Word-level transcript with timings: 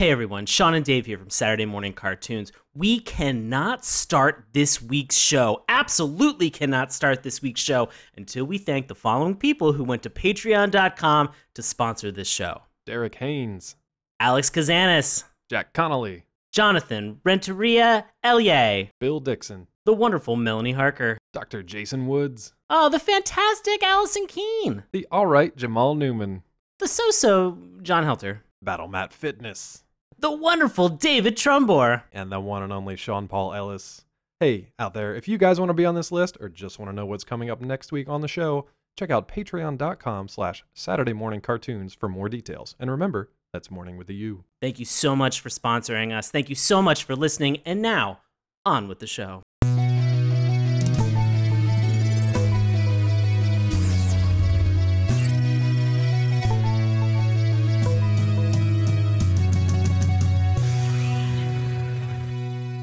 Hey 0.00 0.10
everyone, 0.10 0.46
Sean 0.46 0.72
and 0.72 0.82
Dave 0.82 1.04
here 1.04 1.18
from 1.18 1.28
Saturday 1.28 1.66
Morning 1.66 1.92
Cartoons. 1.92 2.52
We 2.74 3.00
cannot 3.00 3.84
start 3.84 4.46
this 4.54 4.80
week's 4.80 5.18
show, 5.18 5.62
absolutely 5.68 6.48
cannot 6.48 6.90
start 6.90 7.22
this 7.22 7.42
week's 7.42 7.60
show 7.60 7.90
until 8.16 8.46
we 8.46 8.56
thank 8.56 8.88
the 8.88 8.94
following 8.94 9.36
people 9.36 9.74
who 9.74 9.84
went 9.84 10.02
to 10.04 10.08
patreon.com 10.08 11.28
to 11.52 11.62
sponsor 11.62 12.10
this 12.10 12.28
show. 12.28 12.62
Derek 12.86 13.16
Haynes, 13.16 13.76
Alex 14.18 14.48
Kazanis, 14.48 15.24
Jack 15.50 15.74
Connolly, 15.74 16.24
Jonathan 16.50 17.20
Renteria 17.22 18.06
Elye, 18.24 18.88
Bill 19.00 19.20
Dixon, 19.20 19.66
the 19.84 19.92
wonderful 19.92 20.34
Melanie 20.34 20.72
Harker, 20.72 21.18
Dr. 21.34 21.62
Jason 21.62 22.06
Woods, 22.06 22.54
oh, 22.70 22.88
the 22.88 22.98
fantastic 22.98 23.82
Allison 23.82 24.26
Keene, 24.26 24.84
the 24.92 25.06
alright 25.12 25.54
Jamal 25.56 25.94
Newman, 25.94 26.42
the 26.78 26.88
so 26.88 27.10
so 27.10 27.58
John 27.82 28.04
Helter, 28.04 28.44
Battle 28.62 28.88
Mat 28.88 29.12
Fitness, 29.12 29.84
the 30.20 30.30
wonderful 30.30 30.88
David 30.88 31.36
Trumbore. 31.36 32.02
and 32.12 32.30
the 32.30 32.40
one 32.40 32.62
and 32.62 32.72
only 32.72 32.96
Sean 32.96 33.28
Paul 33.28 33.54
Ellis. 33.54 34.04
Hey, 34.38 34.68
out 34.78 34.94
there, 34.94 35.14
if 35.14 35.28
you 35.28 35.36
guys 35.38 35.58
want 35.60 35.68
to 35.70 35.74
be 35.74 35.84
on 35.84 35.94
this 35.94 36.10
list 36.10 36.38
or 36.40 36.48
just 36.48 36.78
want 36.78 36.90
to 36.90 36.94
know 36.94 37.04
what's 37.06 37.24
coming 37.24 37.50
up 37.50 37.60
next 37.60 37.92
week 37.92 38.08
on 38.08 38.20
the 38.20 38.28
show, 38.28 38.66
check 38.98 39.10
out 39.10 39.28
patreon.com 39.28 40.28
slash 40.28 40.64
Saturday 40.72 41.12
Morning 41.12 41.40
Cartoons 41.40 41.92
for 41.94 42.08
more 42.08 42.28
details. 42.28 42.74
And 42.80 42.90
remember, 42.90 43.30
that's 43.52 43.70
morning 43.70 43.96
with 43.98 44.08
a 44.08 44.14
U. 44.14 44.44
Thank 44.60 44.78
you 44.78 44.84
so 44.86 45.14
much 45.14 45.40
for 45.40 45.48
sponsoring 45.48 46.16
us. 46.16 46.30
Thank 46.30 46.48
you 46.48 46.54
so 46.54 46.80
much 46.80 47.04
for 47.04 47.14
listening. 47.14 47.58
And 47.66 47.82
now, 47.82 48.20
on 48.64 48.88
with 48.88 49.00
the 49.00 49.06
show. 49.06 49.42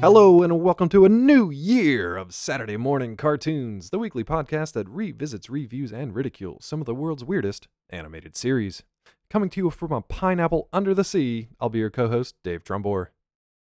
Hello, 0.00 0.44
and 0.44 0.60
welcome 0.60 0.88
to 0.90 1.04
a 1.04 1.08
new 1.08 1.50
year 1.50 2.16
of 2.16 2.32
Saturday 2.32 2.76
Morning 2.76 3.16
Cartoons, 3.16 3.90
the 3.90 3.98
weekly 3.98 4.22
podcast 4.22 4.72
that 4.74 4.88
revisits, 4.88 5.50
reviews, 5.50 5.92
and 5.92 6.14
ridicules 6.14 6.64
some 6.64 6.80
of 6.80 6.86
the 6.86 6.94
world's 6.94 7.24
weirdest 7.24 7.66
animated 7.90 8.36
series. 8.36 8.84
Coming 9.28 9.50
to 9.50 9.60
you 9.60 9.70
from 9.70 9.90
a 9.90 10.00
pineapple 10.00 10.68
under 10.72 10.94
the 10.94 11.02
sea, 11.02 11.48
I'll 11.58 11.68
be 11.68 11.80
your 11.80 11.90
co 11.90 12.08
host, 12.08 12.36
Dave 12.44 12.62
Trumbore. 12.62 13.08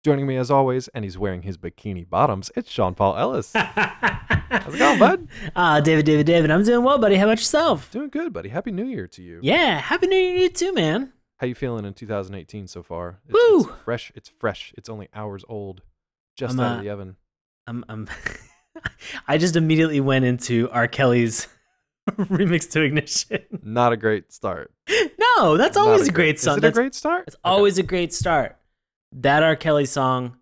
Joining 0.06 0.28
me 0.28 0.38
as 0.38 0.52
always, 0.52 0.88
and 0.90 1.04
he's 1.04 1.18
wearing 1.18 1.42
his 1.42 1.58
bikini 1.58 2.08
bottoms, 2.08 2.52
it's 2.56 2.70
Sean 2.70 2.94
Paul 2.94 3.18
Ellis. 3.18 3.52
How's 3.56 4.76
it 4.76 4.78
going, 4.78 5.00
bud? 5.00 5.28
Ah, 5.56 5.80
David, 5.80 6.06
David, 6.06 6.28
David. 6.28 6.52
I'm 6.52 6.64
doing 6.64 6.84
well, 6.84 7.00
buddy. 7.00 7.16
How 7.16 7.24
about 7.26 7.40
yourself? 7.40 7.90
Doing 7.92 8.10
good, 8.10 8.32
buddy. 8.32 8.50
Happy 8.50 8.72
New 8.72 8.86
Year 8.86 9.08
to 9.08 9.24
you. 9.24 9.40
Yeah, 9.42 9.80
happy 9.80 10.06
New 10.06 10.16
Year 10.16 10.36
to 10.36 10.42
you 10.44 10.50
too, 10.50 10.74
man. 10.74 11.12
How 11.38 11.48
you 11.48 11.56
feeling 11.56 11.86
in 11.86 11.96
2018 11.96 12.68
so 12.68 12.84
far? 12.84 13.20
It's, 13.28 13.34
Woo! 13.34 13.62
it's 13.62 13.84
fresh. 13.84 14.12
It's 14.14 14.30
fresh. 14.30 14.74
It's 14.78 14.90
only 14.90 15.08
hours 15.14 15.44
old. 15.50 15.82
Just 16.40 16.54
I'm, 16.54 16.60
out 16.62 16.72
uh, 16.72 16.78
of 16.78 16.84
the 16.84 16.90
oven. 16.90 17.16
I'm, 17.68 17.86
I'm 17.90 18.08
I 19.28 19.38
just 19.38 19.56
immediately 19.56 20.00
went 20.00 20.26
into 20.26 20.70
R. 20.72 20.88
Kelly's 20.88 21.48
remix 22.10 22.70
to 22.72 22.82
Ignition. 22.82 23.40
Not 23.62 23.92
a 23.94 23.98
great 23.98 24.32
start. 24.32 24.72
No, 25.38 25.56
that's 25.58 25.78
always 25.78 26.08
a 26.10 26.12
great 26.12 26.36
Is 26.36 26.42
song. 26.42 26.56
it 26.56 26.58
a 26.58 26.62
That's 26.62 26.78
great 26.78 26.94
start? 26.96 27.24
It's 27.28 27.36
Okay. 27.36 27.42
always 27.46 27.78
a 27.78 27.84
great 27.84 28.14
start. 28.14 28.58
That 29.14 29.42
R. 29.42 29.56
Kelly 29.56 29.86
song, 29.86 30.36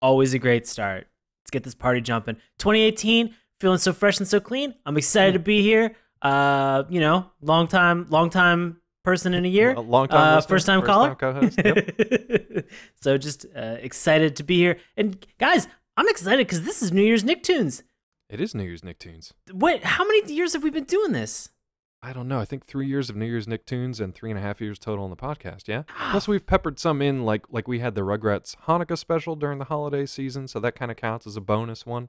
always 0.00 0.32
a 0.32 0.38
great 0.38 0.68
start. 0.68 1.08
Let's 1.42 1.50
get 1.50 1.64
this 1.64 1.74
party 1.74 2.00
jumping. 2.00 2.36
2018, 2.58 3.34
feeling 3.60 3.78
so 3.78 3.92
fresh 3.92 4.18
and 4.18 4.28
so 4.28 4.38
clean. 4.38 4.74
I'm 4.86 4.96
excited 4.96 5.32
Hmm. 5.32 5.38
to 5.38 5.44
be 5.44 5.62
here. 5.62 5.96
Uh, 6.22 6.84
you 6.88 7.00
know, 7.00 7.30
long 7.40 7.66
time, 7.66 8.06
long 8.10 8.30
time 8.30 8.76
person 9.04 9.34
in 9.34 9.44
a 9.44 9.48
year. 9.48 9.74
A 9.74 9.80
long 9.80 10.08
time 10.08 10.38
Uh, 10.38 10.40
first 10.40 10.66
time 10.66 10.82
caller. 10.82 11.14
co-host. 11.14 11.60
Yep. 11.64 12.66
so 13.00 13.16
just 13.18 13.46
uh, 13.54 13.76
excited 13.80 14.34
to 14.36 14.42
be 14.42 14.56
here. 14.56 14.78
And 14.96 15.24
guys, 15.38 15.68
I'm 15.96 16.08
excited 16.08 16.46
because 16.46 16.62
this 16.62 16.82
is 16.82 16.90
New 16.92 17.02
Year's 17.02 17.22
Nicktoons. 17.22 17.82
It 18.28 18.40
is 18.40 18.54
New 18.54 18.64
Year's 18.64 18.80
Nicktoons. 18.82 19.32
Wait, 19.52 19.84
how 19.84 20.04
many 20.04 20.32
years 20.32 20.54
have 20.54 20.62
we 20.64 20.70
been 20.70 20.84
doing 20.84 21.12
this? 21.12 21.50
I 22.02 22.12
don't 22.12 22.28
know. 22.28 22.38
I 22.40 22.44
think 22.44 22.66
three 22.66 22.86
years 22.86 23.08
of 23.08 23.16
New 23.16 23.24
Year's 23.26 23.46
Nicktoons 23.46 23.98
and 24.00 24.14
three 24.14 24.30
and 24.30 24.38
a 24.38 24.42
half 24.42 24.60
years 24.60 24.78
total 24.78 25.04
on 25.04 25.10
the 25.10 25.16
podcast. 25.16 25.68
Yeah. 25.68 25.84
Plus, 26.10 26.26
we've 26.28 26.44
peppered 26.44 26.78
some 26.78 27.00
in, 27.00 27.24
like 27.24 27.46
like 27.50 27.66
we 27.68 27.78
had 27.78 27.94
the 27.94 28.02
Rugrats 28.02 28.56
Hanukkah 28.66 28.98
special 28.98 29.36
during 29.36 29.58
the 29.58 29.64
holiday 29.66 30.04
season, 30.04 30.46
so 30.48 30.60
that 30.60 30.74
kind 30.74 30.90
of 30.90 30.96
counts 30.98 31.26
as 31.26 31.36
a 31.36 31.40
bonus 31.40 31.86
one. 31.86 32.08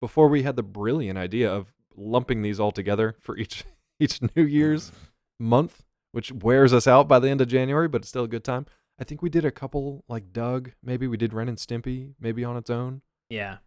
Before 0.00 0.26
we 0.28 0.42
had 0.42 0.56
the 0.56 0.62
brilliant 0.64 1.16
idea 1.18 1.48
of 1.52 1.72
lumping 1.96 2.42
these 2.42 2.58
all 2.58 2.72
together 2.72 3.14
for 3.20 3.36
each 3.36 3.64
each 4.00 4.20
New 4.34 4.42
Year's 4.44 4.90
month, 5.38 5.84
which 6.16 6.32
wears 6.32 6.72
us 6.72 6.86
out 6.86 7.06
by 7.06 7.18
the 7.18 7.28
end 7.28 7.42
of 7.42 7.46
January, 7.46 7.88
but 7.88 8.00
it's 8.00 8.08
still 8.08 8.24
a 8.24 8.28
good 8.28 8.42
time. 8.42 8.64
I 8.98 9.04
think 9.04 9.20
we 9.20 9.28
did 9.28 9.44
a 9.44 9.50
couple 9.50 10.02
like 10.08 10.32
Doug. 10.32 10.70
Maybe 10.82 11.06
we 11.06 11.18
did 11.18 11.34
Ren 11.34 11.46
and 11.46 11.58
Stimpy, 11.58 12.14
maybe 12.18 12.42
on 12.42 12.56
its 12.56 12.70
own. 12.70 13.02
Yeah. 13.28 13.58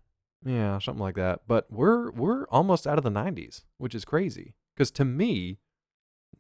Yeah, 0.44 0.80
something 0.80 1.00
like 1.04 1.14
that. 1.14 1.42
But 1.48 1.72
we're 1.72 2.10
we're 2.10 2.48
almost 2.48 2.88
out 2.88 2.98
of 2.98 3.04
the 3.04 3.12
90s, 3.12 3.66
which 3.78 3.94
is 3.94 4.04
crazy. 4.04 4.56
Because 4.76 4.90
to 4.94 5.06
me, 5.06 5.60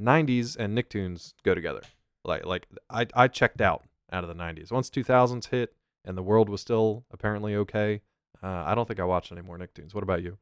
90s 0.02 0.58
and 0.58 0.76
Nicktoons 0.76 1.34
go 1.44 1.54
together. 1.54 1.82
Like 2.26 2.44
like 2.44 2.66
I 2.90 3.06
I 3.14 3.28
checked 3.28 3.62
out 3.62 3.84
out 4.12 4.24
of 4.24 4.30
the 4.30 4.44
90s 4.44 4.72
once 4.72 4.90
2000s 4.90 5.50
hit 5.50 5.76
and 6.04 6.18
the 6.18 6.24
world 6.24 6.50
was 6.50 6.60
still 6.60 7.06
apparently 7.12 7.56
okay. 7.56 8.02
Uh, 8.42 8.64
I 8.66 8.74
don't 8.74 8.88
think 8.88 9.00
I 9.00 9.04
watched 9.04 9.32
any 9.32 9.44
more 9.44 9.60
Nicktoons. 9.60 9.94
What 9.94 10.02
about 10.04 10.24
you? 10.24 10.40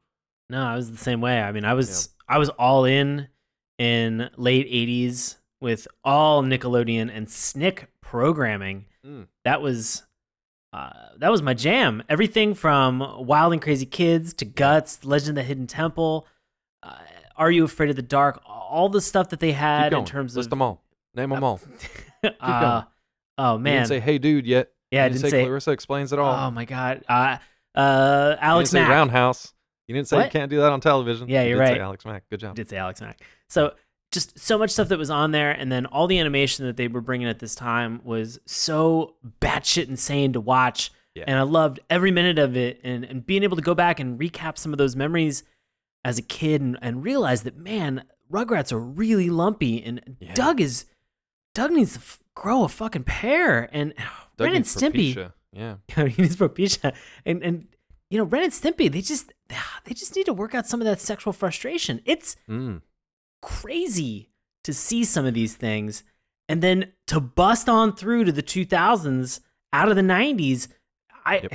No, 0.48 0.64
I 0.64 0.76
was 0.76 0.90
the 0.90 0.96
same 0.96 1.20
way. 1.20 1.42
I 1.42 1.52
mean, 1.52 1.66
I 1.66 1.74
was 1.74 2.08
I 2.26 2.38
was 2.38 2.48
all 2.48 2.86
in 2.86 3.28
in 3.76 4.30
late 4.38 4.66
'80s 4.66 5.36
with 5.60 5.88
all 6.04 6.42
Nickelodeon 6.42 7.10
and 7.14 7.28
Snick 7.28 7.88
programming. 8.00 8.86
Mm. 9.04 9.26
That 9.44 9.60
was 9.62 10.04
uh, 10.72 10.90
that 11.18 11.30
was 11.30 11.42
my 11.42 11.54
jam. 11.54 12.02
Everything 12.08 12.54
from 12.54 13.26
Wild 13.26 13.52
and 13.52 13.62
Crazy 13.62 13.86
Kids 13.86 14.34
to 14.34 14.44
Guts, 14.44 15.04
Legend 15.04 15.30
of 15.30 15.34
the 15.36 15.48
Hidden 15.48 15.66
Temple. 15.66 16.26
Uh, 16.82 16.94
Are 17.36 17.50
you 17.50 17.64
afraid 17.64 17.90
of 17.90 17.96
the 17.96 18.02
dark? 18.02 18.42
All 18.46 18.88
the 18.88 19.00
stuff 19.00 19.30
that 19.30 19.40
they 19.40 19.52
had 19.52 19.92
in 19.92 20.04
terms 20.04 20.32
of. 20.34 20.36
List 20.38 20.46
of 20.46 20.50
them 20.50 20.62
all. 20.62 20.82
Name 21.14 21.30
them 21.30 21.42
all. 21.42 21.60
uh, 22.40 22.82
oh 23.38 23.54
You 23.54 23.58
man, 23.60 23.76
didn't 23.78 23.88
say 23.88 24.00
hey 24.00 24.18
dude 24.18 24.46
yet. 24.46 24.70
yeah, 24.90 25.02
I 25.02 25.06
You 25.06 25.12
didn't 25.14 25.22
say, 25.22 25.30
say. 25.30 25.44
Clarissa 25.44 25.70
explains 25.70 26.12
it 26.12 26.18
all. 26.18 26.46
Oh 26.46 26.50
my 26.50 26.64
god, 26.66 27.02
uh, 27.08 27.38
uh, 27.74 28.36
Alex 28.40 28.72
you 28.72 28.78
didn't 28.78 28.86
say 28.86 28.88
Mack. 28.88 28.90
Roundhouse. 28.90 29.54
You 29.86 29.94
didn't 29.94 30.08
say 30.08 30.22
you 30.24 30.30
can't 30.30 30.50
do 30.50 30.58
that 30.60 30.70
on 30.70 30.80
television. 30.82 31.28
Yeah, 31.30 31.44
You 31.44 31.50
you're 31.50 31.58
did 31.60 31.66
say 31.68 31.72
right. 31.72 31.80
Alex 31.80 32.04
Mack. 32.04 32.24
Good 32.28 32.40
job. 32.40 32.54
did 32.54 32.68
say 32.68 32.76
Alex 32.76 33.00
Mack. 33.00 33.20
So 33.48 33.72
just 34.10 34.38
so 34.38 34.56
much 34.58 34.70
stuff 34.70 34.88
that 34.88 34.98
was 34.98 35.10
on 35.10 35.32
there, 35.32 35.50
and 35.50 35.70
then 35.70 35.84
all 35.86 36.06
the 36.06 36.18
animation 36.18 36.66
that 36.66 36.76
they 36.76 36.88
were 36.88 37.00
bringing 37.00 37.28
at 37.28 37.38
this 37.40 37.54
time 37.54 38.00
was 38.04 38.38
so 38.46 39.14
batshit 39.40 39.88
insane 39.88 40.32
to 40.32 40.40
watch, 40.40 40.90
Yeah. 41.14 41.24
and 41.26 41.38
I 41.38 41.42
loved 41.42 41.80
every 41.90 42.10
minute 42.10 42.38
of 42.38 42.56
it. 42.56 42.80
And 42.84 43.04
and 43.04 43.26
being 43.26 43.42
able 43.42 43.56
to 43.56 43.62
go 43.62 43.74
back 43.74 44.00
and 44.00 44.18
recap 44.18 44.56
some 44.58 44.72
of 44.72 44.78
those 44.78 44.96
memories 44.96 45.42
as 46.04 46.18
a 46.18 46.22
kid, 46.22 46.60
and, 46.62 46.78
and 46.80 47.02
realize 47.04 47.42
that 47.42 47.56
man, 47.56 48.04
Rugrats 48.32 48.72
are 48.72 48.78
really 48.80 49.28
lumpy, 49.30 49.82
and 49.82 50.16
Yeah. 50.20 50.34
Doug 50.34 50.60
is 50.60 50.86
Doug 51.54 51.72
needs 51.72 51.94
to 51.94 51.98
f- 51.98 52.20
grow 52.34 52.64
a 52.64 52.68
fucking 52.68 53.04
pair, 53.04 53.68
and 53.72 53.92
Doug 54.36 54.46
Ren 54.46 54.56
and 54.56 54.64
Stimpy. 54.64 55.14
Propecia. 55.14 55.32
Yeah. 55.52 55.76
he 56.08 56.22
needs 56.22 56.36
Propecia. 56.36 56.94
And 57.26 57.42
and 57.42 57.66
you 58.10 58.16
know, 58.16 58.24
Ren 58.24 58.44
and 58.44 58.52
Stimpy, 58.52 58.90
they 58.90 59.02
just 59.02 59.32
they 59.84 59.92
just 59.94 60.16
need 60.16 60.24
to 60.26 60.32
work 60.32 60.54
out 60.54 60.66
some 60.66 60.80
of 60.80 60.86
that 60.86 61.00
sexual 61.00 61.32
frustration. 61.34 62.00
It's 62.06 62.36
Mm. 62.48 62.80
Crazy 63.42 64.30
to 64.64 64.72
see 64.72 65.04
some 65.04 65.24
of 65.26 65.34
these 65.34 65.54
things 65.56 66.02
and 66.48 66.62
then 66.62 66.92
to 67.06 67.20
bust 67.20 67.68
on 67.68 67.94
through 67.94 68.24
to 68.24 68.32
the 68.32 68.42
2000s 68.42 69.40
out 69.72 69.88
of 69.88 69.96
the 69.96 70.02
90s. 70.02 70.68
I 71.24 71.40
Yep. 71.40 71.52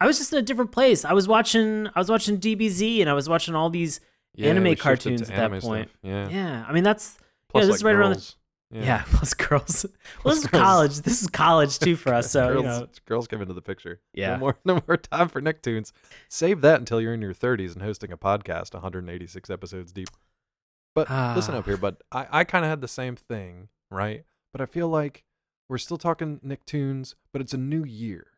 I 0.00 0.06
was 0.06 0.16
just 0.18 0.32
in 0.32 0.38
a 0.38 0.42
different 0.42 0.70
place. 0.70 1.04
I 1.04 1.12
was 1.12 1.26
watching 1.26 1.88
I 1.94 1.98
was 1.98 2.08
watching 2.08 2.38
DBZ 2.38 3.00
and 3.00 3.10
I 3.10 3.14
was 3.14 3.28
watching 3.28 3.54
all 3.56 3.68
these 3.68 4.00
Yeah, 4.34 4.50
Anime 4.50 4.76
cartoons 4.76 5.22
to 5.22 5.26
at 5.32 5.36
that 5.36 5.44
anime 5.46 5.60
stuff. 5.60 5.68
point. 5.68 5.90
Yeah. 6.02 6.28
yeah. 6.28 6.64
I 6.68 6.72
mean 6.72 6.84
that's 6.84 7.18
Plus, 7.48 7.64
this 7.64 7.70
like 7.70 7.76
is 7.76 7.84
right 7.84 7.94
around 7.96 8.10
the- 8.10 8.14
girls. 8.16 8.36
yeah, 8.70 9.02
plus 9.10 9.34
girls. 9.34 9.86
well, 10.24 10.34
Plus 10.34 10.36
this 10.36 10.44
is 10.44 10.50
college. 10.50 10.96
This 11.00 11.22
is 11.22 11.28
college 11.28 11.78
too 11.80 11.96
for 11.96 12.14
us. 12.14 12.30
So 12.32 12.46
girls, 12.48 12.56
you 12.56 12.62
know, 12.70 12.88
girls 13.06 13.26
come 13.26 13.40
into 13.42 13.54
the 13.54 13.62
picture. 13.62 14.00
Yeah. 14.14 14.32
No 14.32 14.38
more, 14.38 14.58
no 14.64 14.82
more 14.86 14.96
time 14.98 15.28
for 15.28 15.40
Nicktoons. 15.42 15.90
Save 16.28 16.60
that 16.60 16.78
until 16.78 17.00
you're 17.00 17.14
in 17.14 17.22
your 17.22 17.34
30s 17.34 17.72
and 17.72 17.82
hosting 17.82 18.12
a 18.12 18.16
podcast 18.18 18.74
186 18.74 19.50
episodes 19.50 19.90
deep. 19.92 20.10
But 20.94 21.08
listen 21.36 21.54
Ah. 21.54 21.58
up 21.58 21.64
here, 21.66 21.76
but 21.76 22.02
I, 22.10 22.26
I 22.30 22.44
kind 22.44 22.64
of 22.64 22.68
had 22.70 22.80
the 22.80 22.88
same 22.88 23.14
thing, 23.16 23.68
right? 23.90 24.24
But 24.52 24.60
I 24.60 24.66
feel 24.66 24.88
like 24.88 25.24
we're 25.68 25.78
still 25.78 25.98
talking 25.98 26.40
Nicktoons, 26.40 27.14
but 27.32 27.40
it's 27.42 27.54
a 27.54 27.58
new 27.58 27.84
year. 27.84 28.28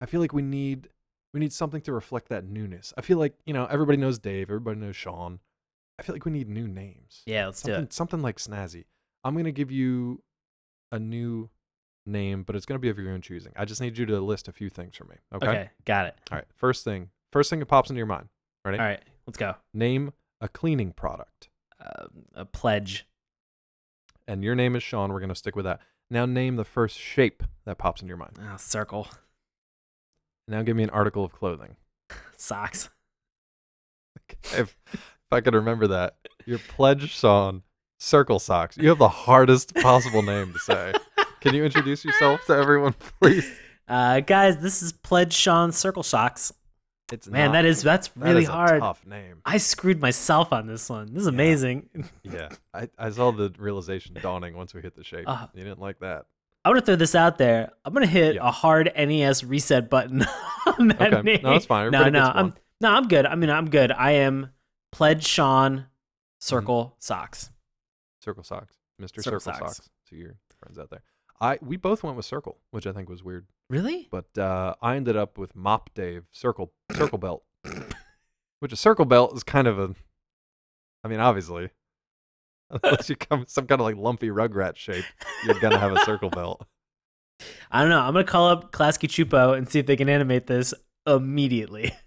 I 0.00 0.06
feel 0.06 0.20
like 0.20 0.32
we 0.32 0.42
need 0.42 0.88
we 1.34 1.40
need 1.40 1.52
something 1.52 1.80
to 1.82 1.92
reflect 1.92 2.28
that 2.28 2.44
newness. 2.44 2.94
I 2.96 3.02
feel 3.02 3.18
like, 3.18 3.34
you 3.44 3.52
know, 3.52 3.66
everybody 3.66 3.98
knows 3.98 4.18
Dave, 4.18 4.48
everybody 4.48 4.78
knows 4.78 4.96
Sean. 4.96 5.40
I 5.98 6.02
feel 6.02 6.14
like 6.14 6.24
we 6.24 6.32
need 6.32 6.48
new 6.48 6.68
names. 6.68 7.22
yeah, 7.26 7.46
let's 7.46 7.60
do 7.62 7.72
something, 7.72 7.84
it. 7.84 7.92
something 7.92 8.22
like 8.22 8.36
snazzy. 8.38 8.84
I'm 9.24 9.36
gonna 9.36 9.50
give 9.52 9.70
you 9.70 10.22
a 10.92 10.98
new 10.98 11.50
name, 12.06 12.42
but 12.44 12.54
it's 12.54 12.64
gonna 12.66 12.78
be 12.78 12.88
of 12.90 12.98
your 12.98 13.10
own 13.10 13.20
choosing. 13.22 13.52
I 13.56 13.64
just 13.64 13.80
need 13.80 13.98
you 13.98 14.06
to 14.06 14.20
list 14.20 14.46
a 14.48 14.52
few 14.52 14.68
things 14.70 14.96
for 14.96 15.04
me. 15.04 15.16
Okay. 15.34 15.48
Okay, 15.48 15.70
got 15.84 16.06
it. 16.06 16.14
All 16.30 16.36
right. 16.38 16.46
First 16.54 16.84
thing. 16.84 17.10
First 17.32 17.50
thing 17.50 17.58
that 17.58 17.66
pops 17.66 17.90
into 17.90 17.98
your 17.98 18.06
mind. 18.06 18.28
Ready? 18.64 18.78
All 18.78 18.84
right, 18.84 19.02
let's 19.26 19.36
go. 19.38 19.56
Name 19.74 20.12
a 20.40 20.48
cleaning 20.48 20.92
product. 20.92 21.48
Uh, 21.80 22.06
a 22.34 22.44
pledge. 22.44 23.06
And 24.26 24.42
your 24.42 24.54
name 24.54 24.76
is 24.76 24.82
Sean. 24.82 25.12
We're 25.12 25.20
gonna 25.20 25.34
stick 25.34 25.56
with 25.56 25.64
that. 25.64 25.80
Now 26.10 26.26
name 26.26 26.56
the 26.56 26.64
first 26.64 26.98
shape 26.98 27.42
that 27.64 27.78
pops 27.78 28.02
in 28.02 28.08
your 28.08 28.16
mind. 28.16 28.38
Oh, 28.40 28.56
circle. 28.56 29.08
Now 30.48 30.62
give 30.62 30.76
me 30.76 30.84
an 30.84 30.90
article 30.90 31.24
of 31.24 31.32
clothing. 31.32 31.76
Socks. 32.36 32.88
if, 34.44 34.76
if 34.92 35.32
I 35.32 35.40
could 35.40 35.54
remember 35.54 35.88
that, 35.88 36.16
your 36.44 36.58
pledge 36.58 37.16
song, 37.16 37.62
Circle 37.98 38.38
Socks. 38.38 38.76
You 38.76 38.88
have 38.88 38.98
the 38.98 39.08
hardest 39.08 39.74
possible 39.74 40.22
name 40.22 40.52
to 40.52 40.58
say. 40.58 40.92
Can 41.40 41.54
you 41.54 41.64
introduce 41.64 42.04
yourself 42.04 42.44
to 42.46 42.52
everyone, 42.54 42.94
please? 43.20 43.50
Uh, 43.88 44.20
guys, 44.20 44.58
this 44.58 44.82
is 44.82 44.92
Pledge 44.92 45.32
Sean 45.32 45.72
Circle 45.72 46.02
Socks. 46.02 46.52
It's 47.12 47.28
Man, 47.28 47.46
not- 47.46 47.52
that 47.52 47.64
is 47.64 47.82
that's 47.82 48.08
that 48.08 48.18
really 48.24 48.42
is 48.42 48.48
a 48.48 48.52
hard. 48.52 48.80
tough 48.80 49.06
name. 49.06 49.36
I 49.44 49.58
screwed 49.58 50.00
myself 50.00 50.52
on 50.52 50.66
this 50.66 50.88
one. 50.90 51.12
This 51.12 51.20
is 51.22 51.26
Yeah. 51.26 51.32
amazing. 51.34 51.88
Yeah, 52.24 52.48
I, 52.74 52.88
I 52.98 53.10
saw 53.10 53.30
the 53.30 53.52
realization 53.58 54.16
dawning 54.20 54.56
once 54.56 54.74
we 54.74 54.82
hit 54.82 54.96
the 54.96 55.04
shape. 55.04 55.24
Uh, 55.28 55.46
you 55.54 55.62
didn't 55.62 55.80
like 55.80 56.00
that. 56.00 56.26
I'm 56.64 56.72
gonna 56.72 56.80
throw 56.84 56.96
this 56.96 57.14
out 57.14 57.38
there. 57.38 57.70
I'm 57.84 57.92
gonna 57.92 58.06
hit 58.06 58.34
Yeah. 58.34 58.48
a 58.48 58.50
hard 58.50 58.90
NES 58.96 59.44
reset 59.44 59.88
button 59.88 60.24
on 60.78 60.88
that 60.88 61.14
Okay. 61.14 61.22
name. 61.22 61.40
No, 61.44 61.50
that's 61.52 61.66
fine. 61.66 61.92
No, 61.92 61.98
Everybody 62.00 62.10
no, 62.18 62.26
gets 62.26 62.36
I'm 62.38 62.54
no, 62.80 62.90
I'm 62.90 63.06
good. 63.08 63.24
I 63.26 63.34
mean, 63.36 63.50
I'm 63.50 63.70
good. 63.70 63.92
I 63.92 64.10
am 64.12 64.50
Pledge 64.90 65.24
Sean 65.26 65.86
Circle 66.40 66.84
Mm-hmm. 66.86 66.94
Socks. 66.98 67.50
Circle 68.18 68.42
Socks, 68.42 68.74
Mr. 69.00 69.22
Circle 69.22 69.40
Circle, 69.40 69.40
Socks. 69.40 69.76
Socks. 69.76 69.90
to 70.10 70.16
your 70.16 70.34
friends 70.58 70.76
out 70.78 70.90
there. 70.90 71.02
I 71.40 71.58
we 71.62 71.76
both 71.76 72.02
went 72.02 72.16
with 72.16 72.26
Circle, 72.26 72.58
which 72.70 72.86
I 72.86 72.92
think 72.92 73.08
was 73.08 73.22
weird, 73.22 73.46
Really? 73.70 74.08
but 74.10 74.36
uh, 74.38 74.74
I 74.80 74.96
ended 74.96 75.16
up 75.16 75.38
with 75.38 75.54
Mop 75.56 75.90
Dave 75.94 76.24
Circle 76.32 76.72
Circle 76.92 77.18
Belt, 77.18 77.44
which 78.60 78.72
a 78.72 78.76
circle 78.76 79.04
belt 79.04 79.34
is 79.36 79.42
kind 79.42 79.66
of 79.66 79.78
a. 79.78 79.94
I 81.04 81.08
mean, 81.08 81.20
obviously, 81.20 81.70
unless 82.70 83.08
you 83.08 83.16
come 83.16 83.44
some 83.48 83.66
kind 83.66 83.80
of 83.80 83.84
like 83.84 83.96
lumpy 83.96 84.28
rugrat 84.28 84.76
shape, 84.76 85.04
you're 85.44 85.58
gonna 85.60 85.78
have 85.78 85.92
a 85.92 86.04
circle 86.04 86.30
belt. 86.30 86.66
I 87.70 87.80
don't 87.82 87.90
know. 87.90 88.00
I'm 88.00 88.12
gonna 88.14 88.24
call 88.24 88.48
up 88.48 88.72
Klasky 88.72 89.08
Csupo 89.08 89.56
and 89.56 89.68
see 89.68 89.78
if 89.78 89.86
they 89.86 89.96
can 89.96 90.08
animate 90.08 90.46
this 90.46 90.72
immediately. 91.06 91.92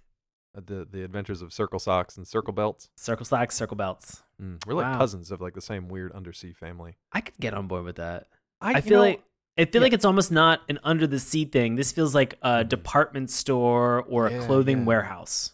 Uh, 0.57 0.61
The 0.65 0.87
the 0.89 1.03
adventures 1.03 1.43
of 1.43 1.53
Circle 1.53 1.77
Socks 1.77 2.17
and 2.17 2.27
Circle 2.27 2.53
Belts. 2.53 2.89
Circle 2.97 3.23
socks, 3.27 3.55
circle 3.55 3.77
belts. 3.77 4.23
Mm, 4.41 4.57
we're 4.65 4.73
like 4.73 4.87
Wow. 4.87 4.97
cousins 4.97 5.29
of 5.29 5.39
like 5.41 5.53
the 5.53 5.61
same 5.61 5.89
weird 5.89 6.11
undersea 6.11 6.53
family. 6.53 6.95
I 7.11 7.21
could 7.21 7.37
get 7.39 7.53
on 7.53 7.67
board 7.67 7.83
with 7.85 7.97
that. 7.97 8.25
I, 8.61 8.73
I, 8.75 8.81
feel 8.81 8.99
know, 8.99 9.05
like 9.05 9.23
I 9.57 9.65
feel 9.65 9.81
yeah. 9.81 9.85
like 9.85 9.93
it's 9.93 10.05
almost 10.05 10.31
not 10.31 10.61
an 10.69 10.79
under 10.83 11.07
the 11.07 11.19
sea 11.19 11.45
thing. 11.45 11.75
This 11.75 11.91
feels 11.91 12.13
like 12.15 12.37
a 12.41 12.63
department 12.63 13.29
store 13.29 14.03
or 14.03 14.27
a 14.27 14.31
Yeah, 14.33 14.45
clothing 14.45 14.79
yeah. 14.79 14.85
warehouse. 14.85 15.53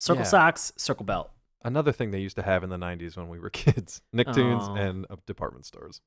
Circle 0.00 0.24
socks, 0.24 0.72
circle 0.76 1.04
belt. 1.04 1.30
another 1.64 1.90
thing 1.92 2.10
they 2.12 2.20
used 2.20 2.36
to 2.36 2.42
have 2.42 2.62
in 2.62 2.70
the 2.70 2.76
90s 2.76 3.16
when 3.16 3.28
we 3.28 3.38
were 3.38 3.50
kids 3.64 4.00
Nicktoons 4.14 4.68
Oh. 4.68 4.74
and 4.76 5.06
uh, 5.10 5.16
department 5.26 5.66
stores. 5.66 6.00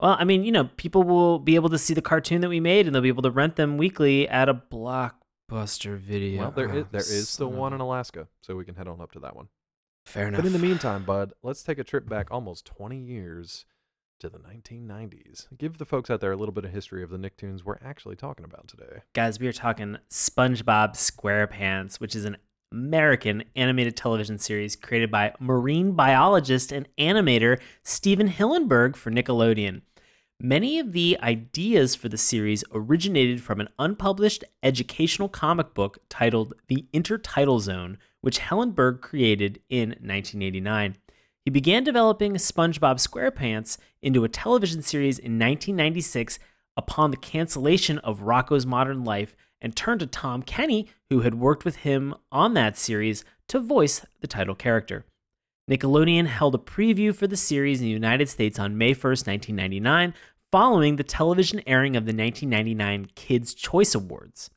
Well, 0.00 0.16
I 0.18 0.24
mean, 0.24 0.42
you 0.44 0.52
know, 0.52 0.64
people 0.76 1.04
will 1.04 1.38
be 1.38 1.54
able 1.54 1.68
to 1.70 1.78
see 1.78 1.94
the 1.94 2.02
cartoon 2.02 2.40
that 2.42 2.50
we 2.50 2.60
made, 2.60 2.86
and 2.86 2.94
they'll 2.94 3.00
be 3.02 3.08
able 3.08 3.22
to 3.22 3.30
rent 3.30 3.56
them 3.56 3.78
weekly 3.78 4.28
at 4.28 4.48
a 4.48 4.54
blockbuster 4.54 5.96
video. 5.96 6.40
Well, 6.40 6.50
there 6.50 6.68
is 6.74 6.84
Oh, 6.84 6.88
there 6.90 7.00
is 7.00 7.28
still 7.28 7.50
one 7.50 7.72
in 7.72 7.80
Alaska, 7.80 8.28
so 8.42 8.56
we 8.56 8.64
can 8.64 8.74
head 8.74 8.88
on 8.88 9.00
up 9.00 9.12
to 9.12 9.20
that 9.20 9.34
one. 9.36 9.48
Fair 10.04 10.28
enough. 10.28 10.40
But 10.40 10.46
in 10.46 10.52
the 10.52 10.58
meantime, 10.58 11.04
bud, 11.04 11.32
let's 11.42 11.62
take 11.62 11.78
a 11.78 11.84
trip 11.84 12.08
back 12.08 12.28
almost 12.30 12.66
20 12.66 12.98
years 12.98 13.64
to 14.18 14.28
the 14.28 14.38
1990s. 14.38 15.46
Give 15.56 15.78
the 15.78 15.84
folks 15.84 16.10
out 16.10 16.20
there 16.20 16.32
a 16.32 16.36
little 16.36 16.52
bit 16.52 16.64
of 16.64 16.72
history 16.72 17.02
of 17.02 17.10
the 17.10 17.18
Nicktoons 17.18 17.64
we're 17.64 17.78
actually 17.84 18.16
talking 18.16 18.44
about 18.44 18.68
today. 18.68 19.02
guys, 19.12 19.38
we 19.38 19.46
are 19.46 19.52
talking 19.52 19.98
SpongeBob 20.10 20.94
SquarePants, 20.94 22.00
which 22.00 22.14
is 22.14 22.24
an 22.24 22.36
American 22.72 23.44
animated 23.54 23.96
television 23.96 24.38
series 24.38 24.74
created 24.74 25.10
by 25.10 25.32
marine 25.38 25.92
biologist 25.92 26.72
and 26.72 26.88
animator 26.98 27.60
Stephen 27.82 28.28
Hillenburg 28.28 28.96
for 28.96 29.10
Nickelodeon. 29.10 29.82
Many 30.40 30.78
of 30.78 30.92
the 30.92 31.16
ideas 31.22 31.94
for 31.94 32.10
the 32.10 32.18
series 32.18 32.62
originated 32.72 33.42
from 33.42 33.60
an 33.60 33.68
unpublished 33.78 34.44
educational 34.62 35.30
comic 35.30 35.72
book 35.72 35.98
titled 36.10 36.52
The 36.68 36.86
Intertidal 36.92 37.60
Zone, 37.60 37.96
which 38.20 38.40
Hillenburg 38.40 39.00
created 39.00 39.60
in 39.70 39.90
1989. 39.90 40.96
He 41.46 41.50
began 41.50 41.84
developing 41.84 42.32
SpongeBob 42.32 42.96
SquarePants 42.96 43.78
into 44.02 44.24
a 44.24 44.28
television 44.28 44.82
series 44.82 45.16
in 45.16 45.38
1996 45.38 46.40
upon 46.76 47.12
the 47.12 47.16
cancellation 47.16 47.98
of 47.98 48.22
Rocko's 48.22 48.66
Modern 48.66 49.04
Life 49.04 49.36
and 49.60 49.76
turned 49.76 50.00
to 50.00 50.08
Tom 50.08 50.42
Kenny, 50.42 50.88
who 51.08 51.20
had 51.20 51.36
worked 51.36 51.64
with 51.64 51.76
him 51.76 52.16
on 52.32 52.54
that 52.54 52.76
series, 52.76 53.24
to 53.46 53.60
voice 53.60 54.04
the 54.20 54.26
title 54.26 54.56
character. 54.56 55.06
Nickelodeon 55.70 56.26
held 56.26 56.56
a 56.56 56.58
preview 56.58 57.14
for 57.14 57.28
the 57.28 57.36
series 57.36 57.78
in 57.78 57.86
the 57.86 57.92
United 57.92 58.28
States 58.28 58.58
on 58.58 58.76
May 58.76 58.92
1st, 58.92 59.28
1999, 59.28 60.14
following 60.50 60.96
the 60.96 61.04
television 61.04 61.62
airing 61.64 61.94
of 61.94 62.06
the 62.06 62.12
1999 62.12 63.10
Kids' 63.14 63.54
Choice 63.54 63.94
Awards. 63.94 64.50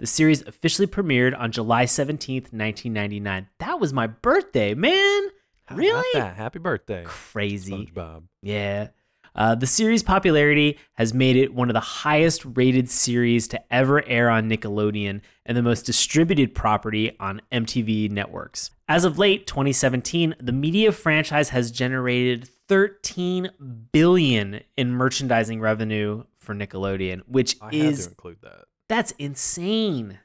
The 0.00 0.08
series 0.08 0.42
officially 0.42 0.88
premiered 0.88 1.38
on 1.38 1.52
July 1.52 1.84
17th, 1.84 2.52
1999. 2.52 3.46
That 3.60 3.78
was 3.78 3.92
my 3.92 4.08
birthday, 4.08 4.74
man! 4.74 5.30
How 5.66 5.76
Really? 5.76 6.20
Happy 6.20 6.58
birthday, 6.58 7.04
Crazy. 7.04 7.72
SpongeBob. 7.72 8.24
Yeah. 8.42 8.88
Uh, 9.34 9.54
the 9.54 9.66
series' 9.66 10.02
popularity 10.02 10.78
has 10.94 11.14
made 11.14 11.36
it 11.36 11.54
one 11.54 11.70
of 11.70 11.74
the 11.74 11.80
highest 11.80 12.44
rated 12.44 12.90
series 12.90 13.48
to 13.48 13.72
ever 13.72 14.04
air 14.06 14.28
on 14.28 14.50
Nickelodeon 14.50 15.22
and 15.46 15.56
the 15.56 15.62
most 15.62 15.86
distributed 15.86 16.54
property 16.54 17.16
on 17.18 17.40
MTV 17.50 18.10
networks. 18.10 18.70
As 18.88 19.06
of 19.06 19.18
late 19.18 19.46
2017, 19.46 20.34
the 20.38 20.52
media 20.52 20.92
franchise 20.92 21.48
has 21.48 21.70
generated 21.70 22.46
13 22.68 23.50
billion 23.90 24.60
in 24.76 24.90
merchandising 24.92 25.60
revenue 25.60 26.24
for 26.38 26.54
Nickelodeon, 26.54 27.22
which 27.26 27.56
I 27.62 27.70
is 27.72 28.04
to 28.04 28.10
include 28.10 28.38
that. 28.42 28.64
that's 28.88 29.12
insane. 29.12 30.18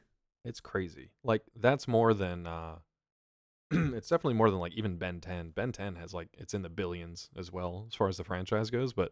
It's 0.44 0.60
crazy. 0.60 1.12
Like 1.24 1.44
that's 1.56 1.88
more 1.88 2.14
than 2.14 2.46
uh 2.46 2.76
it's 3.72 4.10
definitely 4.10 4.34
more 4.36 4.50
than 4.50 4.60
like 4.60 4.74
even 4.74 4.98
Ben 4.98 5.20
10. 5.20 5.52
Ben 5.52 5.72
10 5.72 5.96
has 5.96 6.14
like 6.14 6.30
it's 6.38 6.54
in 6.54 6.62
the 6.62 6.70
billions 6.70 7.30
as 7.38 7.52
well 7.52 7.86
as 7.88 7.96
far 7.96 8.08
as 8.08 8.18
the 8.18 8.24
franchise 8.24 8.70
goes, 8.70 8.94
but 8.94 9.12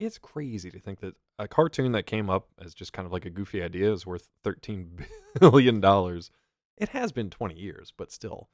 it's 0.00 0.18
crazy 0.18 0.70
to 0.70 0.78
think 0.78 1.00
that 1.00 1.14
a 1.38 1.48
cartoon 1.48 1.92
that 1.92 2.06
came 2.06 2.30
up 2.30 2.48
as 2.64 2.72
just 2.74 2.92
kind 2.92 3.06
of 3.06 3.12
like 3.12 3.24
a 3.26 3.30
goofy 3.30 3.62
idea 3.62 3.92
is 3.92 4.06
worth 4.06 4.28
13 4.44 5.04
billion 5.40 5.80
dollars. 5.80 6.30
It 6.76 6.90
has 6.90 7.10
been 7.10 7.30
20 7.30 7.56
years, 7.56 7.92
but 7.96 8.12
still. 8.12 8.48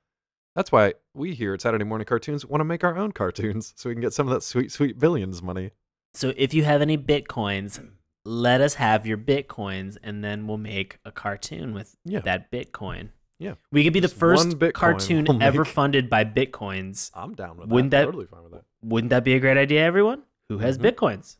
That's 0.54 0.72
why 0.72 0.94
we 1.12 1.34
here 1.34 1.52
at 1.52 1.60
Saturday 1.60 1.84
Morning 1.84 2.06
Cartoons 2.06 2.46
want 2.46 2.60
to 2.60 2.64
make 2.64 2.84
our 2.84 2.96
own 2.96 3.12
cartoons 3.12 3.74
so 3.76 3.88
we 3.90 3.94
can 3.94 4.00
get 4.00 4.14
some 4.14 4.28
of 4.28 4.32
that 4.32 4.42
sweet 4.42 4.72
sweet 4.72 4.98
billions 4.98 5.42
money. 5.42 5.72
So 6.14 6.32
if 6.36 6.54
you 6.54 6.62
have 6.64 6.80
any 6.80 6.96
bitcoins, 6.96 7.84
let 8.24 8.60
us 8.62 8.74
have 8.74 9.04
your 9.06 9.18
bitcoins 9.18 9.98
and 10.02 10.24
then 10.24 10.46
we'll 10.46 10.56
make 10.56 10.98
a 11.04 11.10
cartoon 11.12 11.74
with 11.74 11.96
Yeah. 12.04 12.20
that 12.20 12.50
bitcoin. 12.50 13.08
Yeah. 13.38 13.54
We 13.72 13.84
could 13.84 13.92
be 13.92 14.00
the 14.00 14.08
Just 14.08 14.18
first 14.18 14.46
one 14.48 14.58
Bitcoin 14.58 14.72
cartoon 14.74 15.24
will 15.28 15.42
ever 15.42 15.64
make- 15.64 15.72
funded 15.72 16.08
by 16.10 16.24
bitcoins. 16.24 17.10
I'm 17.14 17.34
down 17.34 17.56
with 17.58 17.68
Wouldn't 17.68 17.90
that. 17.90 18.00
that- 18.00 18.04
totally 18.06 18.26
fine 18.26 18.42
with 18.44 18.52
that. 18.52 18.64
Wouldn't 18.82 19.10
that 19.10 19.24
be 19.24 19.34
a 19.34 19.40
great 19.40 19.56
idea, 19.56 19.82
everyone? 19.84 20.22
Who 20.48 20.58
has 20.58 20.78
Mhm. 20.78 20.92
bitcoins? 20.92 21.36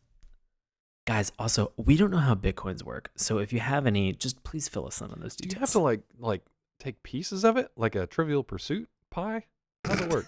Guys, 1.07 1.31
also, 1.37 1.71
we 1.77 1.95
don't 1.95 2.09
know 2.11 2.17
how 2.17 2.33
bitcoins 2.35 2.83
work. 2.83 3.11
So 3.15 3.37
if 3.37 3.53
you 3.53 3.59
have 3.59 3.85
any, 3.85 4.11
just 4.13 4.43
please 4.43 4.67
fill 4.67 4.87
us 4.87 4.99
in 5.01 5.11
on 5.11 5.19
those 5.19 5.35
details. 5.35 5.51
Do 5.53 5.55
you 5.55 5.59
have 5.61 5.71
to 5.71 5.79
like 5.79 6.01
like 6.19 6.41
take 6.79 7.01
pieces 7.03 7.43
of 7.45 7.55
it 7.57 7.69
like 7.77 7.95
a 7.95 8.07
Trivial 8.07 8.43
Pursuit 8.43 8.89
pie? 9.11 9.45
How's 9.85 10.01
it 10.01 10.09
work? 10.11 10.25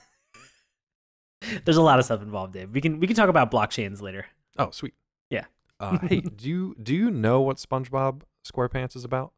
There's 1.66 1.78
a 1.78 1.82
lot 1.82 2.00
of 2.00 2.06
stuff 2.06 2.22
involved, 2.22 2.54
Dave. 2.54 2.72
We 2.72 2.82
can 2.82 3.00
we 3.00 3.08
can 3.08 3.16
talk 3.16 3.30
about 3.30 3.52
blockchains 3.52 4.02
later. 4.02 4.28
oh, 4.58 4.70
sweet. 4.72 4.94
Yeah. 5.30 5.46
Uh, 5.80 5.98
hey, 6.00 6.20
do 6.36 6.48
you 6.48 6.76
do 6.82 6.94
you 6.96 7.10
know 7.12 7.42
what 7.42 7.58
SpongeBob 7.58 8.22
SquarePants 8.46 8.96
is 8.96 9.04
about? 9.04 9.34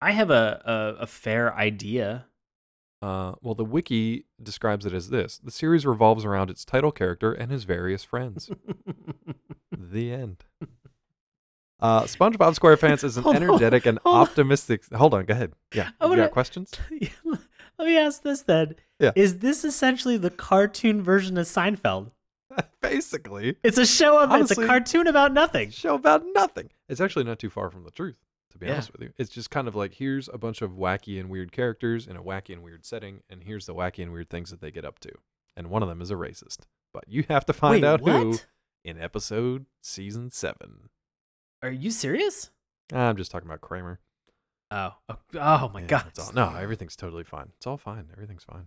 I 0.00 0.12
have 0.12 0.30
a, 0.30 0.62
a, 0.98 1.02
a 1.02 1.06
fair 1.06 1.54
idea. 1.54 2.26
Uh, 3.02 3.34
well, 3.42 3.54
the 3.54 3.64
wiki 3.64 4.24
describes 4.42 4.86
it 4.86 4.92
as 4.92 5.10
this: 5.10 5.38
the 5.38 5.50
series 5.50 5.84
revolves 5.86 6.24
around 6.24 6.50
its 6.50 6.64
title 6.64 6.92
character 6.92 7.32
and 7.32 7.50
his 7.50 7.64
various 7.64 8.04
friends. 8.04 8.50
the 9.72 10.12
end. 10.12 10.44
Uh, 11.78 12.02
SpongeBob 12.04 12.58
SquarePants 12.58 13.04
is 13.04 13.18
an 13.18 13.22
Hold 13.24 13.36
on, 13.36 13.42
energetic 13.42 13.84
and 13.84 13.98
hold 13.98 14.16
on. 14.16 14.22
optimistic. 14.22 14.82
Hold 14.94 15.12
on, 15.12 15.26
go 15.26 15.32
ahead. 15.34 15.52
Yeah, 15.74 15.90
I 16.00 16.04
you 16.06 16.10
wanna- 16.10 16.22
got 16.22 16.30
questions? 16.32 16.72
Let 17.78 17.86
me 17.88 17.98
ask 17.98 18.22
this 18.22 18.40
then. 18.42 18.76
Yeah. 18.98 19.10
Is 19.14 19.38
this 19.40 19.62
essentially 19.62 20.16
the 20.16 20.30
cartoon 20.30 21.02
version 21.02 21.36
of 21.36 21.44
Seinfeld? 21.44 22.12
Basically, 22.80 23.56
It's 23.62 23.76
a 23.76 23.84
show 23.84 24.18
of 24.18 24.32
it's 24.40 24.52
a 24.56 24.66
cartoon 24.66 25.06
about 25.06 25.34
nothing. 25.34 25.68
show 25.70 25.94
about 25.94 26.24
nothing. 26.32 26.70
It's 26.88 27.02
actually 27.02 27.26
not 27.26 27.38
too 27.38 27.50
far 27.50 27.70
from 27.70 27.84
the 27.84 27.90
truth, 27.90 28.16
to 28.56 28.60
be 28.60 28.66
Yeah. 28.66 28.74
honest 28.74 28.92
with 28.92 29.02
you. 29.02 29.12
It's 29.16 29.30
just 29.30 29.50
kind 29.50 29.68
of 29.68 29.74
like 29.74 29.94
here's 29.94 30.28
a 30.28 30.38
bunch 30.38 30.62
of 30.62 30.72
wacky 30.72 31.18
and 31.20 31.28
weird 31.30 31.52
characters 31.52 32.06
in 32.06 32.16
a 32.16 32.22
wacky 32.22 32.52
and 32.52 32.62
weird 32.62 32.84
setting, 32.84 33.22
and 33.30 33.44
here's 33.44 33.66
the 33.66 33.74
wacky 33.74 34.02
and 34.02 34.12
weird 34.12 34.28
things 34.30 34.50
that 34.50 34.60
they 34.60 34.70
get 34.70 34.84
up 34.84 34.98
to. 35.00 35.12
And 35.56 35.68
one 35.70 35.82
of 35.82 35.88
them 35.88 36.00
is 36.02 36.10
a 36.10 36.14
racist. 36.14 36.60
But 36.92 37.04
you 37.08 37.24
have 37.28 37.44
to 37.46 37.52
find 37.52 37.82
Wait, 37.82 37.84
out 37.84 38.00
who 38.00 38.38
in 38.84 39.00
episode 39.00 39.66
season 39.82 40.30
seven. 40.30 40.88
Are 41.62 41.70
you 41.70 41.90
serious? 41.90 42.50
I'm 42.92 43.16
just 43.16 43.30
talking 43.30 43.48
about 43.48 43.60
Kramer. 43.60 44.00
Oh, 44.70 44.94
oh, 45.08 45.16
oh 45.34 45.70
my 45.72 45.80
Yeah, 45.82 45.86
god. 45.86 46.12
all- 46.18 46.32
no, 46.32 46.54
everything's 46.56 46.96
totally 46.96 47.24
fine. 47.24 47.50
It's 47.56 47.66
all 47.66 47.76
fine. 47.78 48.08
Everything's 48.12 48.44
fine. 48.44 48.66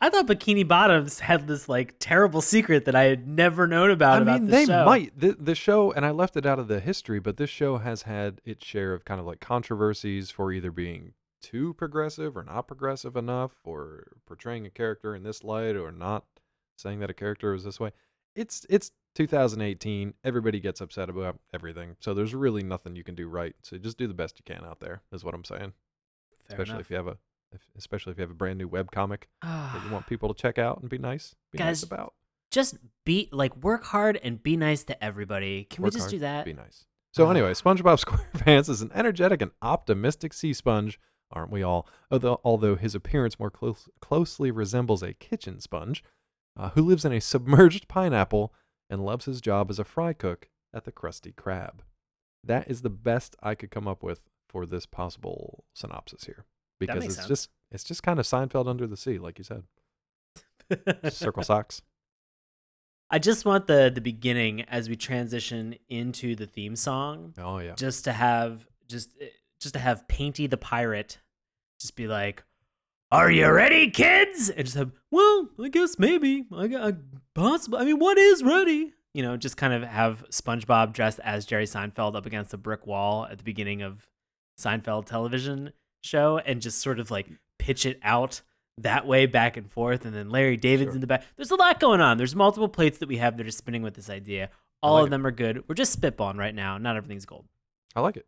I 0.00 0.10
thought 0.10 0.26
Bikini 0.26 0.66
Bottoms 0.66 1.20
had 1.20 1.46
this 1.46 1.68
like 1.68 1.94
terrible 1.98 2.42
secret 2.42 2.84
that 2.84 2.94
I 2.94 3.04
had 3.04 3.26
never 3.26 3.66
known 3.66 3.90
about. 3.90 4.18
I 4.18 4.22
about 4.22 4.40
mean, 4.40 4.50
the 4.50 4.56
they 4.56 4.64
show. 4.66 4.84
might. 4.84 5.18
The, 5.18 5.36
the 5.38 5.54
show, 5.54 5.92
and 5.92 6.04
I 6.04 6.10
left 6.10 6.36
it 6.36 6.44
out 6.44 6.58
of 6.58 6.68
the 6.68 6.80
history, 6.80 7.20
but 7.20 7.36
this 7.36 7.50
show 7.50 7.78
has 7.78 8.02
had 8.02 8.40
its 8.44 8.66
share 8.66 8.92
of 8.92 9.04
kind 9.04 9.20
of 9.20 9.26
like 9.26 9.40
controversies 9.40 10.30
for 10.30 10.52
either 10.52 10.70
being 10.70 11.14
too 11.40 11.74
progressive 11.74 12.36
or 12.36 12.42
not 12.42 12.68
progressive 12.68 13.16
enough, 13.16 13.52
or 13.64 14.12
portraying 14.26 14.66
a 14.66 14.70
character 14.70 15.14
in 15.14 15.22
this 15.22 15.42
light, 15.42 15.76
or 15.76 15.90
not 15.90 16.24
saying 16.76 17.00
that 17.00 17.10
a 17.10 17.14
character 17.14 17.52
was 17.52 17.64
this 17.64 17.80
way. 17.80 17.92
It's 18.34 18.66
it's 18.68 18.92
2018. 19.14 20.14
Everybody 20.22 20.60
gets 20.60 20.80
upset 20.80 21.08
about 21.08 21.38
everything, 21.52 21.96
so 22.00 22.12
there's 22.12 22.34
really 22.34 22.62
nothing 22.62 22.94
you 22.94 23.04
can 23.04 23.14
do 23.14 23.26
right. 23.28 23.54
So 23.62 23.78
just 23.78 23.98
do 23.98 24.06
the 24.06 24.14
best 24.14 24.38
you 24.38 24.54
can 24.54 24.64
out 24.64 24.80
there. 24.80 25.02
Is 25.12 25.24
what 25.24 25.34
I'm 25.34 25.44
saying. 25.44 25.72
Fair 26.48 26.56
especially 26.56 26.72
enough. 26.74 26.80
if 26.82 26.90
you 26.90 26.96
have 26.96 27.06
a, 27.08 27.16
if, 27.52 27.60
especially 27.76 28.12
if 28.12 28.18
you 28.18 28.22
have 28.22 28.30
a 28.30 28.34
brand 28.34 28.58
new 28.58 28.68
web 28.68 28.90
comic 28.90 29.28
that 29.42 29.82
you 29.84 29.90
want 29.92 30.04
Ah, 30.04 30.08
people 30.08 30.32
to 30.32 30.40
check 30.40 30.58
out 30.58 30.80
and 30.80 30.88
be 30.90 30.98
nice, 30.98 31.34
be 31.50 31.58
Guys, 31.58 31.66
nice 31.66 31.82
about. 31.82 32.14
just 32.50 32.76
be 33.04 33.28
like 33.32 33.56
work 33.56 33.84
hard 33.84 34.18
and 34.22 34.42
be 34.42 34.56
nice 34.56 34.84
to 34.84 35.04
everybody. 35.04 35.64
Can 35.64 35.82
Work 35.82 35.92
we 35.92 35.98
just 35.98 36.04
hard, 36.04 36.10
do 36.12 36.18
that? 36.20 36.44
Be 36.44 36.52
nice. 36.52 36.84
So 37.12 37.30
anyway, 37.30 37.52
SpongeBob 37.52 38.02
SquarePants 38.04 38.68
is 38.70 38.80
an 38.80 38.90
energetic 38.94 39.42
and 39.42 39.50
optimistic 39.60 40.32
sea 40.32 40.52
sponge, 40.54 40.98
aren't 41.30 41.50
we 41.50 41.62
all? 41.62 41.86
Although, 42.10 42.40
although 42.44 42.76
his 42.76 42.94
appearance 42.94 43.38
more 43.38 43.50
close, 43.50 43.88
closely 44.00 44.50
resembles 44.50 45.02
a 45.02 45.12
kitchen 45.12 45.60
sponge, 45.60 46.02
uh, 46.58 46.70
who 46.70 46.82
lives 46.82 47.04
in 47.04 47.12
a 47.12 47.20
submerged 47.20 47.86
pineapple 47.88 48.52
and 48.88 49.04
loves 49.04 49.24
his 49.26 49.40
job 49.40 49.68
as 49.70 49.78
a 49.78 49.84
fry 49.84 50.12
cook 50.12 50.48
at 50.74 50.84
the 50.84 50.92
Krusty 50.92 51.34
Krab. 51.34 51.80
That 52.44 52.70
is 52.70 52.80
the 52.82 52.90
best 52.90 53.36
I 53.42 53.54
could 53.54 53.70
come 53.70 53.86
up 53.88 54.02
with 54.02 54.20
for 54.48 54.64
this 54.66 54.84
possible 54.86 55.64
synopsis 55.74 56.24
here, 56.24 56.44
because 56.86 57.04
it's 57.04 57.14
sense. 57.16 57.28
just 57.28 57.50
it's 57.70 57.84
just 57.84 58.02
kind 58.02 58.18
of 58.18 58.26
Seinfeld 58.26 58.68
under 58.68 58.86
the 58.86 58.96
sea, 58.96 59.18
like 59.18 59.38
you 59.38 59.44
said. 59.44 59.62
Circle 61.12 61.42
socks. 61.42 61.82
I 63.10 63.18
just 63.18 63.44
want 63.44 63.66
the 63.66 63.90
the 63.94 64.00
beginning 64.00 64.62
as 64.62 64.88
we 64.88 64.96
transition 64.96 65.74
into 65.88 66.34
the 66.34 66.46
theme 66.46 66.76
song, 66.76 67.34
Oh 67.38 67.58
yeah. 67.58 67.74
just 67.74 68.04
to 68.04 68.12
have 68.12 68.66
just 68.88 69.10
eh, 69.20 69.26
just 69.60 69.74
to 69.74 69.80
have 69.80 70.08
Painty 70.08 70.46
the 70.46 70.56
pirate 70.56 71.18
just 71.80 71.94
be 71.96 72.06
like, 72.06 72.44
"Are 73.10 73.30
you 73.30 73.50
ready, 73.50 73.90
kids?" 73.90 74.48
And 74.48 74.64
just 74.64 74.76
have, 74.78 74.92
"Well, 75.10 75.48
I 75.62 75.68
guess 75.68 75.98
maybe. 75.98 76.44
I 76.56 76.68
got 76.68 76.94
possible. 77.34 77.78
I 77.78 77.84
mean, 77.84 77.98
what 77.98 78.16
is 78.18 78.42
ready?" 78.42 78.94
You 79.14 79.22
know, 79.22 79.36
just 79.36 79.58
kind 79.58 79.74
of 79.74 79.82
have 79.82 80.24
SpongeBob 80.30 80.94
dressed 80.94 81.20
as 81.22 81.44
Jerry 81.44 81.66
Seinfeld 81.66 82.16
up 82.16 82.24
against 82.24 82.54
a 82.54 82.56
brick 82.56 82.86
wall 82.86 83.26
at 83.26 83.36
the 83.36 83.44
beginning 83.44 83.82
of 83.82 84.06
Seinfeld 84.58 85.04
television 85.04 85.72
show, 86.02 86.38
and 86.38 86.60
just 86.60 86.80
sort 86.80 86.98
of 87.00 87.10
like 87.10 87.28
pitch 87.58 87.86
it 87.86 87.98
out 88.02 88.42
that 88.78 89.06
way 89.06 89.26
back 89.26 89.56
and 89.56 89.70
forth, 89.70 90.04
and 90.04 90.14
then 90.14 90.30
Larry 90.30 90.56
David's 90.56 90.88
Sure. 90.88 90.94
in 90.96 91.00
the 91.00 91.06
back. 91.06 91.24
There's 91.36 91.50
a 91.50 91.56
lot 91.56 91.78
going 91.80 92.00
on. 92.00 92.18
There's 92.18 92.34
multiple 92.34 92.68
plates 92.68 92.98
that 92.98 93.08
we 93.08 93.18
have 93.18 93.36
that 93.36 93.46
are 93.46 93.50
spinning 93.50 93.82
with 93.82 93.94
this 93.94 94.08
idea. 94.10 94.50
All 94.82 94.94
like 94.94 95.02
of 95.02 95.06
it. 95.06 95.10
them 95.10 95.26
are 95.26 95.30
good. 95.30 95.64
We're 95.68 95.74
just 95.74 96.00
spitballing 96.00 96.36
right 96.38 96.54
now. 96.54 96.78
Not 96.78 96.96
everything's 96.96 97.26
gold. 97.26 97.46
I 97.94 98.00
like 98.00 98.16
it. 98.16 98.26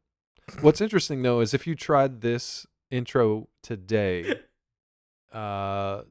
What's 0.61 0.81
interesting 0.81 1.23
though 1.23 1.41
is 1.41 1.55
if 1.55 1.67
you 1.67 1.75
tried 1.75 2.21
this 2.21 2.67
intro 2.91 3.49
today, 3.63 4.41
uh, 5.33 6.03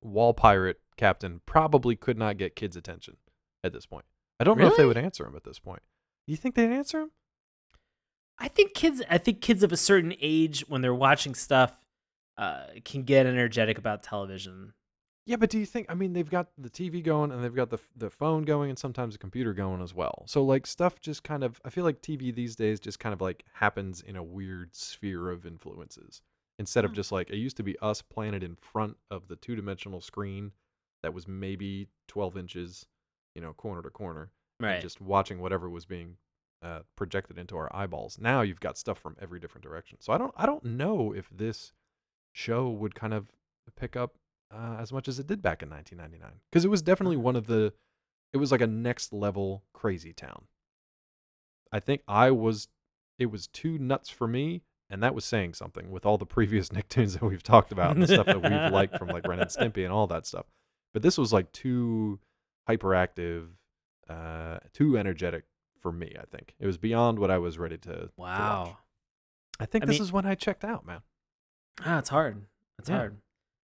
Wall 0.00 0.32
Pirate 0.34 0.80
Captain 0.96 1.40
probably 1.46 1.96
could 1.96 2.16
not 2.16 2.36
get 2.38 2.56
kids' 2.56 2.76
attention 2.76 3.16
at 3.64 3.72
this 3.72 3.86
point. 3.86 4.04
I 4.40 4.44
don't 4.44 4.58
know 4.58 4.68
if 4.68 4.76
they 4.76 4.84
would 4.86 4.96
answer 4.96 5.26
him 5.26 5.36
at 5.36 5.44
this 5.44 5.58
point. 5.58 5.82
You 6.26 6.36
think 6.36 6.54
they'd 6.54 6.70
answer 6.72 7.00
him? 7.02 7.10
I 8.38 8.48
think 8.48 8.74
kids. 8.74 9.02
I 9.08 9.18
think 9.18 9.40
kids 9.40 9.62
of 9.62 9.72
a 9.72 9.76
certain 9.76 10.14
age, 10.20 10.64
when 10.68 10.80
they're 10.82 10.94
watching 10.94 11.34
stuff, 11.34 11.80
uh, 12.36 12.64
can 12.84 13.02
get 13.04 13.26
energetic 13.26 13.78
about 13.78 14.02
television. 14.02 14.72
Yeah, 15.24 15.36
but 15.36 15.50
do 15.50 15.58
you 15.58 15.66
think? 15.66 15.86
I 15.88 15.94
mean, 15.94 16.14
they've 16.14 16.28
got 16.28 16.48
the 16.58 16.68
TV 16.70 17.02
going 17.04 17.30
and 17.30 17.44
they've 17.44 17.54
got 17.54 17.70
the 17.70 17.78
the 17.96 18.10
phone 18.10 18.42
going 18.42 18.70
and 18.70 18.78
sometimes 18.78 19.14
the 19.14 19.18
computer 19.18 19.52
going 19.52 19.80
as 19.80 19.94
well. 19.94 20.24
So 20.26 20.42
like 20.42 20.66
stuff 20.66 21.00
just 21.00 21.22
kind 21.22 21.44
of. 21.44 21.60
I 21.64 21.70
feel 21.70 21.84
like 21.84 22.02
TV 22.02 22.34
these 22.34 22.56
days 22.56 22.80
just 22.80 22.98
kind 22.98 23.12
of 23.12 23.20
like 23.20 23.44
happens 23.54 24.00
in 24.00 24.16
a 24.16 24.22
weird 24.22 24.74
sphere 24.74 25.30
of 25.30 25.46
influences 25.46 26.22
instead 26.58 26.84
of 26.84 26.90
Hmm. 26.90 26.96
just 26.96 27.12
like 27.12 27.30
it 27.30 27.36
used 27.36 27.56
to 27.58 27.62
be 27.62 27.78
us 27.78 28.02
planted 28.02 28.42
in 28.42 28.56
front 28.56 28.96
of 29.10 29.28
the 29.28 29.36
two 29.36 29.54
dimensional 29.54 30.00
screen 30.00 30.52
that 31.04 31.14
was 31.14 31.28
maybe 31.28 31.86
twelve 32.08 32.36
inches, 32.36 32.86
you 33.36 33.40
know, 33.40 33.52
corner 33.52 33.82
to 33.82 33.90
corner, 33.90 34.32
and 34.58 34.66
Right. 34.66 34.82
just 34.82 35.00
watching 35.00 35.38
whatever 35.40 35.70
was 35.70 35.84
being 35.84 36.16
uh, 36.62 36.80
projected 36.96 37.38
into 37.38 37.56
our 37.56 37.74
eyeballs. 37.74 38.18
Now 38.20 38.42
you've 38.42 38.60
got 38.60 38.78
stuff 38.78 38.98
from 38.98 39.16
every 39.20 39.40
different 39.40 39.64
direction. 39.64 39.98
So 40.00 40.12
I 40.12 40.18
don't 40.18 40.32
I 40.36 40.46
don't 40.46 40.64
know 40.64 41.12
if 41.12 41.28
this 41.30 41.72
show 42.32 42.68
would 42.68 42.94
kind 42.94 43.12
of 43.12 43.26
pick 43.76 43.96
up 43.96 44.14
uh, 44.52 44.76
as 44.78 44.92
much 44.92 45.08
as 45.08 45.18
it 45.18 45.26
did 45.26 45.42
back 45.42 45.62
in 45.62 45.70
1999 45.70 46.40
because 46.50 46.64
it 46.64 46.68
was 46.68 46.82
definitely 46.82 47.16
one 47.16 47.36
of 47.36 47.46
the 47.46 47.72
it 48.32 48.38
was 48.38 48.52
like 48.52 48.60
a 48.60 48.66
next 48.66 49.12
level 49.12 49.64
crazy 49.72 50.12
town. 50.12 50.44
I 51.72 51.80
think 51.80 52.02
I 52.06 52.30
was 52.30 52.68
it 53.18 53.26
was 53.26 53.46
too 53.48 53.78
nuts 53.78 54.08
for 54.08 54.28
me 54.28 54.62
and 54.88 55.02
that 55.02 55.14
was 55.14 55.24
saying 55.24 55.54
something 55.54 55.90
with 55.90 56.06
all 56.06 56.18
the 56.18 56.26
previous 56.26 56.68
Nicktoons 56.70 57.14
that 57.14 57.22
we've 57.22 57.42
talked 57.42 57.72
about 57.72 57.92
and 57.92 58.02
the 58.02 58.06
stuff 58.06 58.26
that 58.26 58.42
we've 58.42 58.72
liked 58.72 58.98
from 58.98 59.08
like 59.08 59.26
Ren 59.26 59.40
and 59.40 59.50
Stimpy 59.50 59.84
and 59.84 59.92
all 59.92 60.06
that 60.06 60.26
stuff. 60.26 60.46
But 60.92 61.02
this 61.02 61.16
was 61.16 61.32
like 61.32 61.50
too 61.52 62.20
hyperactive, 62.68 63.48
uh, 64.08 64.58
too 64.74 64.98
energetic 64.98 65.44
for 65.82 65.92
me. 65.92 66.14
I 66.18 66.24
think 66.34 66.54
it 66.58 66.66
was 66.66 66.78
beyond 66.78 67.18
what 67.18 67.30
I 67.30 67.38
was 67.38 67.58
ready 67.58 67.76
to. 67.78 67.92
to 67.92 68.00
watch. 68.16 68.38
Wow. 68.38 68.78
I 69.60 69.66
think 69.66 69.84
I 69.84 69.86
this 69.86 69.94
mean- 69.96 70.02
is 70.02 70.12
when 70.12 70.24
I 70.26 70.34
checked 70.34 70.64
out, 70.64 70.86
man. 70.86 71.00
Ah, 71.84 71.98
it's 71.98 72.08
hard. 72.08 72.46
It's 72.78 72.88
Yeah. 72.88 72.96
hard. 72.96 73.16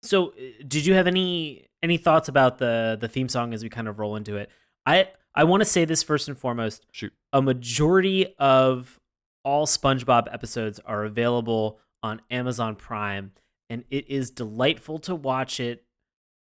So, 0.02 0.30
uh, 0.30 0.34
did 0.68 0.86
you 0.86 0.94
have 0.94 1.08
any 1.08 1.68
any 1.84 1.98
thoughts 1.98 2.28
about 2.30 2.58
the 2.58 2.98
the 3.00 3.08
theme 3.08 3.30
song 3.30 3.54
as 3.54 3.62
we 3.64 3.70
kind 3.70 3.88
of 3.88 4.00
roll 4.00 4.16
into 4.16 4.38
it? 4.38 4.50
I 4.86 5.12
I 5.36 5.44
want 5.44 5.62
to 5.62 5.66
say 5.66 5.86
this 5.86 6.02
first 6.04 6.28
and 6.28 6.38
foremost. 6.38 6.86
Shoot. 6.92 7.14
A 7.34 7.42
majority 7.42 8.36
of 8.40 9.00
all 9.44 9.66
SpongeBob 9.68 10.32
episodes 10.34 10.80
are 10.80 11.04
available 11.06 11.80
on 12.04 12.22
Amazon 12.32 12.76
Prime, 12.76 13.32
and 13.70 13.84
it 13.90 14.10
is 14.10 14.30
delightful 14.32 15.00
to 15.00 15.16
watch 15.16 15.60
it 15.60 15.84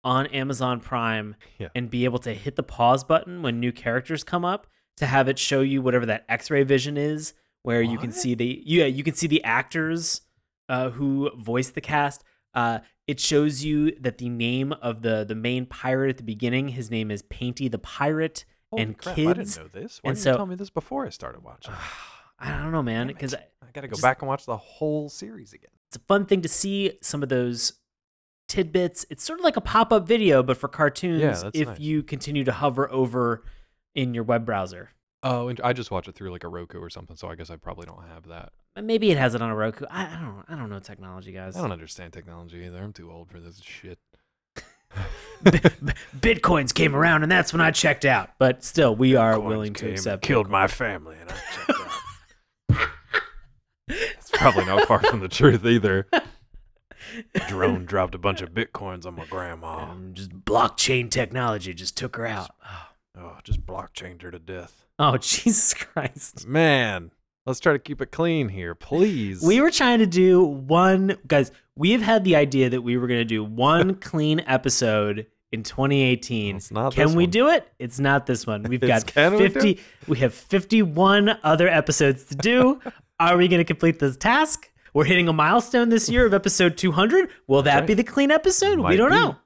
on 0.05 0.27
Amazon 0.27 0.81
Prime 0.81 1.37
Yeah. 1.59 1.69
and 1.75 1.89
be 1.91 2.05
able 2.05 2.19
to 2.21 2.35
hit 2.35 2.57
the 2.57 2.63
pause 2.63 3.05
button 3.05 3.41
when 3.43 3.61
new 3.61 3.73
characters 3.73 4.25
come 4.25 4.45
up 4.45 4.67
to 4.97 5.07
have 5.07 5.29
it 5.29 5.39
show 5.39 5.61
you 5.61 5.83
whatever 5.83 6.07
that 6.07 6.25
X-ray 6.29 6.63
vision 6.65 6.97
is, 6.97 7.35
where 7.63 7.83
you 7.83 7.99
can 7.99 8.13
see 8.13 8.35
the 8.35 8.63
yeah 8.65 8.87
you 8.87 9.05
can 9.05 9.15
see 9.15 9.27
the 9.27 9.43
actors 9.45 10.23
uh, 10.69 10.91
who 10.91 11.31
voice 11.37 11.71
the 11.71 11.81
cast. 11.81 12.25
Uh, 12.55 12.81
it 13.07 13.19
shows 13.19 13.65
you 13.65 13.93
that 14.01 14.19
the 14.19 14.29
name 14.29 14.73
of 14.83 15.03
the 15.03 15.25
the 15.25 15.35
main 15.35 15.67
pirate 15.67 16.11
at 16.11 16.17
the 16.19 16.23
beginning, 16.23 16.69
his 16.69 16.91
name 16.91 17.11
is 17.11 17.23
Painty 17.23 17.69
the 17.69 17.79
Pirate, 17.79 18.45
Holy 18.71 18.83
and 18.83 18.99
crap, 18.99 19.17
kids. 19.17 19.29
I 19.29 19.33
didn't 19.35 19.57
know 19.75 19.81
this. 19.81 19.99
Why 20.03 20.11
and 20.11 20.17
didn't 20.17 20.25
so- 20.25 20.31
you 20.33 20.37
tell 20.37 20.47
me 20.47 20.55
this 20.57 20.71
before 20.71 21.07
I 21.07 21.11
started 21.11 21.43
watching? 21.43 21.75
I 22.39 22.51
don't 22.59 22.73
know, 22.73 22.83
man, 22.83 23.07
because 23.07 23.35
I 23.35 23.41
got 23.73 23.83
to 23.83 23.89
go 23.89 23.93
just- 23.93 24.03
back 24.03 24.21
and 24.23 24.29
watch 24.29 24.47
the 24.47 24.57
whole 24.57 25.09
series 25.09 25.53
again. 25.53 25.71
it's 25.87 25.97
a 25.97 26.01
fun 26.01 26.27
thing 26.27 26.43
to 26.43 26.49
see 26.49 26.99
some 27.01 27.23
of 27.23 27.29
those 27.29 27.75
tidbits. 28.49 29.07
It's 29.11 29.25
sort 29.25 29.39
of 29.39 29.45
like 29.45 29.57
a 29.57 29.61
pop 29.61 29.93
up 29.93 30.07
video, 30.07 30.43
but 30.43 30.57
for 30.57 30.69
cartoons. 30.69 31.43
that's 31.43 31.57
if 31.57 31.69
nice. 31.69 31.81
you 31.81 32.03
continue 32.03 32.45
to 32.45 32.53
hover 32.53 32.91
over 32.91 33.45
in 33.95 34.15
your 34.15 34.25
web 34.25 34.45
browser. 34.45 34.91
Oh, 35.23 35.49
and 35.49 35.61
I 35.63 35.73
just 35.73 35.91
watch 35.91 36.09
it 36.09 36.15
through 36.15 36.33
like 36.33 36.45
a 36.45 36.49
Roku 36.49 36.79
or 36.79 36.91
something, 36.91 37.17
so 37.17 37.29
I 37.29 37.37
guess 37.37 37.51
I 37.51 37.57
probably 37.57 37.87
don't 37.87 38.05
have 38.09 38.27
that. 38.29 38.53
Maybe 38.81 39.11
it 39.11 39.19
has 39.19 39.35
it 39.35 39.43
on 39.43 39.51
a 39.51 39.55
Roku. 39.55 39.85
I, 39.91 40.05
I 40.07 40.21
don't. 40.21 40.45
I 40.49 40.57
don't 40.57 40.71
know 40.71 40.81
technology, 40.81 41.33
guys. 41.33 41.57
I 41.57 41.61
don't 41.61 41.73
understand 41.73 42.13
technology 42.13 42.65
either. 42.65 42.83
I'm 42.83 42.93
too 42.93 43.11
old 43.11 43.31
for 43.31 43.39
this 43.39 43.61
shit. 43.63 43.99
Bitcoins 45.45 46.75
came 46.75 46.97
around, 46.97 47.23
and 47.23 47.31
that's 47.31 47.53
when 47.53 47.61
I 47.61 47.71
checked 47.71 48.05
out. 48.05 48.31
But 48.39 48.65
still, 48.65 48.97
we 48.97 49.15
are 49.15 49.39
willing 49.39 49.75
to 49.75 49.91
accept. 49.91 50.23
Killed 50.23 50.49
my 50.49 50.67
family, 50.67 51.17
and 51.21 51.31
I 51.31 51.35
checked 51.35 51.71
out. 51.71 52.89
It's 53.89 54.31
probably 54.31 54.65
not 54.65 54.89
far 54.89 55.01
from 55.01 55.21
the 55.21 55.29
truth 55.29 55.67
either. 55.67 56.07
Drone 57.49 57.85
dropped 57.85 58.15
a 58.15 58.19
bunch 58.19 58.41
of 58.41 58.51
bitcoins 58.51 59.05
on 59.05 59.17
my 59.17 59.27
grandma. 59.27 59.91
Um, 59.91 60.13
just 60.15 60.31
blockchain 60.31 61.11
technology 61.11 61.75
just 61.75 61.97
took 61.97 62.17
her 62.17 62.27
out. 62.27 62.53
Oh, 62.65 62.87
Oh, 63.17 63.37
just 63.45 63.65
blockchained 63.67 64.23
her 64.23 64.31
to 64.31 64.39
death. 64.39 64.87
Oh 64.99 65.17
Jesus 65.19 65.75
Christ! 65.75 66.47
Man, 66.47 67.11
let's 67.47 67.61
try 67.61 67.73
to 67.73 67.79
keep 67.79 68.01
it 68.01 68.11
clean 68.11 68.49
here, 68.49 68.75
please. 68.75 69.43
We 69.43 69.61
were 69.61 69.71
trying 69.71 69.99
to 69.99 70.07
do 70.07 70.43
one, 70.43 71.17
guys. 71.27 71.51
We've 71.77 72.03
had 72.03 72.25
the 72.25 72.37
idea 72.37 72.71
that 72.71 72.83
we 72.83 72.97
were 72.97 73.07
going 73.07 73.21
to 73.21 73.25
do 73.25 73.45
one 73.45 73.95
clean 74.01 74.41
episode 74.47 75.27
in 75.53 75.63
2018. 75.63 76.57
It's 76.57 76.71
not 76.71 76.95
Can 76.95 77.15
we 77.15 77.25
one. 77.25 77.31
do 77.31 77.49
it? 77.49 77.71
It's 77.79 77.99
not 78.01 78.27
this 78.27 78.47
one. 78.47 78.63
We've 78.65 78.81
got 78.81 79.07
can 79.07 79.35
we 79.35 79.49
50. 79.49 79.81
We 80.09 80.19
have 80.19 80.35
51 80.35 81.39
other 81.43 81.69
episodes 81.69 82.25
to 82.27 82.35
do. 82.35 82.81
Are 83.21 83.37
we 83.37 83.49
going 83.49 83.61
to 83.61 83.65
complete 83.65 83.99
this 83.99 84.17
task? 84.17 84.71
We're 84.95 85.05
hitting 85.05 85.29
a 85.29 85.33
milestone 85.33 85.89
this 85.89 86.09
year 86.11 86.27
of 86.27 86.35
episode 86.35 86.77
200. 86.77 87.31
Will 87.47 87.63
that 87.63 87.81
right. 87.81 87.87
be 87.87 87.95
the 87.95 88.05
clean 88.05 88.31
episode? 88.31 88.79
we 88.79 88.97
don't 88.97 89.11
be. 89.11 89.17
know. 89.17 89.37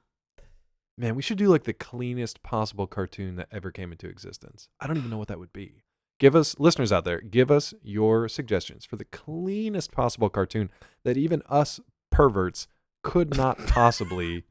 Man, 0.97 1.15
we 1.15 1.21
should 1.21 1.37
do 1.37 1.47
like 1.47 1.63
the 1.63 1.73
cleanest 1.73 2.41
possible 2.41 2.87
cartoon 2.87 3.35
that 3.35 3.49
ever 3.51 3.71
came 3.71 3.91
into 3.91 4.07
existence. 4.07 4.67
I 4.79 4.87
don't 4.87 4.97
even 4.97 5.11
know 5.11 5.17
what 5.17 5.27
that 5.27 5.37
would 5.39 5.53
be. 5.53 5.83
Give 6.19 6.35
us, 6.35 6.55
listeners 6.57 6.91
out 6.91 7.05
there, 7.05 7.21
give 7.21 7.51
us 7.51 7.75
your 7.83 8.27
suggestions 8.27 8.85
for 8.85 8.95
the 8.95 9.05
cleanest 9.05 9.91
possible 9.91 10.29
cartoon 10.29 10.71
that 11.03 11.15
even 11.15 11.43
us 11.47 11.79
perverts 12.11 12.67
could 13.03 13.37
not 13.37 13.59
possibly 13.67 14.45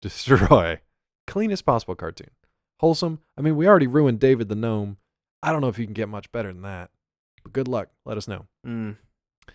destroy. 0.00 0.80
Cleanest 1.26 1.66
possible 1.66 1.94
cartoon. 1.94 2.30
Wholesome. 2.80 3.20
I 3.36 3.42
mean, 3.42 3.56
we 3.56 3.68
already 3.68 3.86
ruined 3.86 4.20
David 4.20 4.48
the 4.48 4.54
Gnome. 4.54 4.96
I 5.42 5.52
don't 5.52 5.60
know 5.60 5.68
if 5.68 5.78
you 5.78 5.84
can 5.84 5.92
get 5.92 6.08
much 6.08 6.32
better 6.32 6.50
than 6.50 6.62
that. 6.62 6.90
But 7.42 7.52
good 7.52 7.68
luck. 7.68 7.90
Let 8.06 8.16
us 8.16 8.26
know. 8.26 8.46
Mm. 8.66 8.96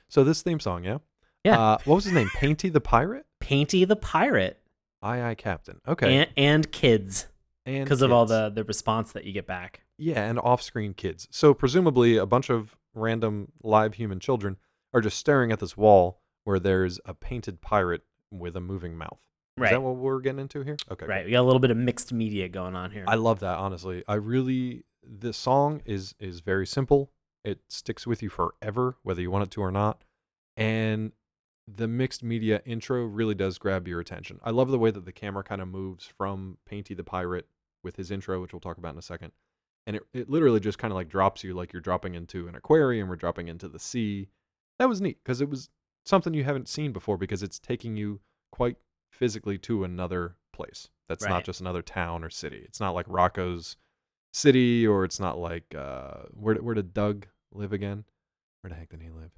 So 0.10 0.24
this 0.24 0.44
theme 0.44 0.60
song, 0.60 0.84
yeah? 0.84 1.00
Yeah. 1.44 1.60
Uh, 1.60 1.78
what 1.86 1.96
was 1.96 2.06
his 2.06 2.14
name? 2.14 2.30
Painty 2.36 2.70
the 2.70 2.82
Pirate? 2.82 3.25
Painty 3.40 3.84
the 3.86 3.96
pirate 3.96 4.60
Aye 5.06 5.30
Aye 5.30 5.36
Captain. 5.36 5.80
Okay. 5.88 6.18
and, 6.18 6.30
and 6.36 6.72
kids 6.72 7.28
And 7.66 7.84
because 7.86 8.02
of 8.02 8.12
all 8.12 8.26
the 8.26 8.50
the 8.50 8.64
response 8.64 9.12
that 9.14 9.24
you 9.26 9.32
get 9.34 9.46
back. 9.48 9.82
Yeah, 9.98 10.24
and 10.30 10.40
off-screen 10.40 10.94
kids. 10.94 11.28
So 11.32 11.54
presumably 11.54 12.18
a 12.18 12.26
bunch 12.26 12.50
of 12.50 12.76
random 12.94 13.52
live 13.64 13.94
human 13.96 14.20
children 14.20 14.58
are 14.94 15.02
just 15.02 15.18
staring 15.18 15.52
at 15.52 15.60
this 15.60 15.78
wall 15.78 16.22
where 16.44 16.60
there's 16.60 17.00
a 17.06 17.14
painted 17.14 17.62
pirate 17.62 18.02
with 18.32 18.56
a 18.56 18.62
moving 18.62 18.98
mouth. 18.98 19.20
Is 19.58 19.62
Right. 19.62 19.72
that 19.72 19.82
what 19.82 19.96
we're 19.96 20.20
getting 20.20 20.40
into 20.42 20.64
here? 20.64 20.76
Okay. 20.92 21.06
right. 21.06 21.26
We 21.26 21.32
got 21.32 21.42
a 21.42 21.48
little 21.48 21.60
bit 21.62 21.72
of 21.72 21.78
mixed 21.78 22.12
media 22.12 22.50
going 22.50 22.76
on 22.76 22.92
here. 22.92 23.06
I 23.08 23.16
love 23.16 23.40
that 23.40 23.58
honestly. 23.58 24.04
I 24.08 24.16
really 24.16 24.84
this 25.02 25.38
song 25.38 25.82
is 25.86 26.14
is 26.20 26.42
very 26.42 26.68
simple. 26.68 27.12
It 27.44 27.60
sticks 27.70 28.06
with 28.08 28.22
you 28.24 28.30
forever 28.30 28.98
whether 29.04 29.22
you 29.22 29.30
want 29.32 29.44
it 29.44 29.52
to 29.52 29.62
or 29.62 29.72
not. 29.72 30.04
And 30.58 31.12
the 31.67 31.88
mixed 31.88 32.24
media 32.24 32.62
intro 32.65 33.05
really 33.05 33.34
does 33.36 33.57
grab 33.57 33.88
your 33.88 34.00
attention. 34.00 34.39
I 34.43 34.51
love 34.51 34.69
the 34.69 34.77
way 34.79 34.91
that 34.91 35.05
the 35.05 35.12
camera 35.12 35.43
kind 35.43 35.62
of 35.62 35.67
moves 35.67 36.05
from 36.05 36.57
Painty 36.65 36.93
the 36.93 37.03
pirate 37.03 37.48
with 37.84 37.95
his 37.95 38.12
intro, 38.12 38.39
which 38.41 38.53
we'll 38.53 38.60
talk 38.60 38.77
about 38.77 38.93
in 38.93 39.00
a 39.00 39.03
second. 39.03 39.31
And 39.88 39.95
it, 39.98 40.03
it 40.13 40.29
literally 40.29 40.60
just 40.60 40.77
kind 40.77 40.91
of 40.91 40.95
like 40.95 41.10
drops 41.10 41.43
you 41.43 41.53
like 41.53 41.74
you're 41.74 41.81
dropping 41.81 42.15
into 42.15 42.48
an 42.48 42.55
aquarium 42.55 43.12
or 43.12 43.15
dropping 43.15 43.48
into 43.48 43.67
the 43.67 43.79
sea. 43.79 44.29
That 44.79 44.89
was 44.89 45.01
neat 45.01 45.19
because 45.24 45.41
it 45.41 45.50
was 45.50 45.69
something 46.05 46.34
you 46.34 46.43
haven't 46.43 46.67
seen 46.69 46.91
before 46.91 47.17
because 47.17 47.43
it's 47.43 47.60
taking 47.60 47.95
you 47.98 48.19
quite 48.51 48.77
physically 49.12 49.57
to 49.60 49.84
another 49.84 50.36
place. 50.53 50.89
That's 51.07 51.24
Right. 51.24 51.29
not 51.31 51.43
just 51.45 51.62
another 51.62 51.81
town 51.81 52.24
or 52.24 52.29
city. 52.29 52.63
It's 52.65 52.79
not 52.79 52.95
like 52.95 53.07
Rocko's 53.07 53.77
city 54.34 54.86
or 54.86 55.05
it's 55.05 55.19
not 55.19 55.38
like 55.38 55.74
uh 55.74 56.24
where 56.31 56.55
where 56.55 56.75
did 56.75 56.93
Doug 56.93 57.27
live 57.53 57.72
again? 57.72 58.03
Where 58.62 58.69
the 58.69 58.75
heck 58.75 58.89
did 58.89 59.01
he 59.01 59.10
live? 59.10 59.31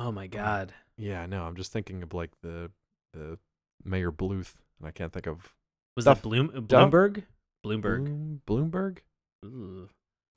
Oh 0.00 0.10
my 0.10 0.26
god. 0.26 0.72
Yeah, 0.96 1.22
I 1.22 1.26
know. 1.26 1.44
I'm 1.44 1.54
just 1.56 1.72
thinking 1.72 2.02
of 2.02 2.12
like 2.12 2.30
the 2.42 2.70
the 3.12 3.38
Mayor 3.84 4.10
Bluth, 4.10 4.54
and 4.78 4.88
I 4.88 4.90
can't 4.90 5.12
think 5.12 5.26
of 5.28 5.54
Was 5.96 6.04
Duff- 6.06 6.18
that 6.22 6.28
Bloom 6.28 6.64
Duff- 6.66 6.90
Bloomberg? 6.90 7.22
Bloomberg. 7.64 8.38
Bloomberg. 8.46 8.98
Ooh. 9.44 9.88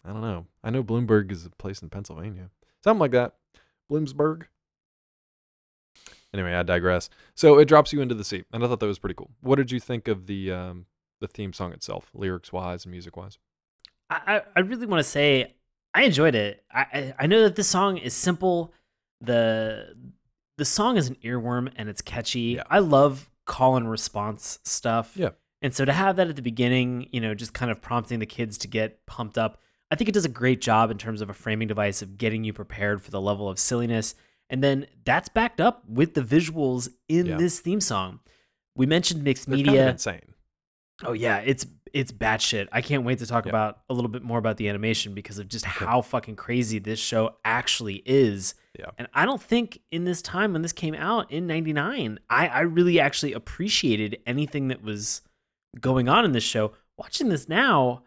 I 0.06 0.10
don't 0.12 0.22
know. 0.22 0.46
I 0.64 0.70
know 0.70 0.84
Bloomberg 0.84 1.32
is 1.32 1.46
a 1.46 1.50
place 1.50 1.82
in 1.82 1.90
Pennsylvania, 1.90 2.50
something 2.84 3.00
like 3.00 3.12
that. 3.12 3.36
Bloomsburg. 3.92 4.44
Anyway, 6.34 6.54
I 6.54 6.64
digress. 6.64 7.10
So 7.36 7.60
it 7.60 7.66
drops 7.66 7.94
you 7.94 8.02
into 8.02 8.16
the 8.16 8.24
sea, 8.24 8.44
and 8.52 8.64
I 8.64 8.68
thought 8.68 8.80
that 8.80 8.86
was 8.88 9.00
pretty 9.00 9.14
cool. 9.16 9.30
What 9.42 9.56
did 9.58 9.72
you 9.72 9.80
think 9.80 10.08
of 10.08 10.26
the 10.26 10.52
um, 10.52 10.86
the 11.22 11.28
theme 11.28 11.54
song 11.54 11.72
itself, 11.74 12.10
lyrics 12.14 12.52
wise 12.52 12.86
and 12.86 12.92
music 12.92 13.16
wise? 13.16 13.38
I, 14.10 14.20
I 14.38 14.42
I 14.58 14.60
really 14.62 14.88
want 14.88 15.00
to 15.00 15.10
say 15.10 15.54
I 15.94 16.04
enjoyed 16.04 16.34
it. 16.36 16.64
I, 16.72 16.82
I 16.82 17.14
I 17.20 17.28
know 17.28 17.44
that 17.44 17.56
this 17.56 17.68
song 17.68 17.98
is 17.98 18.14
simple. 18.14 18.74
The 19.26 19.96
the 20.58 20.66
song 20.66 20.98
is 20.98 21.08
an 21.10 21.16
earworm 21.24 21.72
and 21.76 21.90
it's 21.90 22.02
catchy. 22.02 22.56
Yeah. 22.58 22.64
I 22.70 22.80
love 22.80 23.30
call 23.46 23.76
and 23.76 23.90
response 23.90 24.60
stuff. 24.64 25.14
Yeah. 25.16 25.30
And 25.62 25.74
so 25.74 25.86
to 25.86 25.94
have 25.94 26.18
that 26.18 26.28
at 26.28 26.36
the 26.36 26.42
beginning, 26.42 27.08
you 27.12 27.20
know, 27.22 27.34
just 27.34 27.54
kind 27.54 27.72
of 27.72 27.82
prompting 27.82 28.20
the 28.20 28.26
kids 28.26 28.58
to 28.60 28.68
get 28.68 29.06
pumped 29.06 29.38
up, 29.38 29.60
I 29.90 29.96
think 29.96 30.10
it 30.10 30.14
does 30.14 30.26
a 30.26 30.30
great 30.30 30.62
job 30.62 30.92
in 30.92 30.98
terms 30.98 31.22
of 31.22 31.30
a 31.30 31.34
framing 31.34 31.68
device 31.68 32.02
of 32.02 32.18
getting 32.18 32.44
you 32.44 32.54
prepared 32.54 33.02
for 33.02 33.10
the 33.12 33.22
level 33.22 33.50
of 33.50 33.58
silliness. 33.58 34.14
And 34.50 34.64
then 34.64 34.86
that's 35.06 35.30
backed 35.30 35.60
up 35.62 35.84
with 35.88 36.14
the 36.14 36.22
visuals 36.22 36.90
in 37.08 37.26
Yeah. 37.26 37.38
this 37.38 37.60
theme 37.60 37.82
song. 37.82 38.20
We 38.76 38.86
mentioned 38.86 39.24
mixed 39.24 39.48
They're 39.48 39.58
media. 39.58 39.72
kind 39.72 39.80
of 39.82 39.88
insane. 39.96 40.34
Oh 41.04 41.14
yeah, 41.14 41.38
it's 41.40 41.66
it's 41.94 42.12
batshit. 42.12 42.68
I 42.72 42.82
can't 42.82 43.04
wait 43.04 43.20
to 43.20 43.26
talk 43.26 43.46
Yeah. 43.46 43.50
about 43.52 43.80
a 43.90 43.94
little 43.94 44.10
bit 44.10 44.22
more 44.24 44.38
about 44.40 44.58
the 44.58 44.68
animation 44.70 45.14
because 45.14 45.40
of 45.40 45.48
just 45.48 45.66
how 45.66 46.02
fucking 46.02 46.36
crazy 46.36 46.80
this 46.80 47.00
show 47.00 47.38
actually 47.46 48.02
is. 48.06 48.54
Yeah. 48.78 48.90
And 48.98 49.08
I 49.14 49.26
don't 49.26 49.42
think 49.42 49.80
in 49.92 50.06
this 50.06 50.22
time 50.22 50.54
when 50.54 50.64
this 50.64 50.74
came 50.74 50.96
out 50.96 51.32
in 51.32 51.46
'99, 51.46 52.20
I 52.30 52.48
I 52.48 52.60
really 52.62 53.00
actually 53.00 53.34
appreciated 53.34 54.20
anything 54.26 54.70
that 54.70 54.82
was 54.82 55.22
going 55.80 56.10
on 56.10 56.26
in 56.26 56.32
this 56.32 56.44
show. 56.44 56.74
Watching 56.98 57.30
this 57.30 57.48
now, 57.48 58.04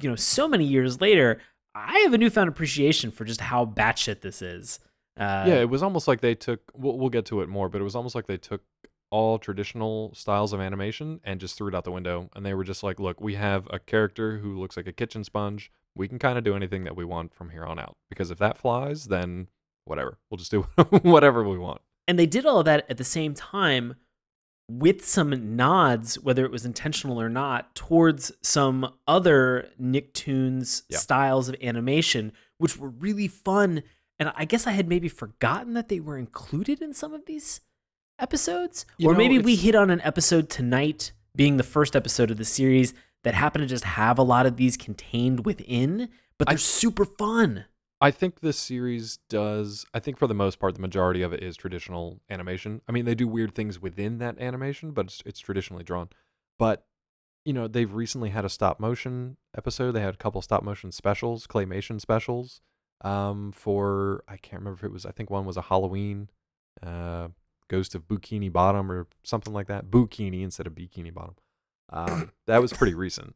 you 0.00 0.10
know, 0.10 0.16
so 0.16 0.48
many 0.48 0.64
years 0.64 1.00
later, 1.00 1.40
I 1.74 2.00
have 2.00 2.12
a 2.12 2.18
newfound 2.18 2.48
appreciation 2.48 3.10
for 3.10 3.24
just 3.24 3.40
how 3.40 3.66
batshit 3.66 4.20
this 4.20 4.42
is. 4.42 4.80
Uh, 5.18 5.44
yeah, 5.46 5.54
it 5.54 5.68
was 5.68 5.82
almost 5.82 6.08
like 6.08 6.20
they 6.20 6.34
took. 6.34 6.60
We'll, 6.74 6.96
we'll 6.96 7.08
get 7.08 7.26
to 7.26 7.40
it 7.40 7.48
more, 7.48 7.68
but 7.68 7.80
it 7.80 7.84
was 7.84 7.96
almost 7.96 8.14
like 8.14 8.26
they 8.26 8.36
took 8.36 8.62
all 9.10 9.38
traditional 9.38 10.14
styles 10.14 10.52
of 10.52 10.60
animation 10.60 11.20
and 11.24 11.40
just 11.40 11.56
threw 11.56 11.68
it 11.68 11.74
out 11.74 11.84
the 11.84 11.90
window. 11.90 12.30
And 12.36 12.46
they 12.46 12.54
were 12.54 12.64
just 12.64 12.82
like, 12.82 13.00
"Look, 13.00 13.20
we 13.20 13.34
have 13.34 13.66
a 13.70 13.78
character 13.78 14.38
who 14.38 14.58
looks 14.58 14.76
like 14.76 14.86
a 14.86 14.92
kitchen 14.92 15.24
sponge. 15.24 15.70
We 15.98 16.08
can 16.08 16.18
kind 16.18 16.38
of 16.38 16.44
do 16.44 16.56
anything 16.56 16.84
that 16.84 16.96
we 16.96 17.04
want 17.04 17.34
from 17.34 17.50
here 17.50 17.64
on 17.66 17.78
out. 17.78 17.96
Because 18.08 18.30
if 18.30 18.38
that 18.38 18.56
flies, 18.56 19.06
then 19.06 19.48
whatever. 19.84 20.18
We'll 20.30 20.38
just 20.38 20.50
do 20.50 20.62
whatever 21.02 21.42
we 21.46 21.58
want." 21.58 21.80
and 22.06 22.18
they 22.18 22.24
did 22.24 22.46
all 22.46 22.58
of 22.60 22.64
that 22.64 22.86
at 22.88 22.96
the 22.96 23.04
same 23.04 23.34
time 23.34 23.94
with 24.70 25.04
some 25.04 25.56
nods, 25.56 26.18
whether 26.18 26.44
it 26.46 26.50
was 26.50 26.64
intentional 26.64 27.20
or 27.20 27.28
not, 27.28 27.74
towards 27.74 28.32
some 28.42 28.94
other 29.06 29.68
Nicktoons 29.78 30.82
Yeah. 30.88 30.96
styles 30.98 31.48
of 31.50 31.56
animation, 31.62 32.32
which 32.58 32.78
were 32.78 32.88
really 32.88 33.28
fun. 33.28 33.82
And 34.18 34.32
I 34.36 34.44
guess 34.46 34.66
I 34.66 34.70
had 34.72 34.88
maybe 34.88 35.08
forgotten 35.08 35.74
that 35.74 35.88
they 35.88 36.00
were 36.00 36.16
included 36.18 36.80
in 36.80 36.92
some 36.94 37.12
of 37.14 37.26
these 37.26 37.60
episodes. 38.18 38.86
You 38.96 39.08
or 39.08 39.12
know, 39.12 39.18
maybe 39.18 39.38
we 39.38 39.54
hit 39.56 39.74
on 39.74 39.90
an 39.90 40.00
episode 40.02 40.48
tonight, 40.50 41.12
being 41.36 41.56
the 41.56 41.62
first 41.62 41.94
episode 41.94 42.30
of 42.30 42.36
the 42.38 42.44
series, 42.44 42.94
that 43.24 43.34
happen 43.34 43.60
to 43.60 43.66
just 43.66 43.84
have 43.84 44.18
a 44.18 44.22
lot 44.22 44.46
of 44.46 44.56
these 44.56 44.76
contained 44.76 45.44
within, 45.44 46.08
but 46.38 46.48
they're 46.48 46.58
super 46.58 47.04
fun. 47.04 47.66
I 48.00 48.10
think 48.12 48.40
this 48.40 48.58
series 48.58 49.18
does. 49.28 49.84
I 49.92 49.98
think 49.98 50.18
for 50.18 50.28
the 50.28 50.34
most 50.34 50.60
part, 50.60 50.74
the 50.74 50.80
majority 50.80 51.22
of 51.22 51.32
it 51.32 51.42
is 51.42 51.56
traditional 51.56 52.20
animation. 52.30 52.80
I 52.88 52.92
mean, 52.92 53.04
they 53.04 53.16
do 53.16 53.26
weird 53.26 53.54
things 53.54 53.80
within 53.80 54.18
that 54.18 54.40
animation, 54.40 54.92
but 54.92 55.06
it's, 55.06 55.22
it's 55.26 55.40
traditionally 55.40 55.82
drawn. 55.82 56.08
But 56.58 56.86
you 57.44 57.52
know, 57.52 57.66
they've 57.66 57.92
recently 57.92 58.30
had 58.30 58.44
a 58.44 58.48
stop 58.48 58.78
motion 58.78 59.36
episode. 59.56 59.92
They 59.92 60.00
had 60.00 60.14
a 60.14 60.18
couple 60.18 60.42
stop 60.42 60.62
motion 60.62 60.92
specials, 60.92 61.46
claymation 61.46 62.00
specials. 62.00 62.60
Um, 63.00 63.52
for 63.52 64.22
I 64.28 64.36
can't 64.36 64.60
remember 64.60 64.78
if 64.78 64.84
it 64.84 64.92
was. 64.92 65.06
I 65.06 65.12
think 65.12 65.30
one 65.30 65.44
was 65.44 65.56
a 65.56 65.62
Halloween, 65.62 66.30
uh, 66.82 67.28
Ghost 67.68 67.94
of 67.94 68.06
Bikini 68.06 68.52
Bottom 68.52 68.90
or 68.92 69.06
something 69.22 69.52
like 69.52 69.66
that. 69.68 69.90
Bikini 69.90 70.42
instead 70.42 70.66
of 70.66 70.74
Bikini 70.74 71.12
Bottom. 71.12 71.34
Um, 71.90 72.32
that 72.46 72.60
was 72.60 72.72
pretty 72.72 72.94
recent. 72.94 73.34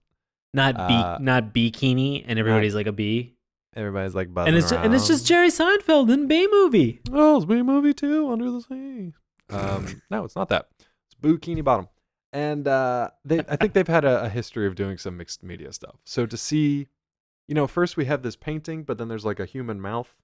Not 0.54 0.74
be, 0.76 0.94
Uh, 0.94 1.18
not 1.18 1.54
bikini, 1.54 2.24
and 2.26 2.38
everybody's 2.38 2.74
like 2.74 2.86
a 2.86 2.92
bee. 2.92 3.36
Everybody's 3.74 4.14
like 4.14 4.32
buzzing 4.34 4.48
and 4.54 4.62
it's 4.62 4.70
and 4.70 4.94
it's 4.94 5.06
just. 5.08 5.26
Jerry 5.26 5.48
Seinfeld 5.48 6.12
in 6.12 6.26
Bee 6.26 6.46
Movie. 6.50 7.00
Oh, 7.10 7.36
it's 7.36 7.46
B 7.46 7.62
movie 7.62 7.94
too, 7.94 8.30
Under 8.30 8.50
the 8.50 8.60
Sea. 8.60 9.14
Um, 9.48 10.02
no, 10.10 10.24
it's 10.24 10.36
not 10.36 10.50
that. 10.50 10.68
It's 10.78 11.14
Bikini 11.22 11.64
Bottom, 11.64 11.88
and 12.34 12.68
uh, 12.68 13.08
they 13.24 13.38
I 13.48 13.56
think 13.56 13.72
they've 13.72 13.88
had 13.88 14.04
a, 14.04 14.24
a 14.24 14.28
history 14.28 14.66
of 14.66 14.74
doing 14.74 14.98
some 14.98 15.16
mixed 15.16 15.42
media 15.42 15.72
stuff. 15.72 15.96
So 16.04 16.26
to 16.26 16.36
see, 16.36 16.88
you 17.48 17.54
know, 17.54 17.66
first 17.66 17.96
we 17.96 18.04
have 18.04 18.22
this 18.22 18.36
painting, 18.36 18.82
but 18.84 18.98
then 18.98 19.08
there's 19.08 19.24
like 19.24 19.40
a 19.40 19.46
human 19.46 19.80
mouth 19.80 20.14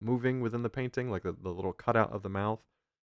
moving 0.00 0.40
within 0.40 0.62
the 0.62 0.70
painting, 0.70 1.08
like 1.08 1.22
the, 1.22 1.36
the 1.40 1.50
little 1.50 1.72
cutout 1.72 2.12
of 2.12 2.22
the 2.24 2.28
mouth. 2.28 2.60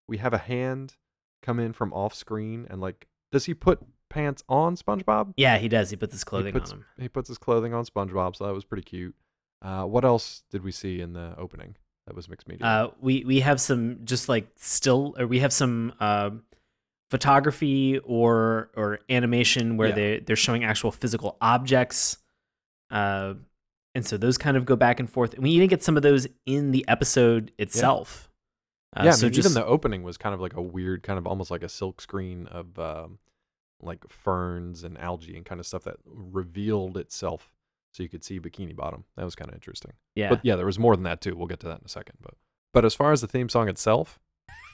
We 0.08 0.18
have 0.18 0.34
a 0.34 0.38
hand 0.38 0.96
come 1.40 1.60
in 1.60 1.72
from 1.72 1.92
off 1.92 2.14
screen, 2.14 2.66
and 2.68 2.80
like, 2.80 3.06
does 3.30 3.44
he 3.44 3.54
put 3.54 3.80
pants 4.08 4.42
on 4.48 4.76
SpongeBob? 4.76 5.34
Yeah, 5.36 5.58
he 5.58 5.68
does. 5.68 5.90
He 5.90 5.96
puts 5.96 6.12
his 6.12 6.24
clothing 6.24 6.54
he 6.54 6.60
puts, 6.60 6.72
on 6.72 6.78
him. 6.78 6.84
He 6.98 7.08
puts 7.08 7.28
his 7.28 7.38
clothing 7.38 7.74
on 7.74 7.84
SpongeBob, 7.84 8.36
so 8.36 8.46
that 8.46 8.54
was 8.54 8.64
pretty 8.64 8.82
cute. 8.84 9.14
Uh, 9.62 9.84
what 9.84 10.04
else 10.04 10.42
did 10.50 10.62
we 10.62 10.70
see 10.72 11.00
in 11.00 11.12
the 11.14 11.34
opening 11.38 11.74
that 12.06 12.14
was 12.14 12.28
mixed 12.28 12.46
media? 12.46 12.66
Uh, 12.66 12.90
we 13.00 13.24
we 13.24 13.40
have 13.40 13.60
some 13.60 14.00
just 14.04 14.28
like 14.28 14.48
still, 14.56 15.14
or 15.18 15.26
we 15.26 15.38
have 15.40 15.52
some 15.52 15.92
uh, 16.00 16.30
photography 17.10 17.98
or 18.00 18.70
or 18.76 19.00
animation 19.08 19.76
where 19.76 19.88
Yeah. 19.88 19.94
they 19.94 20.18
they're 20.20 20.36
showing 20.36 20.64
actual 20.64 20.90
physical 20.92 21.36
objects. 21.40 22.18
Uh, 22.90 23.34
and 23.94 24.04
so 24.04 24.16
those 24.16 24.36
kind 24.38 24.56
of 24.56 24.64
go 24.66 24.76
back 24.76 24.98
and 25.00 25.08
forth. 25.08 25.34
And 25.34 25.42
we 25.42 25.50
even 25.50 25.68
get 25.68 25.82
some 25.82 25.96
of 25.96 26.02
those 26.02 26.26
in 26.46 26.72
the 26.72 26.84
episode 26.88 27.52
itself. 27.58 28.28
Uh, 28.96 29.02
yeah, 29.04 29.10
I 29.10 29.14
so 29.14 29.26
mean, 29.26 29.32
just 29.32 29.50
even 29.50 29.54
the 29.60 29.66
opening 29.66 30.02
was 30.02 30.16
kind 30.16 30.34
of 30.34 30.40
like 30.40 30.54
a 30.54 30.62
weird, 30.62 31.02
kind 31.02 31.18
of 31.18 31.26
almost 31.26 31.50
like 31.50 31.62
a 31.62 31.68
silk 31.68 32.00
screen 32.00 32.46
of 32.48 32.78
um, 32.78 33.18
like 33.84 34.08
ferns 34.08 34.84
and 34.84 34.98
algae 34.98 35.36
and 35.36 35.44
kind 35.44 35.60
of 35.60 35.66
stuff 35.66 35.84
that 35.84 35.96
revealed 36.04 36.96
itself, 36.96 37.52
so 37.92 38.02
you 38.02 38.08
could 38.08 38.24
see 38.24 38.40
Bikini 38.40 38.74
Bottom. 38.74 39.04
That 39.16 39.24
was 39.24 39.34
kind 39.34 39.50
of 39.50 39.54
interesting. 39.54 39.92
yeah. 40.14 40.30
But 40.30 40.40
yeah, 40.42 40.56
there 40.56 40.66
was 40.66 40.78
more 40.78 40.96
than 40.96 41.04
that 41.04 41.20
too. 41.20 41.36
We'll 41.36 41.46
get 41.46 41.60
to 41.60 41.68
that 41.68 41.78
in 41.78 41.84
a 41.84 41.88
second. 41.88 42.18
But 42.20 42.34
but 42.72 42.84
as 42.84 42.94
far 42.94 43.12
as 43.12 43.20
the 43.20 43.26
theme 43.28 43.48
song 43.48 43.68
itself, 43.68 44.18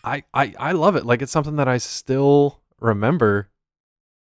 I 0.04 0.24
I 0.32 0.54
I 0.58 0.72
love 0.72 0.96
it. 0.96 1.04
Like 1.04 1.22
it's 1.22 1.32
something 1.32 1.56
that 1.56 1.68
I 1.68 1.78
still 1.78 2.60
remember, 2.80 3.50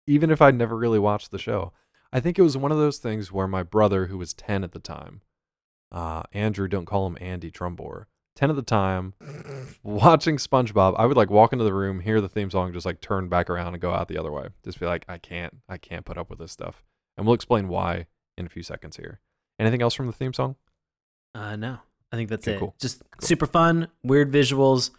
even 0.07 0.31
if 0.31 0.41
I'd 0.41 0.55
never 0.55 0.75
really 0.75 0.99
watched 0.99 1.31
the 1.31 1.39
show. 1.39 1.71
I 2.11 2.19
think 2.19 2.39
it 2.39 2.41
was 2.41 2.57
one 2.57 2.71
of 2.71 2.77
those 2.79 2.97
things 2.97 3.31
where 3.31 3.47
my 3.47 3.61
brother, 3.63 4.07
who 4.07 4.17
was 4.17 4.33
ten 4.33 4.63
at 4.63 4.71
the 4.71 4.79
time, 4.79 5.21
uh, 5.91 6.23
Andrew, 6.33 6.67
don't 6.67 6.85
call 6.85 7.05
him 7.07 7.17
Andy 7.21 7.51
Trumbore, 7.51 8.05
10 8.39 8.49
at 8.49 8.55
the 8.55 8.61
time, 8.61 9.13
watching 9.83 10.37
SpongeBob. 10.37 10.95
I 10.97 11.05
would 11.05 11.17
like 11.17 11.29
walk 11.29 11.51
into 11.51 11.65
the 11.65 11.73
room, 11.73 11.99
hear 11.99 12.21
the 12.21 12.29
theme 12.29 12.49
song, 12.49 12.71
just 12.71 12.85
like 12.85 13.01
turn 13.01 13.27
back 13.27 13.49
around 13.49 13.73
and 13.73 13.81
go 13.81 13.91
out 13.91 14.07
the 14.07 14.17
other 14.17 14.31
way. 14.31 14.47
Just 14.63 14.79
be 14.79 14.85
like, 14.85 15.03
I 15.09 15.17
can't, 15.17 15.57
I 15.67 15.77
can't 15.77 16.05
put 16.05 16.17
up 16.17 16.29
with 16.29 16.39
this 16.39 16.53
stuff. 16.53 16.81
And 17.17 17.25
we'll 17.27 17.35
explain 17.35 17.67
why 17.67 18.05
in 18.37 18.45
a 18.45 18.49
few 18.49 18.63
seconds 18.63 18.95
here. 18.95 19.19
Anything 19.59 19.81
else 19.81 19.93
from 19.93 20.07
the 20.07 20.13
theme 20.13 20.31
song? 20.31 20.55
Uh, 21.35 21.57
no, 21.57 21.79
I 22.13 22.15
think 22.15 22.29
that's 22.29 22.47
Okay, 22.47 22.55
it. 22.55 22.59
cool. 22.61 22.75
Just 22.79 23.01
super 23.19 23.45
fun, 23.45 23.89
weird 24.03 24.31
visuals, 24.31 24.91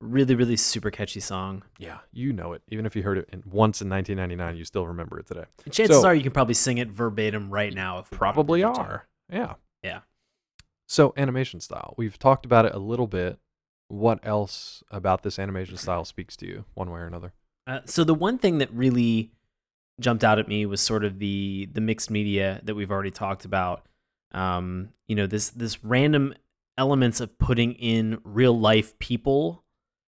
really, 0.00 0.34
really 0.34 0.56
super 0.56 0.90
catchy 0.90 1.20
song. 1.20 1.62
Yeah, 1.78 1.98
you 2.10 2.32
know 2.32 2.52
it. 2.52 2.62
Even 2.68 2.84
if 2.84 2.96
you 2.96 3.04
heard 3.04 3.18
it 3.18 3.28
in, 3.32 3.44
once 3.46 3.80
in 3.80 3.88
1999, 3.88 4.56
you 4.56 4.64
still 4.64 4.88
remember 4.88 5.20
it 5.20 5.28
today. 5.28 5.44
And 5.64 5.72
chances 5.72 6.00
So- 6.00 6.08
are 6.08 6.14
you 6.16 6.24
can 6.24 6.32
probably 6.32 6.54
sing 6.54 6.78
it 6.78 6.88
verbatim 6.90 7.48
right 7.48 7.72
now. 7.72 8.00
If 8.00 8.10
Probably 8.10 8.64
are. 8.64 9.06
Yeah. 9.32 9.54
Yeah. 9.84 10.00
So, 10.88 11.12
animation 11.18 11.60
style. 11.60 11.94
We've 11.98 12.18
talked 12.18 12.46
about 12.46 12.64
it 12.64 12.74
a 12.74 12.78
little 12.78 13.06
bit. 13.06 13.38
What 13.88 14.20
else 14.22 14.82
about 14.90 15.22
this 15.22 15.38
animation 15.38 15.76
style 15.76 16.04
speaks 16.04 16.34
to 16.38 16.46
you, 16.46 16.64
one 16.74 16.90
way 16.90 17.00
or 17.00 17.06
another? 17.06 17.32
Uh, 17.66 17.80
so 17.84 18.04
the 18.04 18.14
one 18.14 18.38
thing 18.38 18.58
that 18.58 18.72
really 18.72 19.32
jumped 20.00 20.24
out 20.24 20.38
at 20.38 20.48
me 20.48 20.64
was 20.64 20.80
sort 20.80 21.04
of 21.04 21.18
the 21.18 21.68
the 21.72 21.80
mixed 21.80 22.10
media 22.10 22.60
that 22.64 22.74
we've 22.74 22.90
already 22.90 23.10
talked 23.10 23.44
about. 23.44 23.86
Um, 24.32 24.90
you 25.06 25.14
know, 25.14 25.26
this 25.26 25.50
this 25.50 25.82
random 25.84 26.34
elements 26.78 27.20
of 27.20 27.36
putting 27.38 27.72
in 27.74 28.18
real 28.24 28.58
life 28.58 28.98
people 28.98 29.64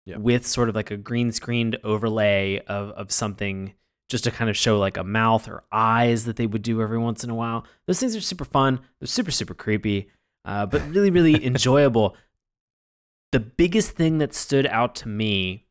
Yeah. 0.06 0.18
with 0.18 0.46
sort 0.46 0.70
of 0.70 0.76
like 0.76 0.92
a 0.92 0.98
green 0.98 1.32
screened 1.34 1.78
overlay 1.84 2.60
of 2.68 2.92
of 2.92 3.12
something 3.12 3.74
just 4.10 4.24
to 4.24 4.32
kind 4.32 4.50
of 4.50 4.56
show 4.58 4.80
like 4.80 4.98
a 4.98 5.04
mouth 5.04 5.48
or 5.48 5.64
eyes 5.72 6.26
that 6.26 6.36
they 6.38 6.48
would 6.48 6.62
do 6.64 6.82
every 6.82 6.98
once 6.98 7.24
in 7.24 7.30
a 7.30 7.36
while. 7.36 7.66
Those 7.86 8.00
things 8.00 8.16
are 8.16 8.22
super 8.22 8.46
fun. 8.46 8.80
They're 9.00 9.08
super 9.08 9.32
super 9.32 9.54
creepy, 9.54 10.10
uh, 10.46 10.66
but 10.66 10.82
really 10.90 11.10
really 11.10 11.46
enjoyable. 11.52 12.16
The 13.32 13.40
biggest 13.40 13.92
thing 13.92 14.18
that 14.20 14.34
stood 14.34 14.66
out 14.68 14.96
to 14.96 15.08
me 15.08 15.66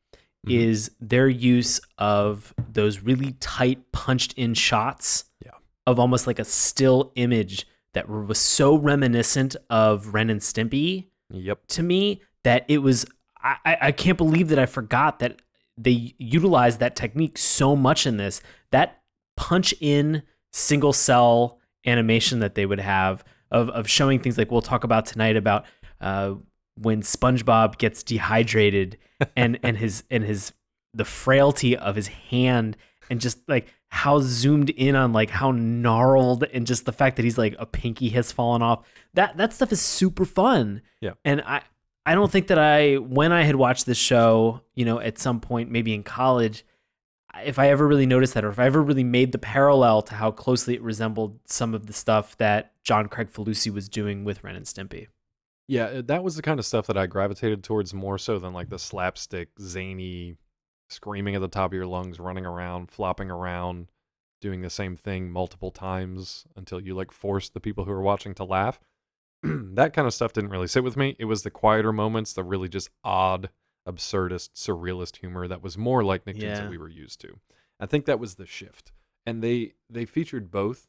Mhm. 0.47 0.53
is 0.53 0.91
their 1.01 1.29
use 1.29 1.81
of 1.99 2.55
those 2.57 3.01
really 3.01 3.33
tight 3.41 3.91
punched 3.91 4.35
in 4.35 4.55
shots 4.55 5.25
Yeah. 5.45 5.51
of 5.85 5.99
almost 5.99 6.29
like 6.29 6.39
a 6.39 6.45
still 6.45 7.11
image 7.17 7.67
that 7.95 8.09
was 8.09 8.39
so 8.39 8.77
reminiscent 8.77 9.57
of 9.69 10.15
Ren 10.15 10.31
and 10.31 10.41
Stimpy 10.41 11.09
Yep. 11.31 11.67
to 11.69 11.83
me 11.83 12.23
that 12.45 12.65
it 12.69 12.79
was 12.79 13.05
I- 13.41 13.79
I 13.81 13.93
can't 13.93 14.19
believe 14.19 14.49
that 14.49 14.59
I 14.59 14.67
forgot 14.67 15.19
that 15.21 15.43
they 15.77 16.15
utilized 16.19 16.81
that 16.81 16.97
technique 16.97 17.39
so 17.39 17.75
much 17.77 18.05
in 18.07 18.17
this. 18.17 18.41
That 18.73 19.01
punch 19.37 19.73
in 19.81 20.23
single 20.53 20.93
cell 20.93 21.59
animation 21.87 22.41
that 22.41 22.55
they 22.57 22.67
would 22.67 22.81
have 22.81 23.23
of, 23.51 23.69
of 23.71 23.89
showing 23.89 24.19
things 24.21 24.37
like 24.39 24.51
we'll 24.51 24.61
talk 24.63 24.85
about 24.85 25.07
tonight 25.07 25.37
about 25.37 25.65
uh, 26.01 26.35
when 26.77 27.03
SpongeBob 27.03 27.79
gets 27.79 28.03
dehydrated 28.03 28.99
and 29.37 29.59
and 29.63 29.77
his 29.79 30.05
and 30.11 30.25
his 30.25 30.53
the 30.95 31.05
frailty 31.05 31.77
of 31.77 31.97
his 31.97 32.09
hand 32.09 32.77
and 33.11 33.21
just 33.21 33.39
like 33.49 33.69
how 33.91 34.21
zoomed 34.21 34.71
in 34.71 34.95
on 34.95 35.13
like 35.13 35.31
how 35.31 35.51
gnarled 35.51 36.45
and 36.53 36.67
just 36.67 36.85
the 36.85 36.93
fact 36.93 37.17
that 37.17 37.25
he's 37.25 37.39
like 37.39 37.55
a 37.59 37.67
pinky 37.67 38.11
has 38.11 38.33
fallen 38.33 38.61
off 38.63 38.87
that 39.15 39.37
that 39.39 39.53
stuff 39.53 39.73
is 39.73 39.81
super 39.81 40.25
fun 40.25 40.83
Yeah. 41.01 41.13
and 41.25 41.41
i 41.43 41.63
i 42.05 42.15
don't 42.15 42.31
think 42.31 42.49
that 42.49 42.59
i 42.59 42.97
when 42.97 43.33
i 43.33 43.43
had 43.45 43.57
watched 43.57 43.87
this 43.87 43.97
show 43.99 44.61
you 44.75 44.85
know 44.85 45.01
at 45.01 45.19
some 45.19 45.41
point 45.41 45.71
maybe 45.71 45.95
in 45.95 46.03
college 46.03 46.65
if 47.45 47.59
i 47.59 47.69
ever 47.69 47.87
really 47.87 48.07
noticed 48.07 48.35
that 48.35 48.45
or 48.45 48.51
if 48.51 48.59
i 48.59 48.67
ever 48.67 48.83
really 48.83 49.05
made 49.05 49.33
the 49.33 49.39
parallel 49.39 50.03
to 50.03 50.15
how 50.15 50.31
closely 50.31 50.75
it 50.75 50.83
resembled 50.83 51.39
some 51.45 51.75
of 51.75 51.87
the 51.87 51.93
stuff 51.93 52.37
that 52.39 52.73
John 52.85 53.09
Kricfalusi 53.09 53.73
was 53.73 53.89
doing 53.89 54.25
with 54.25 54.43
ren 54.43 54.57
and 54.57 54.67
stimpy 54.67 55.09
Yeah, 55.69 56.01
that 56.07 56.25
was 56.25 56.37
the 56.37 56.43
kind 56.43 56.59
of 56.59 56.65
stuff 56.65 56.87
that 56.87 56.97
I 56.97 57.07
gravitated 57.07 57.63
towards 57.63 57.93
more 57.93 58.17
so 58.17 58.39
than 58.39 58.55
like 58.55 58.71
the 58.71 58.79
slapstick, 58.79 59.51
zany, 59.61 60.37
screaming 60.89 61.35
at 61.35 61.43
the 61.43 61.49
top 61.49 61.71
of 61.71 61.75
your 61.75 61.87
lungs, 61.87 62.19
running 62.19 62.47
around, 62.47 62.91
flopping 62.91 63.31
around, 63.31 63.91
doing 64.41 64.63
the 64.63 64.71
same 64.71 64.97
thing 64.97 65.31
multiple 65.31 65.71
times 65.71 66.47
until 66.57 66.81
you 66.81 66.95
like 66.95 67.13
force 67.13 67.51
the 67.51 67.61
people 67.61 67.85
who 67.85 67.93
are 67.93 68.01
watching 68.01 68.35
to 68.35 68.45
laugh. 68.45 68.81
that 69.43 69.93
kind 69.93 70.07
of 70.07 70.15
stuff 70.15 70.33
didn't 70.33 70.51
really 70.51 70.67
sit 70.67 70.83
with 70.83 70.97
me. 70.97 71.17
It 71.19 71.27
was 71.27 71.43
the 71.43 71.51
quieter 71.51 71.93
moments, 71.93 72.33
the 72.33 72.45
really 72.45 72.69
just 72.69 72.89
odd, 73.05 73.51
absurdist, 73.89 74.51
surrealist 74.55 75.17
humor 75.17 75.49
that 75.49 75.63
was 75.63 75.79
more 75.79 76.05
like 76.05 76.25
Nicktoons 76.25 76.43
Yeah. 76.43 76.61
that 76.61 76.71
we 76.71 76.79
were 76.79 76.89
used 76.91 77.21
to. 77.23 77.39
I 77.81 77.87
think 77.87 78.05
that 78.07 78.21
was 78.21 78.35
the 78.35 78.47
shift. 78.47 78.93
And 79.27 79.43
they 79.43 79.73
they 79.91 80.05
featured 80.05 80.51
both 80.51 80.89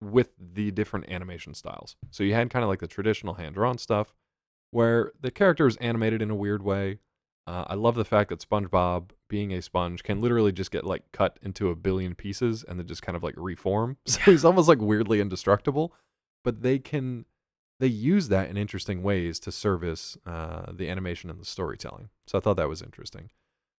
with 0.00 0.30
the 0.38 0.70
different 0.70 1.08
animation 1.10 1.54
styles. 1.54 1.96
So 2.10 2.24
you 2.24 2.34
had 2.34 2.50
kind 2.50 2.62
of 2.64 2.68
like 2.68 2.80
the 2.80 2.86
traditional 2.88 3.34
hand 3.34 3.54
drawn 3.54 3.78
stuff 3.78 4.14
where 4.70 5.12
the 5.20 5.30
character 5.30 5.66
is 5.66 5.76
animated 5.76 6.20
in 6.22 6.30
a 6.30 6.34
weird 6.34 6.62
way. 6.62 6.98
Uh, 7.46 7.64
I 7.66 7.74
love 7.74 7.94
the 7.96 8.04
fact 8.04 8.30
that 8.30 8.40
SpongeBob, 8.40 9.10
being 9.28 9.52
a 9.52 9.60
sponge, 9.62 10.02
can 10.02 10.20
literally 10.20 10.52
just 10.52 10.70
get 10.70 10.84
like 10.84 11.02
cut 11.12 11.38
into 11.42 11.70
a 11.70 11.76
billion 11.76 12.14
pieces 12.14 12.64
and 12.66 12.78
then 12.78 12.86
just 12.86 13.02
kind 13.02 13.16
of 13.16 13.22
like 13.22 13.34
reform. 13.36 13.96
So 14.06 14.20
he's 14.22 14.44
almost 14.44 14.68
like 14.68 14.80
weirdly 14.80 15.20
indestructible. 15.20 15.92
But 16.44 16.62
they 16.62 16.78
can 16.78 17.24
they 17.82 17.88
use 17.88 18.28
that 18.28 18.48
in 18.48 18.56
interesting 18.56 19.02
ways 19.02 19.40
to 19.40 19.50
service 19.50 20.16
uh, 20.24 20.70
the 20.72 20.88
animation 20.88 21.28
and 21.28 21.40
the 21.40 21.44
storytelling. 21.44 22.10
So 22.28 22.38
I 22.38 22.40
thought 22.40 22.56
that 22.56 22.68
was 22.68 22.80
interesting. 22.80 23.30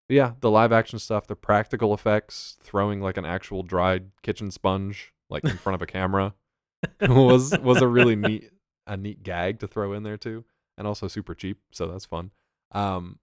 But 0.09 0.15
yeah, 0.15 0.31
the 0.41 0.51
live 0.51 0.73
action 0.73 0.99
stuff, 0.99 1.25
the 1.25 1.37
practical 1.37 1.93
effects, 1.93 2.57
throwing 2.61 2.99
like 2.99 3.15
an 3.15 3.23
actual 3.23 3.63
dried 3.63 4.11
kitchen 4.21 4.51
sponge 4.51 5.13
like 5.29 5.45
in 5.45 5.55
front 5.57 5.75
of 5.75 5.81
a 5.81 5.85
camera 5.85 6.33
was 7.07 7.57
was 7.59 7.81
a 7.81 7.87
really 7.87 8.17
neat 8.17 8.51
a 8.85 8.97
neat 8.97 9.23
gag 9.23 9.59
to 9.59 9.67
throw 9.67 9.93
in 9.93 10.03
there 10.03 10.17
too, 10.17 10.43
and 10.77 10.85
also 10.85 11.07
super 11.07 11.33
cheap, 11.33 11.59
so 11.71 11.87
that's 11.87 12.05
fun. 12.05 12.31
Um, 12.73 13.19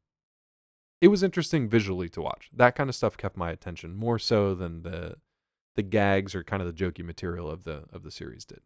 it 1.03 1.09
was 1.09 1.23
interesting 1.23 1.69
visually 1.69 2.09
to 2.09 2.23
watch. 2.23 2.49
That 2.57 2.75
kind 2.75 2.89
of 2.89 2.97
stuff 2.97 3.19
kept 3.19 3.37
my 3.37 3.51
attention 3.51 3.95
more 3.95 4.19
so 4.19 4.55
than 4.55 4.81
the 4.81 5.17
the 5.77 5.83
gags 5.83 6.35
or 6.35 6.43
kind 6.43 6.63
of 6.63 6.75
the 6.75 6.85
jokey 6.85 7.05
material 7.05 7.51
of 7.51 7.65
the 7.65 7.85
of 7.93 8.03
the 8.03 8.11
series 8.11 8.47
did. 8.47 8.61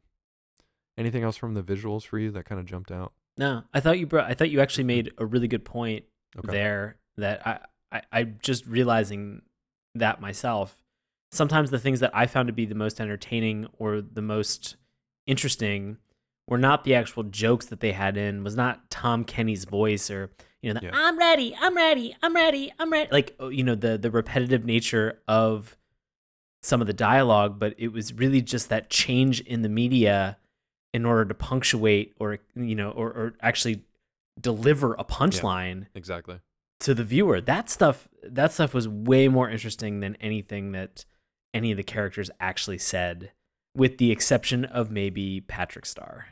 Anything 0.97 1.23
else 1.25 1.37
from 1.37 1.55
the 1.55 1.63
visuals 1.63 2.05
for 2.05 2.19
you 2.19 2.31
that 2.33 2.45
kind 2.45 2.61
of 2.61 2.67
jumped 2.67 2.91
out? 2.91 3.13
no 3.37 3.65
i 3.75 3.81
thought 3.81 3.99
you 3.99 4.07
brought 4.07 4.31
i 4.31 4.35
thought 4.35 4.49
you 4.49 4.61
actually 4.61 4.85
made 4.85 5.11
a 5.19 5.27
really 5.27 5.49
good 5.49 5.65
point 5.65 6.05
Okay. 6.39 6.53
there 6.53 6.97
that 7.17 7.45
I, 7.45 7.59
I 7.91 8.03
I'm 8.13 8.39
just 8.43 8.67
realizing 8.67 9.43
that 9.97 10.21
myself. 10.21 10.79
Sometimes 11.33 11.71
the 11.71 11.79
things 11.81 11.99
that 12.01 12.11
I 12.15 12.27
found 12.27 12.47
to 12.49 12.53
be 12.53 12.65
the 12.65 12.75
most 12.77 13.01
entertaining 13.01 13.67
or 13.79 14.01
the 14.01 14.23
most 14.23 14.77
interesting 15.27 15.99
were 16.49 16.59
not 16.59 16.85
the 16.85 16.95
actual 16.95 17.23
jokes 17.25 17.67
that 17.67 17.81
they 17.81 17.93
had 17.93 18.17
in, 18.17 18.45
was 18.45 18.55
not 18.57 18.89
Tom 18.91 19.25
Kenny's 19.25 19.65
voice 19.65 20.11
or 20.11 20.31
you 20.63 20.73
know, 20.73 20.81
the, 20.81 20.87
Yeah. 20.87 20.93
I'm 20.95 21.19
ready, 21.19 21.57
I'm 21.61 21.77
ready, 21.77 22.17
I'm 22.23 22.35
ready, 22.35 22.73
I'm 22.79 22.91
ready. 22.93 23.09
Like 23.13 23.35
oh, 23.41 23.49
you 23.49 23.63
know, 23.65 23.75
the 23.75 23.97
the 23.99 24.11
repetitive 24.11 24.65
nature 24.65 25.21
of 25.29 25.77
some 26.63 26.81
of 26.81 26.87
the 26.87 26.93
dialogue, 26.93 27.59
but 27.59 27.75
it 27.79 27.89
was 27.93 28.13
really 28.13 28.41
just 28.43 28.69
that 28.71 28.91
change 28.91 29.41
in 29.41 29.63
the 29.63 29.69
media 29.69 30.39
in 30.95 31.05
order 31.05 31.27
to 31.27 31.35
punctuate 31.35 32.15
or 32.19 32.39
you 32.55 32.75
know, 32.75 32.91
or, 32.91 33.09
or 33.09 33.35
actually 33.43 33.83
deliver 34.41 34.95
a 34.95 35.05
punchline 35.05 35.87
Exactly. 35.95 36.39
to 36.81 36.95
the 36.95 37.05
viewer. 37.05 37.41
That 37.43 37.69
stuff 37.69 38.09
that 38.23 38.53
stuff 38.53 38.73
was 38.73 38.89
way 38.89 39.29
more 39.29 39.51
interesting 39.51 40.01
than 40.01 40.17
anything 40.17 40.73
that 40.73 41.05
any 41.53 41.71
of 41.71 41.77
the 41.77 41.83
characters 41.83 42.31
actually 42.41 42.79
said, 42.79 43.33
with 43.77 43.99
the 43.99 44.11
exception 44.11 44.65
of 44.65 44.91
maybe 44.91 45.41
Patrick 45.43 45.85
Star. 45.85 46.27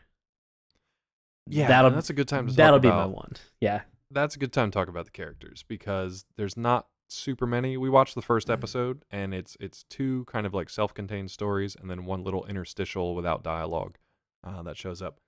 Yeah, 1.49 1.67
that'll 1.69 1.91
that's 1.91 2.11
a 2.11 2.15
good 2.15 2.29
time 2.29 2.47
to 2.47 2.53
that'll 2.55 2.79
be 2.79 2.89
my 2.89 3.07
one. 3.07 3.33
Yeah, 3.61 3.83
that's 4.11 4.37
a 4.37 4.39
good 4.39 4.53
time 4.53 4.71
to 4.71 4.75
talk 4.79 4.89
about 4.89 5.07
the 5.07 5.11
characters 5.11 5.65
because 5.67 6.25
there's 6.37 6.57
not 6.57 6.87
super 7.09 7.47
many. 7.47 7.77
We 7.77 7.91
watched 7.91 8.15
the 8.15 8.23
first 8.23 8.47
Mm-hmm. 8.47 8.53
episode 8.55 9.05
and 9.11 9.35
it's 9.35 9.57
it's 9.61 9.85
two 9.91 10.25
kind 10.27 10.47
of 10.47 10.55
like 10.55 10.71
self-contained 10.71 11.31
stories 11.31 11.77
and 11.81 11.91
then 11.91 12.05
one 12.05 12.23
little 12.25 12.45
interstitial 12.47 13.15
without 13.15 13.43
dialogue 13.43 13.99
uh, 14.45 14.63
that 14.63 14.77
shows 14.77 15.03
up. 15.03 15.19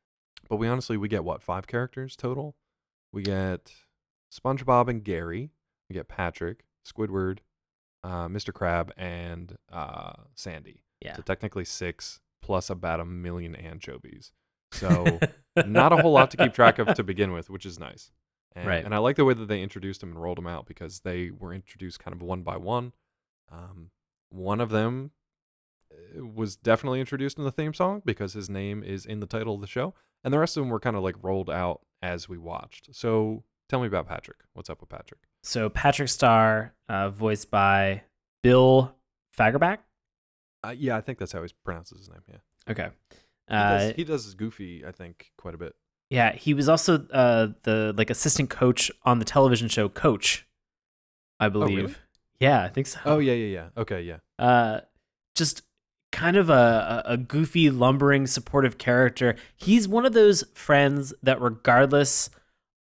But 0.48 0.56
we 0.56 0.68
honestly 0.68 0.96
we 0.96 1.08
get 1.08 1.24
what 1.24 1.42
five 1.42 1.66
characters 1.66 2.16
total. 2.16 2.56
We 3.12 3.22
get 3.22 3.72
SpongeBob 4.32 4.88
and 4.88 5.02
Gary. 5.04 5.50
We 5.88 5.94
get 5.94 6.08
Patrick, 6.08 6.64
Squidward, 6.86 7.38
uh, 8.02 8.28
Mr. 8.28 8.52
Crab, 8.52 8.92
and 8.96 9.56
uh, 9.72 10.12
Sandy. 10.34 10.82
yeah. 11.00 11.16
So 11.16 11.22
technically 11.22 11.64
six 11.64 12.20
plus 12.42 12.68
about 12.68 13.00
a 13.00 13.04
million 13.04 13.54
anchovies. 13.54 14.32
So 14.72 15.20
not 15.66 15.92
a 15.92 15.96
whole 15.96 16.12
lot 16.12 16.30
to 16.32 16.36
keep 16.36 16.52
track 16.52 16.78
of 16.78 16.94
to 16.94 17.02
begin 17.04 17.32
with, 17.32 17.48
which 17.48 17.64
is 17.64 17.78
nice. 17.78 18.10
And, 18.56 18.66
Right. 18.66 18.84
And 18.84 18.94
I 18.94 18.98
like 18.98 19.16
the 19.16 19.24
way 19.24 19.34
that 19.34 19.48
they 19.48 19.62
introduced 19.62 20.00
them 20.00 20.10
and 20.10 20.20
rolled 20.20 20.38
them 20.38 20.46
out 20.46 20.66
because 20.66 21.00
they 21.00 21.30
were 21.30 21.54
introduced 21.54 22.00
kind 22.00 22.14
of 22.14 22.22
one 22.22 22.42
by 22.42 22.56
one. 22.56 22.92
Um, 23.50 23.90
one 24.30 24.60
of 24.60 24.70
them 24.70 25.12
was 26.16 26.56
definitely 26.56 27.00
introduced 27.00 27.38
in 27.38 27.44
the 27.44 27.52
theme 27.52 27.74
song 27.74 28.02
because 28.04 28.32
his 28.32 28.48
name 28.50 28.82
is 28.82 29.04
in 29.06 29.20
the 29.20 29.26
title 29.26 29.54
of 29.54 29.60
the 29.60 29.66
show, 29.66 29.94
and 30.22 30.32
the 30.32 30.38
rest 30.38 30.56
of 30.56 30.62
them 30.62 30.70
were 30.70 30.80
kind 30.80 30.96
of 30.96 31.02
like 31.02 31.16
rolled 31.22 31.50
out 31.50 31.80
as 32.02 32.28
we 32.28 32.38
watched. 32.38 32.94
So 32.94 33.44
tell 33.68 33.80
me 33.80 33.86
about 33.86 34.06
Patrick. 34.06 34.38
What's 34.52 34.70
up 34.70 34.80
with 34.80 34.90
Patrick? 34.90 35.20
So 35.42 35.68
Patrick 35.68 36.08
Star, 36.08 36.74
uh, 36.88 37.10
voiced 37.10 37.50
by 37.50 38.02
Bill 38.42 38.94
Fagerbakke. 39.36 39.78
Uh, 40.62 40.74
yeah, 40.76 40.96
I 40.96 41.00
think 41.00 41.18
that's 41.18 41.32
how 41.32 41.42
he 41.42 41.48
pronounces 41.64 41.98
his 41.98 42.08
name. 42.08 42.22
Yeah, 42.28 42.36
Okay. 42.70 42.88
he, 43.48 43.54
Uh, 43.54 43.78
does, 43.78 43.96
he 43.96 44.04
does 44.04 44.24
his 44.24 44.34
goofy. 44.34 44.84
I 44.86 44.92
think 44.92 45.32
quite 45.36 45.54
a 45.54 45.58
bit. 45.58 45.74
Yeah, 46.10 46.32
he 46.34 46.54
was 46.54 46.68
also 46.68 47.06
uh, 47.12 47.48
the 47.62 47.92
like 47.96 48.08
assistant 48.10 48.48
coach 48.50 48.90
on 49.04 49.18
the 49.18 49.24
television 49.24 49.68
show 49.68 49.88
Coach, 49.88 50.46
I 51.40 51.48
believe. 51.48 51.76
really? 51.76 51.94
Yeah, 52.40 52.62
I 52.62 52.68
think 52.68 52.86
so. 52.86 53.00
Oh 53.04 53.18
yeah, 53.18 53.32
yeah, 53.32 53.46
yeah. 53.46 53.68
Okay, 53.82 54.02
yeah. 54.02 54.18
uh, 54.38 54.80
just 55.34 55.62
kind 56.14 56.36
of 56.36 56.48
a, 56.48 57.02
a 57.04 57.16
goofy, 57.16 57.68
lumbering, 57.70 58.26
supportive 58.26 58.78
character. 58.78 59.34
He's 59.56 59.88
one 59.88 60.06
of 60.06 60.12
those 60.12 60.44
friends 60.54 61.12
that, 61.22 61.40
regardless 61.40 62.30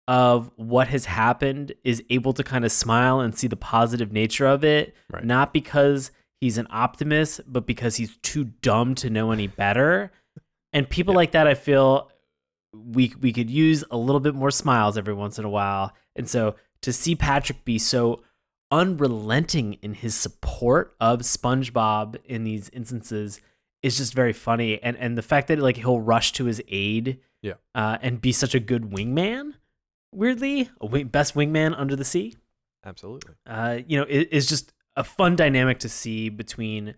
of 0.08 0.52
what 0.56 0.88
has 0.90 1.06
happened, 1.06 1.74
is 1.84 2.04
able 2.10 2.34
to 2.34 2.44
kind 2.44 2.64
of 2.64 2.72
smile 2.72 3.20
and 3.20 3.38
see 3.38 3.48
the 3.48 3.56
positive 3.56 4.12
nature 4.12 4.46
of 4.46 4.64
it. 4.64 4.96
Right. 5.12 5.24
Not 5.24 5.52
because 5.54 6.12
he's 6.42 6.58
an 6.58 6.68
optimist, 6.70 7.42
but 7.48 7.66
because 7.66 7.96
he's 7.96 8.18
too 8.18 8.46
dumb 8.62 8.96
to 8.96 9.10
know 9.10 9.32
any 9.32 9.48
better. 9.48 10.12
And 10.72 10.90
people 10.90 11.14
Yeah. 11.14 11.18
like 11.18 11.32
that, 11.32 11.48
I 11.48 11.56
feel 11.56 12.12
we 12.74 13.14
we 13.22 13.32
could 13.32 13.50
use 13.50 13.84
a 13.92 13.98
little 13.98 14.20
bit 14.20 14.36
more 14.36 14.52
smiles 14.52 14.98
every 14.98 15.14
once 15.14 15.40
in 15.40 15.46
a 15.46 15.50
while. 15.50 15.92
And 16.16 16.30
so 16.30 16.56
to 16.82 16.92
see 16.94 17.16
Patrick 17.16 17.64
be 17.66 17.80
so 17.80 18.24
unrelenting 18.74 19.74
in 19.82 19.94
his 19.94 20.16
support 20.16 20.96
of 21.00 21.20
SpongeBob 21.20 22.18
in 22.26 22.44
these 22.44 22.70
instances 22.70 23.40
is 23.84 23.98
just 23.98 24.14
very 24.14 24.34
funny. 24.34 24.82
And 24.82 24.98
and 24.98 25.16
the 25.18 25.22
fact 25.22 25.48
that 25.50 25.60
like 25.60 25.78
he'll 25.78 26.00
rush 26.02 26.32
to 26.34 26.46
his 26.46 26.62
aid, 26.68 27.20
Yeah. 27.42 27.54
uh, 27.76 27.98
and 28.02 28.20
be 28.20 28.32
such 28.32 28.56
a 28.56 28.60
good 28.60 28.84
wingman. 28.92 29.54
Weirdly, 30.12 30.70
a 30.82 30.86
wing, 30.86 31.08
best 31.08 31.36
wingman 31.36 31.74
under 31.78 31.96
the 31.96 32.06
sea. 32.06 32.36
Absolutely. 32.86 33.36
Uh, 33.46 33.80
you 33.88 33.98
know, 33.98 34.06
it 34.10 34.30
is 34.32 34.48
just 34.48 34.74
a 34.96 35.04
fun 35.04 35.36
dynamic 35.36 35.80
to 35.80 35.90
see 35.90 36.30
between 36.30 36.96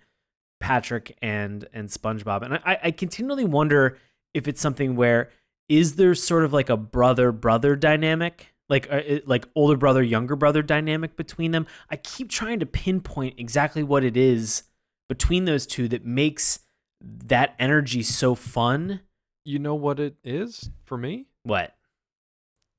Patrick 0.59 1.17
and 1.21 1.67
and 1.73 1.89
SpongeBob. 1.89 2.41
And 2.43 2.55
I, 2.55 2.79
I 2.83 2.91
continually 2.91 3.45
wonder 3.45 3.97
if 4.33 4.47
it's 4.47 4.61
something 4.61 4.95
where 4.95 5.29
is 5.67 5.95
there 5.95 6.15
sort 6.15 6.43
of 6.45 6.53
like 6.53 6.69
a 6.69 6.77
brother 6.77 7.31
brother 7.31 7.75
dynamic, 7.75 8.53
like 8.69 8.87
uh, 8.91 9.01
like 9.25 9.47
older 9.55 9.77
brother 9.77 10.01
younger 10.01 10.35
brother 10.35 10.61
dynamic 10.61 11.15
between 11.15 11.51
them. 11.51 11.67
I 11.89 11.97
keep 11.97 12.29
trying 12.29 12.59
to 12.59 12.65
pinpoint 12.65 13.35
exactly 13.37 13.83
what 13.83 14.03
it 14.03 14.17
is 14.17 14.63
between 15.07 15.45
those 15.45 15.65
two 15.65 15.87
that 15.89 16.05
makes 16.05 16.59
that 17.01 17.55
energy 17.59 18.03
so 18.03 18.35
fun. 18.35 19.01
You 19.43 19.59
know 19.59 19.75
what 19.75 19.99
it 19.99 20.15
is 20.23 20.71
for 20.83 20.97
me? 20.97 21.27
What? 21.43 21.75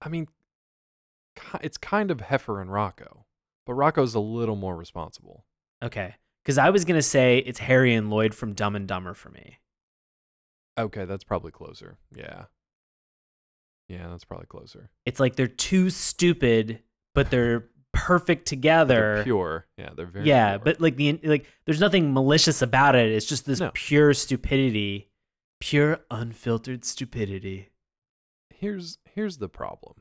I 0.03 0.09
mean, 0.09 0.27
it's 1.61 1.79
kind 1.79 2.11
of 2.11 2.19
Heffer 2.19 2.61
and 2.61 2.71
Rocko, 2.71 3.25
but 3.65 3.75
Rocko's 3.75 4.15
a 4.15 4.21
little 4.21 4.57
more 4.57 4.77
responsible. 4.77 5.45
Okay, 5.83 6.17
because 6.43 6.59
I 6.59 6.71
was 6.71 6.85
gonna 6.85 7.03
say 7.03 7.39
it's 7.39 7.61
Harry 7.61 7.95
and 7.95 8.11
Lloyd 8.11 8.35
from 8.35 8.55
Dumb 8.55 8.75
and 8.75 8.89
Dumber 8.89 9.15
for 9.15 9.31
me. 9.31 9.59
Okay, 10.79 11.05
that's 11.05 11.25
probably 11.25 11.53
closer. 11.53 11.99
Yeah. 12.15 12.47
Yeah, 13.89 14.09
that's 14.09 14.25
probably 14.25 14.47
closer. 14.47 14.91
it's 15.05 15.21
like 15.21 15.37
they're 15.37 15.47
too 15.47 15.91
stupid, 15.91 16.83
but 17.15 17.31
they're 17.31 17.69
perfect 17.93 18.47
together. 18.47 19.15
They're 19.17 19.25
pure. 19.25 19.67
Yeah, 19.79 19.91
they're 19.97 20.07
very 20.07 20.27
yeah, 20.27 20.53
pure. 20.59 20.65
but 20.65 20.81
like 20.81 20.97
the 20.97 21.19
like, 21.23 21.47
there's 21.65 21.81
nothing 21.81 22.13
malicious 22.13 22.63
about 22.63 22.95
it. 22.97 23.11
It's 23.13 23.27
just 23.27 23.47
this 23.47 23.61
No. 23.61 23.71
pure 23.75 24.13
stupidity, 24.13 25.11
pure 25.61 26.01
unfiltered 26.11 26.85
stupidity. 26.85 27.71
here's 28.51 28.99
here's 29.05 29.39
the 29.39 29.49
problem 29.49 29.95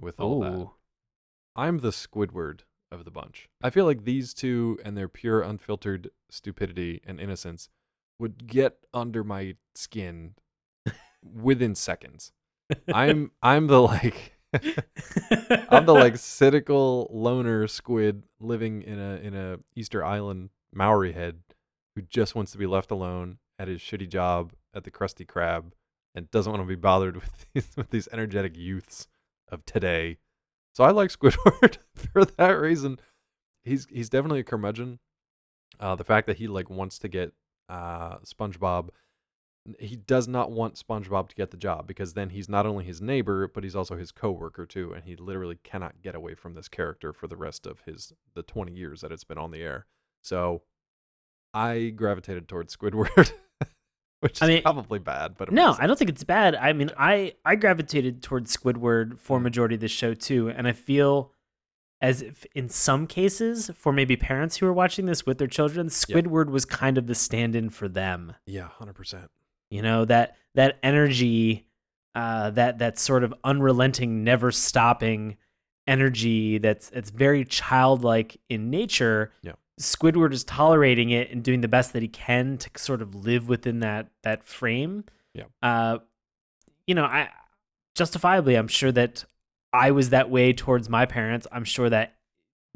with 0.00 0.18
all 0.20 0.40
that. 0.40 0.52
Oh, 0.52 0.74
I'm 1.54 1.78
the 1.78 1.90
Squidward 1.90 2.60
of 2.90 3.04
the 3.04 3.10
bunch. 3.10 3.48
I 3.62 3.70
feel 3.70 3.84
like 3.84 4.04
these 4.04 4.32
two 4.34 4.78
and 4.84 4.96
their 4.96 5.08
pure, 5.08 5.42
unfiltered 5.42 6.10
stupidity 6.30 7.00
and 7.06 7.20
innocence 7.20 7.68
would 8.18 8.46
get 8.46 8.78
under 8.94 9.22
my 9.24 9.56
skin 9.74 10.34
within 11.22 11.74
seconds. 11.74 12.32
I'm 12.92 13.30
I'm 13.42 13.66
the 13.66 13.80
like 13.80 14.32
I'm 15.70 15.86
the 15.86 15.94
like 15.94 16.16
cynical 16.16 17.08
loner 17.12 17.66
squid 17.66 18.24
living 18.40 18.82
in 18.82 18.98
a 18.98 19.16
in 19.16 19.34
a 19.34 19.58
Easter 19.74 20.04
Island 20.04 20.50
Maori 20.72 21.12
head 21.12 21.38
who 21.94 22.02
just 22.02 22.34
wants 22.34 22.52
to 22.52 22.58
be 22.58 22.66
left 22.66 22.90
alone 22.90 23.38
at 23.58 23.68
his 23.68 23.80
shitty 23.80 24.08
job 24.08 24.52
at 24.74 24.84
the 24.84 24.90
Krusty 24.90 25.26
Krab 25.26 25.72
and 26.14 26.30
doesn't 26.30 26.50
want 26.50 26.62
to 26.62 26.68
be 26.68 26.74
bothered 26.74 27.16
with 27.16 27.46
these 27.54 27.76
with 27.76 27.90
these 27.90 28.08
energetic 28.12 28.56
youths 28.56 29.08
of 29.48 29.64
today. 29.64 30.18
So 30.74 30.84
I 30.84 30.90
like 30.90 31.10
Squidward 31.10 31.78
for 31.94 32.24
that 32.24 32.50
reason. 32.50 32.98
He's 33.64 33.86
he's 33.90 34.10
definitely 34.10 34.40
a 34.40 34.44
curmudgeon. 34.44 34.98
Uh, 35.78 35.94
the 35.94 36.04
fact 36.04 36.26
that 36.26 36.38
he 36.38 36.48
like 36.48 36.70
wants 36.70 36.98
to 37.00 37.08
get 37.08 37.32
uh, 37.68 38.18
SpongeBob, 38.18 38.88
he 39.78 39.96
does 39.96 40.28
not 40.28 40.50
want 40.50 40.74
SpongeBob 40.74 41.28
to 41.28 41.34
get 41.34 41.50
the 41.50 41.56
job 41.56 41.86
because 41.86 42.14
then 42.14 42.30
he's 42.30 42.48
not 42.48 42.66
only 42.66 42.84
his 42.84 43.00
neighbor 43.00 43.48
but 43.48 43.64
he's 43.64 43.76
also 43.76 43.96
his 43.96 44.12
coworker 44.12 44.66
too, 44.66 44.92
and 44.92 45.04
he 45.04 45.16
literally 45.16 45.58
cannot 45.62 46.02
get 46.02 46.14
away 46.14 46.34
from 46.34 46.54
this 46.54 46.68
character 46.68 47.12
for 47.12 47.26
the 47.26 47.36
rest 47.36 47.66
of 47.66 47.80
his 47.86 48.12
the 48.34 48.42
twenty 48.42 48.72
years 48.72 49.00
that 49.00 49.12
it's 49.12 49.24
been 49.24 49.38
on 49.38 49.50
the 49.50 49.62
air. 49.62 49.86
So 50.22 50.62
I 51.54 51.92
gravitated 51.96 52.48
towards 52.48 52.76
Squidward, 52.76 53.32
which 54.20 54.36
is 54.36 54.42
I 54.42 54.46
mean, 54.46 54.62
probably 54.62 54.98
bad, 54.98 55.36
but 55.38 55.50
no, 55.50 55.74
I 55.78 55.86
don't 55.86 55.98
think 55.98 56.10
it's 56.10 56.24
bad. 56.24 56.54
I 56.54 56.72
mean, 56.72 56.90
I 56.98 57.34
I 57.44 57.56
gravitated 57.56 58.22
towards 58.22 58.54
Squidward 58.56 59.18
for 59.18 59.40
majority 59.40 59.76
of 59.76 59.80
the 59.80 59.88
show 59.88 60.14
too, 60.14 60.48
and 60.50 60.68
I 60.68 60.72
feel 60.72 61.32
as 62.00 62.20
if 62.20 62.44
in 62.54 62.68
some 62.68 63.06
cases 63.06 63.70
for 63.74 63.92
maybe 63.92 64.16
parents 64.16 64.58
who 64.58 64.66
are 64.66 64.72
watching 64.72 65.06
this 65.06 65.24
with 65.24 65.38
their 65.38 65.46
children, 65.46 65.86
Squidward 65.88 66.50
was 66.50 66.66
kind 66.66 66.98
of 66.98 67.06
the 67.06 67.14
stand-in 67.14 67.70
for 67.70 67.88
them. 67.88 68.34
yeah, 68.46 68.68
hundred 68.68 68.94
percent. 68.94 69.30
You 69.76 69.82
know 69.82 70.04
that 70.06 70.36
that 70.54 70.78
energy 70.82 71.66
uh 72.14 72.48
that 72.50 72.78
that 72.78 72.98
sort 72.98 73.22
of 73.22 73.32
unrelenting 73.44 74.24
never 74.24 74.50
stopping 74.50 75.36
energy 75.86 76.58
that's 76.58 76.90
it's 76.90 77.10
very 77.10 77.44
childlike 77.44 78.38
in 78.48 78.70
nature 78.70 79.32
Yeah. 79.42 79.52
squidward 79.80 80.32
is 80.32 80.42
tolerating 80.42 81.10
it 81.10 81.30
and 81.30 81.42
doing 81.44 81.60
the 81.60 81.68
best 81.68 81.92
that 81.92 82.02
he 82.02 82.08
can 82.08 82.58
to 82.58 82.70
sort 82.76 83.02
of 83.02 83.14
live 83.14 83.48
within 83.48 83.80
that 83.80 84.08
that 84.22 84.42
frame 84.44 85.04
Yeah. 85.34 85.44
uh 85.62 85.98
you 86.86 86.94
know 86.94 87.04
i 87.04 87.28
justifiably 87.94 88.56
i'm 88.56 88.68
sure 88.68 88.90
that 88.92 89.24
i 89.72 89.90
was 89.90 90.10
that 90.10 90.28
way 90.30 90.52
towards 90.52 90.88
my 90.88 91.06
parents 91.06 91.46
i'm 91.52 91.64
sure 91.64 91.88
that 91.90 92.15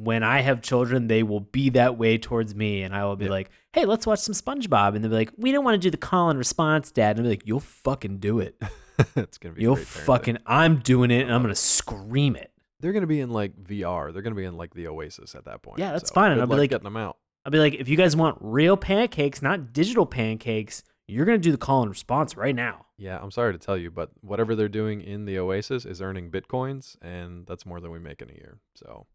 when 0.02 0.22
I 0.22 0.40
have 0.40 0.62
children, 0.62 1.08
they 1.08 1.22
will 1.22 1.40
be 1.40 1.68
that 1.70 1.98
way 1.98 2.16
towards 2.16 2.54
me, 2.54 2.82
and 2.82 2.94
I 2.94 3.04
will 3.04 3.16
be 3.16 3.26
Yeah. 3.26 3.32
like, 3.32 3.50
"Hey, 3.72 3.84
let's 3.84 4.06
watch 4.06 4.20
some 4.20 4.34
SpongeBob," 4.34 4.94
and 4.94 5.04
they'll 5.04 5.10
be 5.10 5.16
like, 5.16 5.32
"We 5.36 5.52
don't 5.52 5.64
want 5.64 5.74
to 5.74 5.78
do 5.78 5.90
the 5.90 5.96
call 5.98 6.30
and 6.30 6.38
response, 6.38 6.90
Dad," 6.90 7.16
and 7.16 7.20
I'll 7.20 7.24
be 7.24 7.36
like, 7.36 7.46
"You'll 7.46 7.60
fucking 7.60 8.18
do 8.18 8.38
it. 8.40 8.56
it's 9.16 9.38
gonna 9.38 9.54
be 9.54 9.62
You'll 9.62 9.76
fucking. 9.76 10.38
I'm 10.46 10.78
doing 10.78 11.10
it, 11.10 11.22
and 11.22 11.30
I'm 11.30 11.36
uh-huh. 11.36 11.42
gonna 11.44 11.54
scream 11.54 12.36
it." 12.36 12.52
They're 12.80 12.92
gonna 12.92 13.06
be 13.06 13.20
in 13.20 13.30
like 13.30 13.56
VR. 13.62 14.10
They're 14.12 14.22
gonna 14.22 14.34
be 14.34 14.44
in 14.44 14.56
like 14.56 14.72
the 14.74 14.88
Oasis 14.88 15.34
at 15.34 15.44
that 15.44 15.62
point. 15.62 15.78
Yeah, 15.78 15.92
that's 15.92 16.08
so 16.08 16.14
fine, 16.14 16.32
and 16.32 16.40
I'll 16.40 16.46
be 16.46 16.56
like- 16.56 16.70
getting 16.70 16.84
them 16.84 16.96
out. 16.96 17.18
I'll 17.44 17.52
be 17.52 17.58
like, 17.58 17.74
"If 17.74 17.88
you 17.88 17.96
guys 17.96 18.16
want 18.16 18.38
real 18.40 18.76
pancakes, 18.76 19.42
not 19.42 19.72
digital 19.72 20.06
pancakes, 20.06 20.82
you're 21.06 21.24
gonna 21.26 21.38
do 21.38 21.52
the 21.52 21.58
call 21.58 21.82
and 21.82 21.90
response 21.90 22.36
right 22.36 22.54
now." 22.54 22.86
Yeah, 22.96 23.18
I'm 23.22 23.30
sorry 23.30 23.52
to 23.52 23.58
tell 23.58 23.76
you, 23.78 23.90
but 23.90 24.10
whatever 24.20 24.54
they're 24.54 24.68
doing 24.68 25.00
in 25.00 25.24
the 25.24 25.38
Oasis 25.38 25.84
is 25.86 26.00
earning 26.02 26.30
bitcoins, 26.30 26.96
and 27.02 27.46
that's 27.46 27.64
more 27.66 27.80
than 27.80 27.90
we 27.90 27.98
make 27.98 28.20
in 28.22 28.28
a 28.30 28.34
year. 28.34 28.58
So, 28.74 29.06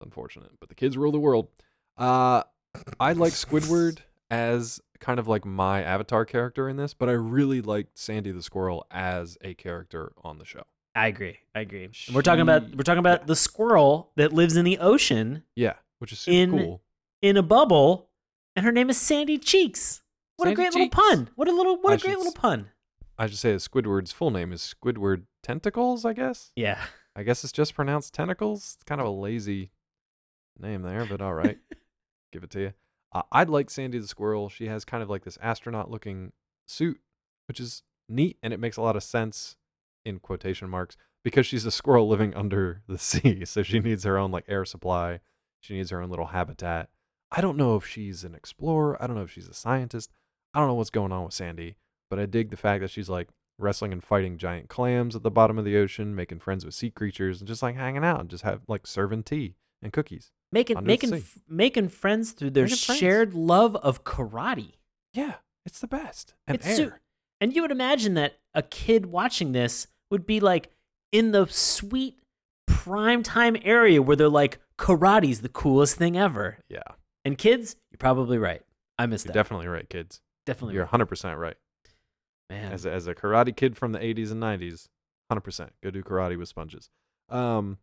unfortunate. 0.00 0.50
But 0.60 0.68
the 0.68 0.74
kids 0.74 0.96
rule 0.96 1.12
the 1.12 1.18
world. 1.18 1.48
Uh, 1.96 2.42
I 3.00 3.12
like 3.12 3.32
Squidward 3.32 3.98
as 4.30 4.80
kind 5.00 5.18
of 5.18 5.28
like 5.28 5.44
my 5.44 5.82
avatar 5.82 6.24
character 6.24 6.68
in 6.68 6.76
this, 6.76 6.94
but 6.94 7.08
I 7.08 7.12
really 7.12 7.60
liked 7.60 7.98
Sandy 7.98 8.32
the 8.32 8.42
Squirrel 8.42 8.86
as 8.90 9.36
a 9.42 9.54
character 9.54 10.12
on 10.22 10.38
the 10.38 10.44
show. 10.44 10.64
I 10.94 11.08
agree. 11.08 11.38
I 11.54 11.60
agree. 11.60 11.84
And 11.84 11.94
we're 12.14 12.22
talking 12.22 12.40
about 12.40 12.74
we're 12.74 12.82
talking 12.82 12.98
about 12.98 13.20
yeah. 13.20 13.26
the 13.26 13.36
squirrel 13.36 14.12
that 14.16 14.32
lives 14.32 14.56
in 14.56 14.64
the 14.64 14.78
ocean 14.78 15.42
Yeah, 15.54 15.74
which 15.98 16.10
is 16.10 16.20
super 16.20 16.34
In- 16.36 16.50
cool. 16.58 16.82
in 17.20 17.36
a 17.36 17.42
bubble, 17.42 18.08
and 18.54 18.64
her 18.64 18.72
name 18.72 18.88
is 18.88 18.96
Sandy 18.96 19.36
Cheeks. 19.36 20.00
What 20.36 20.46
a 20.46 20.50
Sandy 20.50 20.54
great 20.56 20.72
little 20.74 20.88
pun! 20.88 21.28
What 21.34 21.48
a 21.48 21.52
little 21.52 21.76
what 21.76 21.90
a 21.90 21.94
I 21.94 21.96
great 21.98 22.12
should 22.12 22.18
little 22.18 22.32
pun. 22.32 22.68
I 23.18 23.26
should 23.26 23.38
say 23.38 23.52
that 23.52 23.60
Squidward's 23.60 24.12
full 24.12 24.30
name 24.30 24.52
is 24.52 24.74
Squidward 24.74 25.24
Tentacles, 25.42 26.04
I 26.04 26.12
guess. 26.14 26.52
Yeah. 26.56 26.82
I 27.14 27.22
guess 27.22 27.44
it's 27.44 27.52
just 27.52 27.74
pronounced 27.74 28.12
tentacles. 28.12 28.74
It's 28.76 28.84
kind 28.84 29.00
of 29.00 29.06
a 29.06 29.10
lazy 29.10 29.70
name 30.60 30.82
there, 30.82 31.04
but 31.04 31.20
all 31.20 31.34
right. 31.34 31.58
Give 32.32 32.44
it 32.44 32.50
to 32.50 32.60
you. 32.60 32.72
Uh, 33.12 33.22
I'd 33.32 33.48
like 33.48 33.70
Sandy 33.70 33.98
the 33.98 34.08
squirrel. 34.08 34.48
She 34.48 34.66
has 34.66 34.84
kind 34.84 35.02
of 35.02 35.10
like 35.10 35.24
this 35.24 35.38
astronaut 35.40 35.90
looking 35.90 36.32
suit, 36.66 37.00
which 37.48 37.60
is 37.60 37.82
neat 38.08 38.38
and 38.42 38.52
it 38.52 38.60
makes 38.60 38.76
a 38.76 38.82
lot 38.82 38.96
of 38.96 39.02
sense 39.02 39.56
in 40.04 40.18
quotation 40.18 40.68
marks 40.68 40.96
because 41.24 41.46
she's 41.46 41.66
a 41.66 41.70
squirrel 41.70 42.08
living 42.08 42.34
under 42.34 42.82
the 42.86 42.98
sea. 42.98 43.44
So 43.44 43.62
she 43.62 43.80
needs 43.80 44.04
her 44.04 44.18
own 44.18 44.30
like 44.30 44.44
air 44.48 44.64
supply. 44.64 45.20
She 45.60 45.74
needs 45.74 45.90
her 45.90 46.00
own 46.00 46.10
little 46.10 46.26
habitat. 46.26 46.88
I 47.32 47.40
don't 47.40 47.56
know 47.56 47.76
if 47.76 47.86
she's 47.86 48.22
an 48.22 48.34
explorer. 48.34 49.00
I 49.02 49.06
don't 49.06 49.16
know 49.16 49.22
if 49.22 49.32
she's 49.32 49.48
a 49.48 49.54
scientist. 49.54 50.12
I 50.54 50.60
don't 50.60 50.68
know 50.68 50.74
what's 50.74 50.90
going 50.90 51.12
on 51.12 51.24
with 51.24 51.34
Sandy, 51.34 51.76
but 52.08 52.18
I 52.18 52.26
dig 52.26 52.50
the 52.50 52.56
fact 52.56 52.82
that 52.82 52.90
she's 52.90 53.08
like 53.08 53.28
wrestling 53.58 53.92
and 53.92 54.04
fighting 54.04 54.38
giant 54.38 54.68
clams 54.68 55.16
at 55.16 55.22
the 55.22 55.30
bottom 55.30 55.58
of 55.58 55.64
the 55.64 55.76
ocean, 55.76 56.14
making 56.14 56.38
friends 56.38 56.64
with 56.64 56.74
sea 56.74 56.90
creatures, 56.90 57.40
and 57.40 57.48
just 57.48 57.62
like 57.62 57.74
hanging 57.74 58.04
out 58.04 58.20
and 58.20 58.30
just 58.30 58.44
have 58.44 58.62
like 58.68 58.86
serving 58.86 59.24
tea 59.24 59.56
and 59.82 59.92
cookies. 59.92 60.30
Making 60.52 60.84
making 60.84 61.12
f- 61.14 61.38
making 61.48 61.88
friends 61.88 62.32
through 62.32 62.50
their 62.50 62.64
Making 62.64 62.76
friends. 62.78 62.98
shared 63.00 63.34
love 63.34 63.76
of 63.76 64.04
karate. 64.04 64.74
Yeah, 65.12 65.34
it's 65.64 65.80
the 65.80 65.86
best. 65.88 66.34
And 66.46 66.56
It's 66.56 66.76
su- 66.76 66.84
air. 66.84 67.00
And 67.40 67.54
you 67.54 67.62
would 67.62 67.70
imagine 67.72 68.14
that 68.14 68.38
a 68.54 68.62
kid 68.62 69.06
watching 69.06 69.52
this 69.52 69.86
would 70.10 70.24
be 70.26 70.40
like 70.40 70.70
in 71.12 71.32
the 71.32 71.46
sweet 71.48 72.18
prime 72.66 73.22
time 73.22 73.56
area 73.62 74.00
where 74.00 74.16
they're 74.16 74.28
like 74.28 74.58
karate's 74.78 75.40
the 75.40 75.48
coolest 75.48 75.96
thing 75.96 76.16
ever. 76.16 76.58
Yeah. 76.68 76.82
And 77.24 77.36
kids, 77.36 77.76
you're 77.90 77.98
probably 77.98 78.38
right. 78.38 78.62
I 78.98 79.06
missed 79.06 79.26
You're 79.26 79.32
that. 79.32 79.38
definitely 79.38 79.66
right, 79.66 79.88
kids. 79.90 80.20
definitely 80.46 80.74
You're 80.74 80.88
right. 80.90 81.08
100% 81.08 81.36
right. 81.38 81.56
man. 82.48 82.72
As 82.72 82.86
a, 82.86 82.92
as 82.92 83.06
a 83.06 83.14
karate 83.14 83.54
kid 83.54 83.76
from 83.76 83.92
the 83.92 83.98
80s 83.98 84.30
and 84.30 84.40
90s, 84.42 84.86
100%. 85.30 85.70
Go 85.82 85.90
do 85.90 86.02
karate 86.02 86.38
with 86.38 86.48
sponges. 86.48 86.88
Um, 87.28 87.78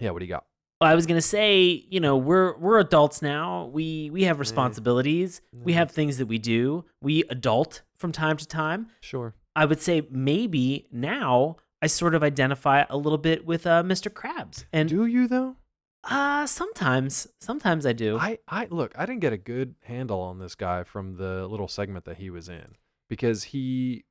yeah, 0.00 0.10
what 0.10 0.20
do 0.20 0.24
you 0.24 0.30
got? 0.30 0.46
Well, 0.80 0.90
I 0.90 0.94
was 0.94 1.06
gonna 1.06 1.20
say, 1.20 1.84
you 1.88 1.98
know, 1.98 2.16
we're 2.16 2.56
we're 2.58 2.78
adults 2.78 3.20
now. 3.20 3.66
We 3.66 4.10
we 4.10 4.24
have 4.24 4.38
responsibilities. 4.38 5.40
We 5.52 5.72
have 5.72 5.90
things 5.90 6.18
that 6.18 6.26
we 6.26 6.38
do. 6.38 6.84
We 7.02 7.24
adult 7.30 7.82
from 7.96 8.12
time 8.12 8.36
to 8.36 8.46
time. 8.46 8.88
Sure. 9.00 9.34
I 9.56 9.64
would 9.64 9.80
say 9.80 10.06
maybe 10.10 10.86
now 10.92 11.56
I 11.82 11.88
sort 11.88 12.14
of 12.14 12.22
identify 12.22 12.84
a 12.88 12.96
little 12.96 13.18
bit 13.18 13.44
with 13.44 13.66
uh, 13.66 13.82
Mr. 13.82 14.08
Krabs, 14.08 14.64
and 14.72 14.88
do 14.88 15.04
you 15.06 15.26
though? 15.26 15.56
uh 16.04 16.46
sometimes 16.46 17.26
sometimes 17.40 17.84
I 17.84 17.92
do. 17.92 18.18
I, 18.18 18.38
I 18.46 18.68
look, 18.70 18.92
I 18.96 19.04
didn't 19.04 19.20
get 19.20 19.32
a 19.32 19.36
good 19.38 19.74
handle 19.82 20.20
on 20.20 20.38
this 20.38 20.54
guy 20.54 20.84
from 20.84 21.16
the 21.16 21.48
little 21.48 21.66
segment 21.66 22.04
that 22.04 22.18
he 22.18 22.30
was 22.30 22.48
in 22.48 22.76
because 23.08 23.44
he 23.44 24.04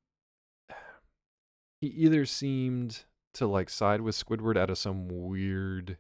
he 1.82 1.88
either 1.88 2.25
seemed 2.25 3.06
to 3.36 3.47
like 3.47 3.69
side 3.69 4.01
with 4.01 4.15
Squidward 4.15 4.58
out 4.58 4.69
of 4.69 4.77
some 4.77 5.08
weird 5.08 5.97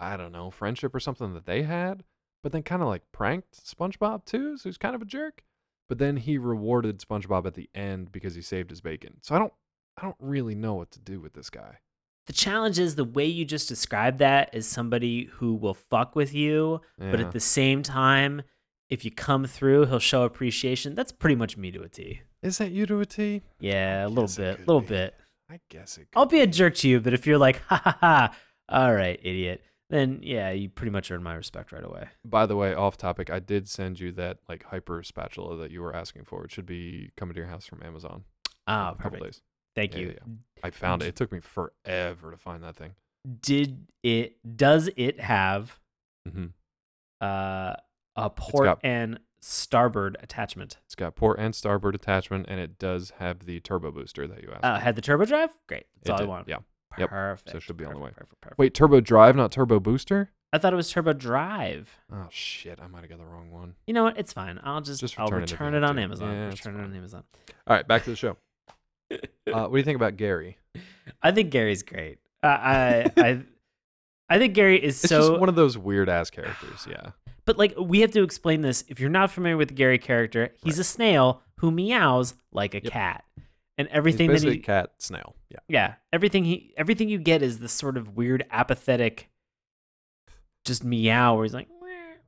I 0.00 0.16
don't 0.16 0.32
know, 0.32 0.50
friendship 0.50 0.94
or 0.94 1.00
something 1.00 1.34
that 1.34 1.44
they 1.46 1.62
had, 1.62 2.02
but 2.42 2.52
then 2.52 2.62
kind 2.62 2.80
of 2.82 2.88
like 2.88 3.02
pranked 3.12 3.62
SpongeBob 3.64 4.24
too, 4.24 4.56
so 4.56 4.68
he's 4.68 4.78
kind 4.78 4.94
of 4.94 5.02
a 5.02 5.04
jerk. 5.04 5.44
But 5.88 5.98
then 5.98 6.16
he 6.16 6.38
rewarded 6.38 7.00
SpongeBob 7.00 7.46
at 7.46 7.54
the 7.54 7.68
end 7.74 8.10
because 8.12 8.34
he 8.34 8.42
saved 8.42 8.70
his 8.70 8.80
bacon. 8.80 9.18
So 9.20 9.34
I 9.34 9.38
don't 9.38 9.52
I 9.98 10.02
don't 10.02 10.16
really 10.18 10.54
know 10.54 10.74
what 10.74 10.90
to 10.92 10.98
do 11.00 11.20
with 11.20 11.34
this 11.34 11.50
guy. 11.50 11.78
the 12.26 12.32
challenge 12.32 12.78
is 12.78 12.94
the 12.94 13.04
way 13.04 13.26
you 13.26 13.44
just 13.44 13.68
described 13.68 14.20
that 14.20 14.50
is 14.52 14.64
somebody 14.66 15.24
who 15.24 15.52
will 15.54 15.74
fuck 15.74 16.14
with 16.14 16.32
you, 16.32 16.80
but 16.96 17.18
at 17.18 17.32
the 17.32 17.40
same 17.40 17.82
time, 17.82 18.42
if 18.88 19.04
you 19.04 19.10
come 19.10 19.46
through, 19.46 19.86
he'll 19.86 19.98
show 19.98 20.22
appreciation. 20.22 20.94
That's 20.94 21.10
pretty 21.10 21.34
much 21.34 21.56
me 21.56 21.72
to 21.72 21.82
a 21.82 21.88
T. 21.88 22.22
Is 22.40 22.58
that 22.58 22.70
you 22.70 22.86
to 22.86 23.00
a 23.00 23.06
T? 23.06 23.42
Yeah, 23.58 24.02
I 24.02 24.02
a 24.02 24.08
little 24.08 24.28
bit, 24.28 24.58
a 24.58 24.60
little 24.60 24.80
be. 24.80 24.86
bit. 24.86 25.14
I 25.50 25.58
guess 25.68 25.98
it. 25.98 26.06
I'll 26.14 26.26
could 26.26 26.30
be 26.32 26.40
a 26.40 26.46
jerk 26.46 26.76
to 26.76 26.88
you, 26.88 27.00
but 27.00 27.12
if 27.14 27.26
you're 27.26 27.36
like, 27.38 27.60
ha 27.62 27.80
ha 27.82 27.96
ha, 28.00 28.36
all 28.68 28.94
right, 28.94 29.18
idiot, 29.22 29.62
then 29.90 30.20
yeah, 30.22 30.50
you 30.50 30.68
pretty 30.70 30.90
much 30.90 31.10
earn 31.10 31.22
my 31.22 31.34
respect 31.34 31.72
right 31.72 31.84
away. 31.84 32.08
By 32.24 32.46
the 32.46 32.56
way, 32.56 32.72
off 32.74 32.96
topic, 32.96 33.28
I 33.30 33.38
did 33.40 33.68
send 33.68 34.00
you 34.00 34.12
that 34.12 34.38
like 34.48 34.64
hyper 34.64 35.02
spatula 35.02 35.56
that 35.58 35.70
you 35.70 35.82
were 35.82 35.94
asking 35.94 36.24
for. 36.24 36.44
It 36.44 36.50
should 36.52 36.66
be 36.66 37.10
coming 37.16 37.34
to 37.34 37.40
your 37.40 37.48
house 37.48 37.66
from 37.66 37.82
Amazon. 37.82 38.24
Ah, 38.66 38.92
couple 38.94 39.10
perfect. 39.10 39.24
days. 39.24 39.42
Thank 39.76 39.94
Yeah, 39.94 40.00
you. 40.00 40.08
yeah, 40.08 40.32
I 40.64 40.70
found 40.70 41.02
it. 41.02 41.06
It 41.08 41.16
took 41.16 41.30
me 41.32 41.40
forever 41.40 42.30
to 42.30 42.36
find 42.36 42.62
that 42.64 42.76
thing. 42.76 42.94
Did 43.42 43.86
it? 44.02 44.38
Does 44.56 44.88
it 44.96 45.20
have 45.20 45.78
hmm 46.26 46.46
uh, 47.20 47.74
a 48.16 48.30
port 48.30 48.64
got- 48.64 48.80
and 48.82 49.20
starboard 49.40 50.16
attachment? 50.20 50.78
It's 50.86 50.94
got 50.94 51.14
port 51.16 51.38
and 51.38 51.54
starboard 51.54 51.94
attachment, 51.94 52.46
and 52.48 52.60
it 52.60 52.78
does 52.78 53.10
have 53.18 53.40
the 53.46 53.60
turbo 53.60 53.90
booster 53.90 54.26
that 54.26 54.42
you 54.42 54.50
asked. 54.52 54.64
Uh, 54.64 54.78
had 54.78 54.96
the 54.96 55.02
turbo 55.02 55.24
drive? 55.24 55.50
Great. 55.68 55.86
That's 56.02 56.08
It 56.08 56.12
all 56.12 56.18
I 56.18 56.20
did, 56.22 56.28
want. 56.28 56.48
Yeah. 56.48 56.58
Yep. 56.98 57.08
Perfect. 57.10 57.54
it 57.56 57.62
should 57.62 57.76
be 57.76 57.84
on 57.84 57.94
the 57.94 58.00
way. 58.00 58.10
Perfect, 58.10 58.40
perfect. 58.40 58.58
Wait, 58.58 58.74
turbo 58.74 59.00
drive, 59.00 59.36
not 59.36 59.52
turbo 59.52 59.78
booster? 59.80 60.30
I 60.52 60.58
thought 60.58 60.72
it 60.72 60.76
was 60.76 60.90
turbo 60.90 61.12
drive. 61.12 61.96
Oh 62.12 62.26
shit! 62.30 62.80
I 62.82 62.88
might 62.88 63.02
have 63.02 63.10
got 63.10 63.18
the 63.18 63.24
wrong 63.24 63.50
one. 63.52 63.74
You 63.86 63.94
know 63.94 64.02
what? 64.02 64.18
It's 64.18 64.32
fine. 64.32 64.58
I'll 64.64 64.80
just, 64.80 65.00
Just 65.00 65.18
I'll 65.18 65.26
return 65.26 65.42
it 65.42 65.44
if 65.44 65.52
return 65.52 65.72
you 65.72 65.78
it, 65.78 65.82
have 65.82 65.90
on 65.90 65.96
to. 65.96 66.02
Amazon. 66.02 66.32
Yeah, 66.34 66.48
it's 66.48 66.66
return 66.66 66.80
it 66.80 66.84
on 66.84 66.96
Amazon. 66.96 67.22
All 67.68 67.76
right, 67.76 67.86
back 67.86 68.02
to 68.04 68.10
the 68.10 68.16
show. 68.16 68.36
Uh, 69.12 69.62
what 69.66 69.72
do 69.72 69.76
you 69.78 69.82
think 69.82 69.96
about 69.96 70.16
Gary? 70.16 70.56
I 71.20 71.32
think 71.32 71.50
Gary's 71.50 71.82
great. 71.82 72.18
Uh, 72.44 72.46
I 72.46 73.12
I 73.16 73.42
I 74.28 74.38
think 74.38 74.54
Gary 74.54 74.76
is 74.80 75.02
It's 75.02 75.08
so 75.10 75.30
just 75.30 75.40
one 75.40 75.48
of 75.48 75.56
those 75.56 75.76
weird 75.76 76.08
ass 76.08 76.30
characters. 76.30 76.86
Yeah. 76.88 77.10
But 77.46 77.58
like 77.58 77.74
we 77.76 78.00
have 78.02 78.12
to 78.12 78.22
explain 78.22 78.60
this. 78.60 78.84
If 78.86 79.00
you're 79.00 79.10
not 79.10 79.32
familiar 79.32 79.56
with 79.56 79.68
the 79.68 79.74
Gary 79.74 79.98
character, 79.98 80.50
he's 80.62 80.78
a 80.78 80.84
snail 80.84 81.42
who 81.56 81.72
meows 81.72 82.34
like 82.52 82.74
a 82.76 82.80
cat. 82.80 83.24
And 83.80 83.88
He's 83.88 83.96
everything 83.96 84.26
that 84.28 84.34
basically 84.34 84.54
he 84.56 84.60
a 84.60 84.62
cat 84.62 84.90
snail. 84.98 85.34
Yeah. 85.48 85.58
Yeah, 85.68 85.94
everything 86.12 86.44
he 86.44 86.74
everything 86.76 87.08
you 87.08 87.18
get 87.18 87.42
is 87.42 87.58
this 87.60 87.72
sort 87.72 87.96
of 87.96 88.16
weird 88.16 88.44
apathetic 88.50 89.30
just 90.64 90.84
meow 90.84 91.34
where 91.34 91.44
he's 91.44 91.54
like 91.54 91.68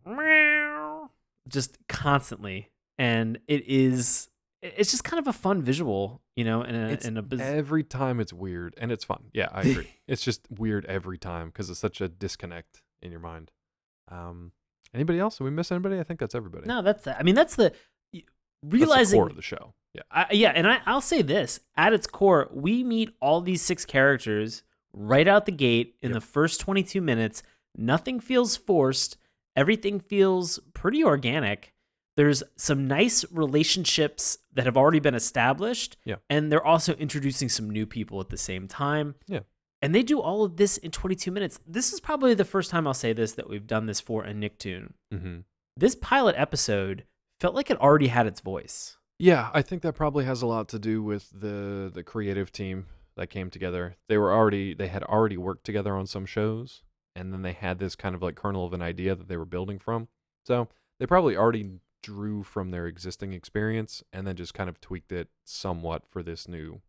"Meow, 0.06 0.16
meow," 0.16 1.10
just 1.48 1.76
constantly. 1.88 2.70
And 2.98 3.38
it 3.48 3.66
is 3.66 4.28
it's 4.62 4.90
just 4.90 5.04
kind 5.04 5.18
of 5.18 5.26
a 5.26 5.32
fun 5.32 5.60
visual, 5.62 6.22
you 6.36 6.44
know, 6.44 6.62
and 6.62 6.76
a 6.76 6.88
It's 6.90 7.04
in 7.04 7.16
a 7.16 7.22
biz- 7.22 7.40
Every 7.40 7.82
time 7.82 8.20
it's 8.20 8.32
weird 8.32 8.74
and 8.78 8.92
it's 8.92 9.04
fun. 9.04 9.24
Yeah, 9.32 9.48
I 9.52 9.62
agree. 9.62 9.88
it's 10.08 10.22
just 10.22 10.46
weird 10.50 10.84
every 10.86 11.18
time 11.18 11.48
because 11.48 11.68
it's 11.68 11.80
such 11.80 12.00
a 12.00 12.08
disconnect 12.08 12.82
in 13.02 13.10
your 13.10 13.20
mind. 13.20 13.50
Um, 14.08 14.52
anybody 14.94 15.18
else? 15.18 15.38
Did 15.38 15.44
we 15.44 15.50
miss 15.50 15.70
anybody? 15.72 15.98
I 15.98 16.04
think 16.04 16.20
that's 16.20 16.34
everybody. 16.34 16.66
No, 16.66 16.80
that's 16.82 17.06
I 17.06 17.22
mean 17.22 17.34
that's 17.34 17.56
the 17.56 17.72
That's 18.12 18.24
realizing 18.62 19.18
the 19.18 19.22
core 19.22 19.30
of 19.30 19.36
the 19.36 19.42
show. 19.42 19.74
Yeah. 19.94 20.02
I, 20.10 20.26
yeah, 20.32 20.52
and 20.54 20.66
I, 20.66 20.80
I'll 20.86 21.00
say 21.00 21.22
this: 21.22 21.60
at 21.76 21.92
its 21.92 22.06
core, 22.06 22.48
we 22.52 22.82
meet 22.82 23.14
all 23.20 23.40
these 23.40 23.62
six 23.62 23.84
characters 23.84 24.62
right 24.92 25.28
out 25.28 25.46
the 25.46 25.52
gate 25.52 25.96
in 26.02 26.10
Yep. 26.10 26.14
the 26.14 26.26
first 26.26 26.60
22 26.60 27.00
minutes. 27.00 27.42
Nothing 27.76 28.20
feels 28.20 28.56
forced. 28.56 29.16
Everything 29.56 30.00
feels 30.00 30.58
pretty 30.74 31.02
organic. 31.04 31.72
There's 32.16 32.42
some 32.56 32.86
nice 32.86 33.24
relationships 33.32 34.38
that 34.52 34.66
have 34.66 34.76
already 34.76 35.00
been 35.00 35.14
established, 35.14 35.96
Yeah. 36.04 36.16
and 36.28 36.50
they're 36.52 36.64
also 36.64 36.92
introducing 36.94 37.48
some 37.48 37.70
new 37.70 37.86
people 37.86 38.20
at 38.20 38.28
the 38.28 38.36
same 38.36 38.68
time. 38.68 39.14
Yeah. 39.26 39.40
And 39.80 39.94
they 39.94 40.02
do 40.02 40.20
all 40.20 40.44
of 40.44 40.56
this 40.58 40.76
in 40.76 40.90
22 40.90 41.30
minutes. 41.30 41.58
This 41.66 41.92
is 41.92 42.00
probably 42.00 42.34
the 42.34 42.44
first 42.44 42.70
time 42.70 42.86
I'll 42.86 42.94
say 42.94 43.12
this 43.12 43.32
that 43.32 43.48
we've 43.48 43.66
done 43.66 43.86
this 43.86 44.00
for 44.00 44.24
a 44.24 44.32
Nicktoon. 44.32 44.92
Mm-hmm. 45.12 45.38
This 45.76 45.94
pilot 45.94 46.34
episode 46.38 47.04
felt 47.40 47.54
like 47.54 47.70
it 47.70 47.80
already 47.80 48.08
had 48.08 48.26
its 48.26 48.40
voice. 48.40 48.96
Yeah, 49.22 49.50
I 49.54 49.62
think 49.62 49.82
that 49.82 49.92
probably 49.92 50.24
has 50.24 50.42
a 50.42 50.48
lot 50.48 50.66
to 50.70 50.80
do 50.80 51.00
with 51.00 51.30
the 51.30 51.88
the 51.94 52.02
creative 52.02 52.50
team 52.50 52.86
that 53.14 53.30
came 53.30 53.50
together. 53.50 53.94
They 54.08 54.18
were 54.18 54.32
already 54.32 54.74
they 54.74 54.88
had 54.88 55.04
already 55.04 55.36
worked 55.36 55.62
together 55.62 55.94
on 55.94 56.08
some 56.08 56.26
shows, 56.26 56.82
and 57.14 57.32
then 57.32 57.42
they 57.42 57.52
had 57.52 57.78
this 57.78 57.94
kind 57.94 58.16
of 58.16 58.22
like 58.22 58.34
kernel 58.34 58.66
of 58.66 58.72
an 58.72 58.82
idea 58.82 59.14
that 59.14 59.28
they 59.28 59.36
were 59.36 59.44
building 59.44 59.78
from. 59.78 60.08
So 60.44 60.66
they 60.98 61.06
probably 61.06 61.36
already 61.36 61.70
drew 62.02 62.42
from 62.42 62.72
their 62.72 62.88
existing 62.88 63.32
experience 63.32 64.02
and 64.12 64.26
then 64.26 64.34
just 64.34 64.54
kind 64.54 64.68
of 64.68 64.80
tweaked 64.80 65.12
it 65.12 65.28
somewhat 65.44 66.02
for 66.10 66.24
this 66.24 66.48
new 66.48 66.80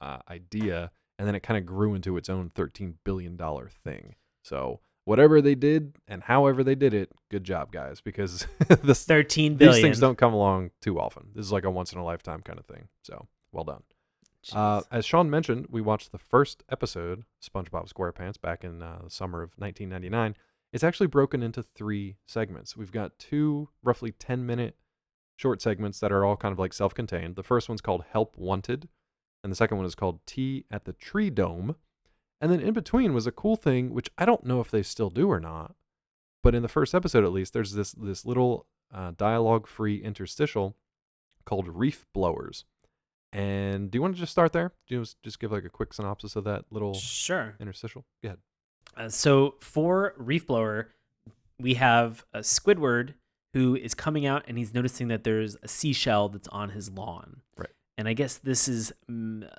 uh, 0.00 0.20
idea, 0.30 0.90
and 1.18 1.28
then 1.28 1.34
it 1.34 1.42
kind 1.42 1.58
of 1.58 1.66
grew 1.66 1.92
into 1.92 2.16
its 2.16 2.30
own 2.30 2.48
thirteen 2.54 2.96
billion 3.04 3.36
dollar 3.36 3.68
thing. 3.84 4.14
So 4.42 4.80
whatever 5.06 5.40
they 5.40 5.54
did 5.54 5.96
and 6.06 6.22
however 6.24 6.62
they 6.62 6.74
did 6.74 6.92
it, 6.92 7.10
good 7.30 7.44
job, 7.44 7.72
guys, 7.72 8.02
because 8.02 8.46
this 8.82 9.04
13 9.04 9.56
these 9.56 9.80
things 9.80 9.98
don't 9.98 10.18
come 10.18 10.34
along 10.34 10.72
too 10.82 11.00
often. 11.00 11.28
This 11.34 11.46
is 11.46 11.52
like 11.52 11.64
a 11.64 11.70
once 11.70 11.92
in 11.92 11.98
a 11.98 12.04
lifetime 12.04 12.42
kind 12.42 12.58
of 12.58 12.66
thing. 12.66 12.88
So 13.02 13.26
well 13.52 13.64
done. 13.64 13.82
Uh, 14.52 14.82
as 14.92 15.04
Sean 15.04 15.30
mentioned, 15.30 15.66
we 15.70 15.80
watched 15.80 16.12
the 16.12 16.18
first 16.18 16.62
episode, 16.70 17.24
SpongeBob 17.42 17.92
SquarePants, 17.92 18.40
back 18.40 18.62
in 18.62 18.82
uh, 18.82 18.98
the 19.04 19.10
summer 19.10 19.42
of 19.42 19.50
1999. 19.56 20.36
It's 20.72 20.84
actually 20.84 21.06
broken 21.06 21.42
into 21.42 21.62
three 21.62 22.16
segments. 22.26 22.76
We've 22.76 22.92
got 22.92 23.18
two 23.18 23.70
roughly 23.82 24.12
10 24.12 24.44
minute 24.44 24.76
short 25.36 25.62
segments 25.62 26.00
that 26.00 26.12
are 26.12 26.24
all 26.24 26.36
kind 26.36 26.52
of 26.52 26.58
like 26.58 26.72
self 26.72 26.94
contained. 26.94 27.36
The 27.36 27.42
first 27.42 27.68
one's 27.68 27.80
called 27.80 28.04
Help 28.10 28.36
Wanted, 28.36 28.88
and 29.42 29.50
the 29.50 29.56
second 29.56 29.78
one 29.78 29.86
is 29.86 29.94
called 29.94 30.20
Tea 30.26 30.64
at 30.70 30.84
the 30.84 30.92
Tree 30.92 31.30
Dome. 31.30 31.76
And 32.40 32.50
then 32.52 32.60
in 32.60 32.74
between 32.74 33.14
was 33.14 33.26
a 33.26 33.32
cool 33.32 33.56
thing, 33.56 33.92
which 33.94 34.10
I 34.18 34.24
don't 34.26 34.44
know 34.44 34.60
if 34.60 34.70
they 34.70 34.82
still 34.82 35.10
do 35.10 35.30
or 35.30 35.40
not. 35.40 35.74
But 36.42 36.54
in 36.54 36.62
the 36.62 36.68
first 36.68 36.94
episode, 36.94 37.24
at 37.24 37.32
least, 37.32 37.52
there's 37.52 37.72
this 37.72 37.92
this 37.92 38.24
little 38.24 38.66
uh, 38.94 39.12
dialogue 39.16 39.66
free 39.66 40.02
interstitial 40.02 40.76
called 41.44 41.68
Reef 41.68 42.06
Blowers. 42.14 42.64
And 43.32 43.90
do 43.90 43.96
you 43.98 44.02
want 44.02 44.14
to 44.14 44.20
just 44.20 44.32
start 44.32 44.52
there? 44.52 44.72
Do 44.86 44.94
you 44.94 45.00
just, 45.02 45.22
just 45.22 45.40
give 45.40 45.52
like 45.52 45.64
a 45.64 45.68
quick 45.68 45.92
synopsis 45.92 46.36
of 46.36 46.44
that 46.44 46.64
little 46.70 46.94
Sure. 46.94 47.56
interstitial? 47.60 48.04
Go 48.22 48.28
ahead. 48.28 48.38
Uh, 48.96 49.08
so 49.08 49.56
for 49.60 50.14
Reef 50.16 50.46
Blower, 50.46 50.92
we 51.58 51.74
have 51.74 52.24
a 52.32 52.38
Squidward 52.40 53.14
who 53.52 53.74
is 53.74 53.94
coming 53.94 54.24
out 54.26 54.44
and 54.46 54.56
he's 54.58 54.72
noticing 54.72 55.08
that 55.08 55.24
there's 55.24 55.56
a 55.62 55.68
seashell 55.68 56.28
that's 56.28 56.48
on 56.48 56.70
his 56.70 56.90
lawn. 56.90 57.42
Right. 57.56 57.70
And 57.98 58.08
I 58.08 58.12
guess 58.12 58.38
this 58.38 58.68
is 58.68 58.92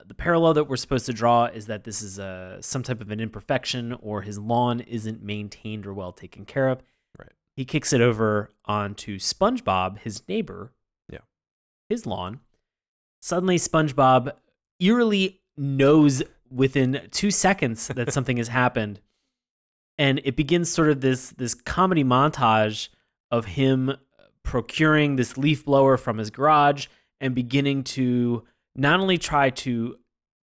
the 0.06 0.14
parallel 0.14 0.54
that 0.54 0.66
we're 0.66 0.78
supposed 0.78 1.06
to 1.08 1.14
draw 1.14 1.46
is 1.46 1.68
that 1.68 1.84
this 1.84 2.02
is 2.02 2.20
a 2.20 2.58
some 2.62 2.84
type 2.84 3.02
of 3.02 3.12
an 3.12 3.20
imperfection 3.20 3.94
or 4.02 4.22
his 4.22 4.40
lawn 4.40 4.80
isn't 4.82 5.22
maintained 5.22 5.86
or 5.86 5.94
well 5.94 6.12
taken 6.12 6.46
care 6.46 6.70
of. 6.70 6.82
Right. 7.18 7.32
He 7.56 7.66
kicks 7.66 7.94
it 7.94 8.02
over 8.02 8.52
onto 8.66 9.18
SpongeBob, 9.18 10.00
his 10.00 10.28
neighbor. 10.28 10.72
Yeah. 11.12 11.20
His 11.90 12.06
lawn. 12.06 12.40
Suddenly, 13.22 13.58
SpongeBob 13.58 14.32
eerily 14.80 15.42
knows 15.58 16.24
within 16.50 17.08
two 17.12 17.32
seconds 17.32 17.88
that 17.96 18.14
something 18.14 18.38
has 18.38 18.48
happened, 18.50 19.02
and 19.98 20.22
it 20.24 20.36
begins 20.36 20.72
sort 20.72 20.90
of 20.90 21.02
this 21.02 21.32
this 21.32 21.54
comedy 21.54 22.04
montage 22.04 22.90
of 23.32 23.46
him 23.46 23.98
procuring 24.44 25.18
this 25.18 25.38
leaf 25.38 25.66
blower 25.66 25.98
from 25.98 26.18
his 26.18 26.30
garage 26.30 26.88
and 27.20 27.36
beginning 27.36 27.84
to 27.84 28.46
not 28.78 29.00
only 29.00 29.18
try 29.18 29.50
to 29.50 29.98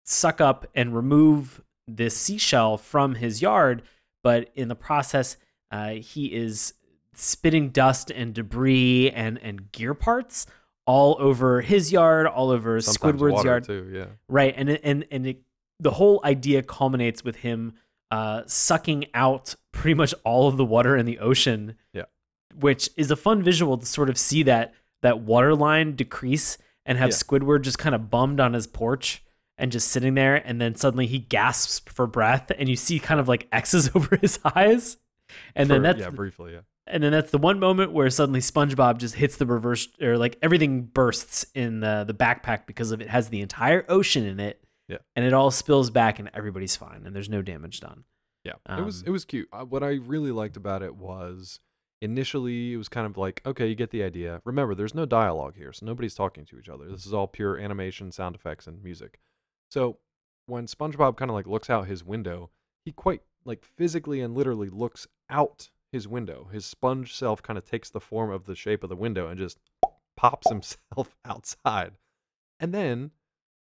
suck 0.04 0.42
up 0.42 0.66
and 0.76 0.96
remove 0.96 1.62
this 1.88 2.18
seashell 2.18 2.78
from 2.78 3.16
his 3.16 3.42
yard, 3.42 3.84
but 4.24 4.50
in 4.56 4.68
the 4.68 4.76
process, 4.76 5.38
uh, 5.72 5.92
he 5.92 6.34
is 6.34 6.74
spitting 7.14 7.70
dust 7.70 8.10
and 8.10 8.34
debris 8.34 9.12
and 9.12 9.38
and 9.44 9.72
gear 9.72 9.94
parts 9.94 10.48
all 10.86 11.16
over 11.20 11.62
his 11.62 11.92
yard, 11.92 12.28
all 12.28 12.50
over 12.50 12.82
Sometimes 12.82 13.22
Squidward's 13.22 13.44
yard. 13.44 13.64
too. 13.64 13.90
Yeah. 13.94 14.06
Right, 14.28 14.54
and 14.58 14.70
and 14.70 15.06
and 15.12 15.28
it, 15.28 15.42
the 15.80 15.92
whole 15.92 16.20
idea 16.24 16.62
culminates 16.64 17.24
with 17.24 17.38
him 17.38 17.74
uh, 18.12 18.44
sucking 18.46 19.06
out 19.14 19.56
pretty 19.72 19.94
much 19.96 20.14
all 20.24 20.48
of 20.48 20.58
the 20.58 20.66
water 20.66 20.98
in 20.98 21.06
the 21.06 21.20
ocean. 21.20 21.76
Yeah. 21.94 22.04
which 22.60 22.90
is 22.96 23.10
a 23.10 23.16
fun 23.16 23.42
visual 23.42 23.78
to 23.78 23.86
sort 23.86 24.10
of 24.10 24.18
see 24.18 24.44
that 24.44 24.74
that 25.02 25.20
water 25.22 25.56
line 25.56 25.96
decrease 25.96 26.58
and 26.86 26.98
have 26.98 27.10
Yeah. 27.10 27.16
Squidward 27.16 27.62
just 27.62 27.80
kind 27.80 27.96
of 27.96 28.10
bummed 28.10 28.40
on 28.40 28.54
his 28.54 28.68
porch 28.68 29.24
and 29.58 29.72
just 29.72 29.88
sitting 29.90 30.16
there, 30.16 30.36
and 30.36 30.60
then 30.60 30.76
suddenly 30.76 31.06
he 31.08 31.20
gasps 31.20 31.82
for 31.94 32.08
breath, 32.08 32.52
and 32.58 32.68
you 32.70 32.76
see 32.76 33.00
kind 33.00 33.20
of 33.20 33.28
like 33.28 33.48
X's 33.52 33.90
over 33.96 34.16
his 34.18 34.40
eyes, 34.56 34.98
and 35.56 35.70
then 35.70 35.80
For- 35.80 35.84
that's 35.84 36.00
yeah, 36.00 36.10
briefly. 36.10 36.54
Yeah. 36.54 36.60
and 36.88 37.02
then 37.04 37.12
that's 37.12 37.32
the 37.32 37.38
one 37.38 37.60
moment 37.60 37.92
where 37.94 38.10
suddenly 38.10 38.40
SpongeBob 38.42 38.98
just 38.98 39.16
hits 39.16 39.38
the 39.38 39.46
reverse, 39.46 39.88
or 40.02 40.18
like 40.18 40.38
everything 40.42 40.82
bursts 40.84 41.46
in 41.56 41.80
the 41.82 42.04
the 42.06 42.14
backpack 42.14 42.66
because 42.66 42.92
of 42.92 43.00
it 43.02 43.10
has 43.10 43.30
the 43.30 43.42
entire 43.42 43.86
ocean 43.90 44.26
in 44.26 44.40
it. 44.40 44.60
Yeah. 44.90 44.98
And 45.16 45.24
it 45.24 45.34
all 45.34 45.50
spills 45.52 45.90
back, 45.90 46.20
and 46.20 46.30
everybody's 46.34 46.76
fine, 46.76 47.04
and 47.06 47.16
there's 47.16 47.30
no 47.30 47.42
damage 47.42 47.80
done. 47.80 48.04
Yeah, 48.44 48.54
it 48.78 48.84
was 48.84 49.02
Um, 49.02 49.08
it 49.08 49.12
was 49.12 49.24
cute. 49.24 49.48
Uh, 49.54 49.64
what 49.64 49.82
I 49.84 49.92
really 49.94 50.32
liked 50.32 50.58
about 50.58 50.82
it 50.84 50.96
was 50.96 51.62
initially 52.04 52.74
it 52.74 52.78
was 52.78 52.90
kind 52.90 53.08
of 53.08 53.18
like 53.18 53.42
okay, 53.46 53.68
you 53.68 53.76
get 53.76 53.92
the 53.92 54.04
idea. 54.04 54.42
Remember, 54.46 54.76
there's 54.76 54.94
no 54.94 55.06
dialogue 55.06 55.56
here, 55.56 55.72
so 55.72 55.86
nobody's 55.86 56.14
talking 56.14 56.46
to 56.46 56.60
each 56.60 56.70
other. 56.70 56.90
This 56.90 57.06
is 57.06 57.14
all 57.14 57.28
pure 57.28 57.58
animation, 57.58 58.12
sound 58.12 58.36
effects, 58.36 58.68
and 58.68 58.84
music. 58.84 59.20
So 59.72 59.98
when 60.46 60.68
SpongeBob 60.68 61.16
kind 61.16 61.32
of 61.32 61.36
like 61.36 61.48
looks 61.48 61.70
out 61.70 61.88
his 61.88 62.04
window, 62.04 62.50
he 62.86 62.92
quite 62.92 63.22
like 63.46 63.64
physically 63.64 64.22
and 64.22 64.36
literally 64.36 64.70
looks 64.70 65.08
out 65.30 65.70
his 65.92 66.08
window. 66.08 66.50
His 66.52 66.66
sponge 66.66 67.16
self 67.16 67.42
kind 67.42 67.58
of 67.58 67.66
takes 67.66 67.90
the 67.90 68.02
form 68.02 68.32
of 68.32 68.46
the 68.46 68.56
shape 68.56 68.84
of 68.84 68.90
the 68.90 68.96
window 68.96 69.28
and 69.28 69.40
just 69.40 69.58
pops 70.18 70.50
himself 70.50 71.16
outside. 71.26 71.94
And 72.60 72.74
then 72.74 73.12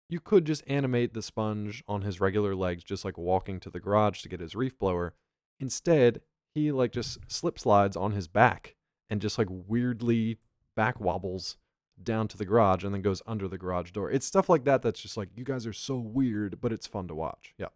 you 0.09 0.19
could 0.19 0.45
just 0.45 0.63
animate 0.67 1.13
the 1.13 1.21
sponge 1.21 1.83
on 1.87 2.03
his 2.03 2.21
regular 2.21 2.55
legs, 2.55 2.83
just 2.83 3.03
like 3.03 3.17
walking 3.17 3.59
to 3.59 3.69
the 3.69 3.79
garage 3.79 4.21
to 4.21 4.29
get 4.29 4.39
his 4.39 4.55
reef 4.55 4.77
blower. 4.77 5.15
Instead, 5.59 6.21
he 6.57 6.71
like 6.71 6.91
just 6.91 7.19
slip 7.27 7.57
slides 7.59 7.95
on 7.95 8.11
his 8.11 8.27
back 8.27 8.75
and 9.09 9.21
just 9.21 9.37
like 9.37 9.47
weirdly 9.49 10.37
back 10.75 10.99
wobbles 10.99 11.57
down 12.01 12.27
to 12.27 12.37
the 12.37 12.45
garage 12.45 12.83
and 12.83 12.93
then 12.93 13.01
goes 13.01 13.21
under 13.25 13.47
the 13.47 13.57
garage 13.57 13.91
door. 13.91 14.11
It's 14.11 14.25
stuff 14.25 14.49
like 14.49 14.65
that 14.65 14.81
that's 14.81 14.99
just 15.01 15.17
like 15.17 15.29
you 15.35 15.43
guys 15.43 15.65
are 15.65 15.73
so 15.73 15.97
weird, 15.97 16.59
but 16.61 16.71
it's 16.71 16.85
fun 16.87 17.07
to 17.07 17.15
watch. 17.15 17.53
Yeah. 17.57 17.67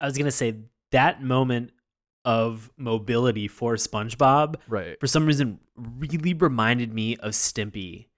I 0.00 0.06
was 0.06 0.18
gonna 0.18 0.30
say 0.30 0.56
that 0.90 1.22
moment 1.22 1.70
of 2.24 2.70
mobility 2.76 3.48
for 3.48 3.76
SpongeBob 3.76 4.56
Right. 4.68 5.00
for 5.00 5.06
some 5.06 5.24
reason 5.24 5.58
really 5.76 6.34
reminded 6.34 6.92
me 6.92 7.16
of 7.16 7.32
Stimpy 7.32 8.08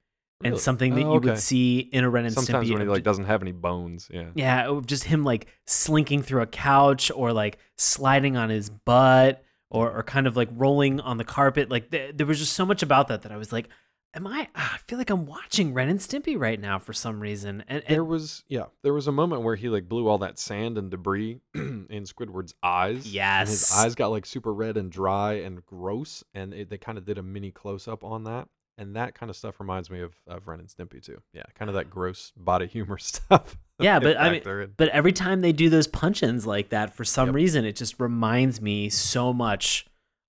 and 0.44 0.58
something 0.58 0.96
that 0.96 1.04
Oh, 1.04 1.10
you 1.12 1.16
okay. 1.18 1.28
would 1.30 1.38
see 1.38 1.78
in 1.78 2.02
a 2.02 2.10
Ren 2.10 2.24
and 2.24 2.34
Sometimes 2.34 2.66
Stimpy. 2.68 2.72
when 2.72 2.82
he 2.82 2.88
like 2.88 3.04
doesn't 3.04 3.26
have 3.26 3.42
any 3.42 3.52
bones. 3.52 4.08
Yeah. 4.12 4.30
Yeah, 4.34 4.80
just 4.84 5.04
him 5.04 5.22
like 5.22 5.46
slinking 5.68 6.22
through 6.22 6.42
a 6.42 6.46
couch 6.48 7.12
or 7.14 7.32
like 7.32 7.58
sliding 7.78 8.36
on 8.36 8.50
his 8.50 8.68
butt 8.70 9.44
or, 9.72 9.90
or 9.90 10.02
kind 10.04 10.26
of 10.28 10.36
like 10.36 10.50
rolling 10.52 11.00
on 11.00 11.16
the 11.16 11.24
carpet. 11.24 11.70
Like 11.70 11.90
th- 11.90 12.14
there 12.16 12.26
was 12.26 12.38
just 12.38 12.52
so 12.52 12.64
much 12.64 12.82
about 12.82 13.08
that 13.08 13.22
that 13.22 13.32
I 13.32 13.36
was 13.38 13.52
like, 13.52 13.68
am 14.14 14.26
I? 14.26 14.48
ah, 14.54 14.74
I 14.74 14.78
feel 14.86 14.98
like 14.98 15.08
I'm 15.08 15.24
watching 15.24 15.72
Ren 15.72 15.88
and 15.88 15.98
Stimpy 15.98 16.38
right 16.38 16.60
now 16.60 16.78
for 16.78 16.92
some 16.92 17.18
reason. 17.18 17.64
And, 17.66 17.82
There 17.88 18.04
was 18.04 18.44
yeah, 18.48 18.66
there 18.82 18.92
was 18.92 19.06
a 19.06 19.12
moment 19.12 19.42
where 19.42 19.56
he 19.56 19.70
like 19.70 19.88
blew 19.88 20.06
all 20.06 20.18
that 20.18 20.38
sand 20.38 20.76
and 20.76 20.90
debris 20.90 21.40
in 21.54 22.04
Squidward's 22.04 22.54
eyes. 22.62 23.06
and 23.40 23.48
his 23.48 23.72
eyes 23.72 23.94
got 23.94 24.10
like 24.10 24.26
super 24.26 24.52
red 24.52 24.76
and 24.76 24.92
dry 24.92 25.32
and 25.34 25.64
gross, 25.64 26.22
and 26.34 26.52
it, 26.52 26.68
they 26.68 26.76
kind 26.78 26.98
of 26.98 27.06
did 27.06 27.16
a 27.16 27.22
mini 27.22 27.50
close 27.50 27.88
up 27.88 28.04
on 28.04 28.24
that, 28.24 28.48
and 28.82 28.96
that 28.96 29.14
kind 29.14 29.30
of 29.30 29.36
stuff 29.36 29.58
reminds 29.60 29.88
me 29.90 30.00
of 30.00 30.14
of 30.26 30.46
Ren 30.48 30.60
and 30.60 30.68
Stimpy 30.68 31.02
too. 31.02 31.20
Yeah, 31.32 31.44
kind 31.54 31.68
of 31.68 31.74
that 31.76 31.88
gross 31.90 32.32
body 32.36 32.66
humor 32.66 32.98
stuff. 33.12 33.56
Yeah, 33.78 33.98
but 34.00 34.16
I 34.18 34.30
mean- 34.30 34.74
but 34.76 34.88
every 34.90 35.12
time 35.12 35.40
they 35.40 35.52
do 35.52 35.68
those 35.70 35.86
punch-ins 35.86 36.46
like 36.46 36.68
that, 36.70 36.94
for 36.94 37.04
some 37.04 37.28
Yep. 37.28 37.34
reason, 37.34 37.64
it 37.64 37.76
just 37.76 37.98
reminds 37.98 38.60
me 38.60 38.88
so 38.90 39.32
much 39.32 39.86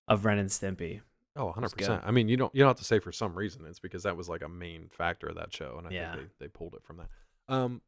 of 0.08 0.24
Ren 0.24 0.38
and 0.38 0.48
Stimpy. 0.50 1.00
oh, 1.36 1.46
100 1.46 1.68
percent. 1.76 2.02
I 2.06 2.10
mean, 2.10 2.28
you 2.28 2.36
don't 2.36 2.54
you 2.54 2.60
don't 2.60 2.68
have 2.70 2.78
to 2.78 2.84
say 2.84 2.98
for 3.00 3.12
some 3.12 3.34
reason. 3.34 3.64
It's 3.66 3.80
because 3.80 4.02
that 4.04 4.16
was 4.16 4.28
like 4.28 4.42
a 4.42 4.48
main 4.48 4.88
factor 4.88 5.26
of 5.28 5.34
that 5.36 5.52
show, 5.52 5.76
and 5.78 5.86
I 5.86 5.90
Yeah. 5.90 6.14
think 6.16 6.30
they 6.38 6.44
they 6.46 6.48
pulled 6.48 6.74
it 6.74 6.84
from 6.84 6.96
that. 6.98 7.08
Um, 7.48 7.82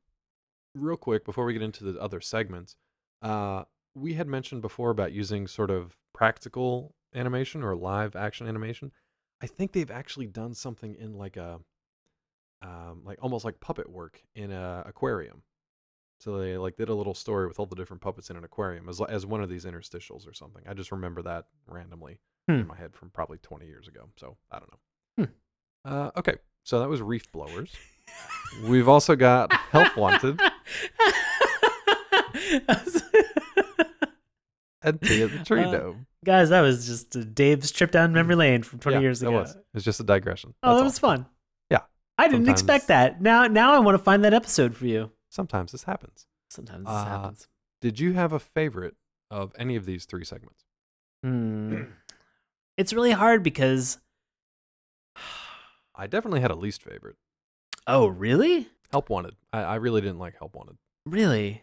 real 0.75 0.97
quick 0.97 1.25
before 1.25 1.45
we 1.45 1.53
get 1.53 1.63
into 1.63 1.85
the 1.85 1.99
other 2.01 2.21
segments, 2.21 2.77
uh, 3.23 3.65
we 3.95 4.15
had 4.15 4.27
mentioned 4.29 4.63
before 4.63 4.91
about 4.91 5.13
using 5.13 5.47
sort 5.47 5.71
of 5.71 5.97
practical 6.13 6.95
animation 7.15 7.63
or 7.63 7.75
live 7.75 8.15
action 8.15 8.47
animation. 8.47 8.93
I 9.43 9.47
think 9.47 9.73
they've 9.73 9.91
actually 9.91 10.27
done 10.27 10.55
something 10.55 10.95
in 10.95 11.15
like 11.15 11.37
a, 11.37 11.61
um, 12.63 13.03
like 13.05 13.19
almost 13.23 13.45
like 13.45 13.61
puppet 13.61 13.89
work 13.91 14.23
in 14.35 14.51
a 14.51 14.83
aquarium. 14.87 15.43
So 16.19 16.39
they 16.39 16.57
like 16.57 16.77
did 16.77 16.89
a 16.89 16.95
little 16.95 17.13
story 17.15 17.47
with 17.47 17.59
all 17.61 17.67
the 17.67 17.77
different 17.77 18.01
puppets 18.01 18.31
in 18.31 18.37
an 18.37 18.45
aquarium 18.45 18.89
as 18.89 19.01
as 19.03 19.27
one 19.27 19.43
of 19.43 19.51
these 19.51 19.67
interstitials 19.67 20.27
or 20.27 20.33
something. 20.33 20.63
I 20.67 20.73
just 20.73 20.91
remember 20.91 21.21
that 21.23 21.45
randomly 21.67 22.19
in 22.49 22.63
Hmm. 22.63 22.69
my 22.69 22.77
head 22.77 22.95
from 22.95 23.11
probably 23.11 23.39
20 23.39 23.67
years 23.67 23.87
ago. 23.89 24.09
So 24.17 24.37
I 24.51 24.59
don't 24.59 24.71
know. 24.73 25.27
Uh, 25.85 26.11
okay, 26.17 26.35
so 26.65 26.81
that 26.81 26.89
was 26.89 27.03
reef 27.03 27.31
blowers. 27.33 27.73
We've 28.65 28.89
also 28.89 29.15
got 29.15 29.53
help 29.71 29.97
wanted 29.97 30.41
at 34.87 35.01
the 35.01 35.29
Tree 35.45 35.65
Uh, 35.65 35.71
Dome. 35.73 36.07
Guys, 36.25 36.49
that 36.51 36.61
was 36.63 36.87
just 36.87 37.35
Dave's 37.35 37.71
trip 37.71 37.91
down 37.91 38.13
memory 38.13 38.35
lane 38.37 38.63
from 38.63 38.79
20 38.79 38.97
Yeah, 38.97 39.01
years 39.03 39.23
ago. 39.23 39.31
It 39.31 39.41
was. 39.41 39.57
It's 39.75 39.85
just 39.85 40.01
a 40.01 40.05
digression. 40.05 40.55
Oh, 40.63 40.69
That's 40.69 40.77
that 40.77 40.79
all. 40.79 40.85
was 40.85 40.99
fun. 40.99 41.27
Yeah. 41.71 41.81
I 42.19 42.25
didn't 42.29 42.47
Sometimes- 42.47 42.61
expect 42.61 42.89
that. 42.89 43.21
Now 43.21 43.47
now 43.47 43.75
I 43.75 43.79
want 43.81 43.97
to 43.99 44.03
find 44.03 44.25
that 44.25 44.33
episode 44.35 44.75
for 44.77 44.87
you. 44.87 45.11
Sometimes 45.29 45.73
this 45.73 45.85
happens. 45.85 46.27
Sometimes 46.51 46.85
this 46.87 46.95
Uh, 46.95 47.05
happens. 47.05 47.49
Did 47.83 48.01
you 48.01 48.15
have 48.15 48.33
a 48.33 48.39
favorite 48.39 48.97
of 49.31 49.53
any 49.59 49.77
of 49.77 49.85
these 49.85 50.05
three 50.07 50.25
segments? 50.25 50.65
Hmm. 51.23 51.83
It's 52.79 52.93
really 52.93 53.13
hard 53.13 53.43
because 53.43 53.99
I 55.95 56.07
definitely 56.07 56.41
had 56.41 56.51
a 56.51 56.55
least 56.55 56.83
favorite. 56.83 57.17
Oh, 57.87 58.07
really? 58.07 58.69
Help 58.93 59.09
Wanted. 59.09 59.35
I, 59.53 59.63
I 59.63 59.75
really 59.77 60.01
didn't 60.03 60.19
like 60.19 60.37
Help 60.39 60.55
Wanted. 60.55 60.77
Really? 61.07 61.63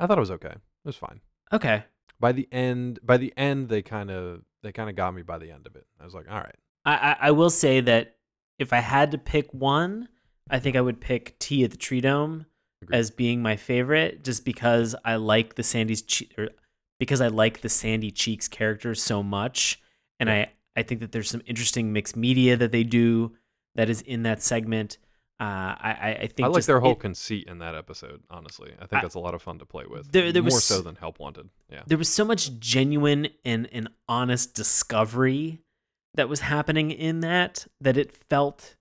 I 0.00 0.06
thought 0.06 0.18
it 0.18 0.20
was 0.20 0.30
okay. 0.32 0.48
It 0.48 0.60
was 0.84 0.96
fine. 0.96 1.20
Okay. 1.52 1.84
By 2.20 2.32
the 2.32 2.46
end, 2.52 3.00
by 3.02 3.16
the 3.16 3.32
end, 3.36 3.68
they 3.68 3.82
kind 3.82 4.10
of 4.10 4.42
they 4.62 4.72
kind 4.72 4.90
of 4.90 4.96
got 4.96 5.14
me 5.14 5.22
by 5.22 5.38
the 5.38 5.50
end 5.50 5.66
of 5.66 5.74
it. 5.74 5.86
I 5.98 6.04
was 6.04 6.14
like, 6.14 6.30
all 6.30 6.36
right, 6.36 6.54
I, 6.84 6.94
I 6.94 7.16
I 7.28 7.30
will 7.30 7.50
say 7.50 7.80
that 7.80 8.16
if 8.58 8.72
I 8.72 8.80
had 8.80 9.10
to 9.12 9.18
pick 9.18 9.52
one, 9.54 10.08
I 10.50 10.58
think 10.58 10.76
I 10.76 10.80
would 10.82 11.00
pick 11.00 11.38
Tea 11.38 11.64
at 11.64 11.70
the 11.70 11.76
Tree 11.78 12.02
Dome 12.02 12.44
Agreed. 12.82 12.96
as 12.96 13.10
being 13.10 13.40
my 13.42 13.56
favorite, 13.56 14.22
just 14.22 14.44
because 14.44 14.94
I 15.04 15.16
like 15.16 15.54
the 15.54 15.62
Sandy's 15.62 16.02
che- 16.02 16.28
or 16.36 16.48
because 16.98 17.22
I 17.22 17.28
like 17.28 17.62
the 17.62 17.70
Sandy 17.70 18.10
Cheeks 18.10 18.48
character 18.48 18.94
so 18.94 19.22
much, 19.22 19.80
and 20.18 20.30
I 20.30 20.52
I 20.76 20.82
think 20.82 21.00
that 21.00 21.12
there's 21.12 21.30
some 21.30 21.42
interesting 21.46 21.92
mixed 21.92 22.16
media 22.16 22.56
that 22.56 22.70
they 22.70 22.84
do 22.84 23.34
that 23.74 23.88
is 23.88 24.02
in 24.02 24.24
that 24.24 24.42
segment. 24.42 24.98
Uh, 25.40 25.74
I 25.80 26.18
I, 26.20 26.26
think 26.26 26.44
I 26.46 26.48
like 26.48 26.64
their 26.66 26.80
whole 26.80 26.92
it- 26.92 27.00
conceit 27.00 27.48
in 27.48 27.58
that 27.60 27.74
episode. 27.74 28.22
Honestly, 28.30 28.72
I 28.78 28.80
think 28.86 28.98
I- 28.98 29.00
that's 29.00 29.14
a 29.14 29.18
lot 29.18 29.32
of 29.34 29.40
fun 29.40 29.58
to 29.60 29.64
play 29.64 29.84
with. 29.88 30.12
There- 30.12 30.32
there 30.32 30.42
more 30.42 30.48
was- 30.48 30.64
so 30.64 30.82
than 30.82 30.96
Help 30.96 31.18
Wanted. 31.18 31.48
Yeah, 31.70 31.82
there 31.86 31.96
was 31.96 32.10
so 32.12 32.24
much 32.26 32.58
genuine 32.58 33.28
and, 33.44 33.66
and 33.72 33.88
honest 34.06 34.54
discovery 34.54 35.60
that 36.14 36.28
was 36.28 36.40
happening 36.40 36.90
in 36.90 37.20
that 37.20 37.66
that 37.80 37.96
it 37.96 38.12
felt 38.12 38.76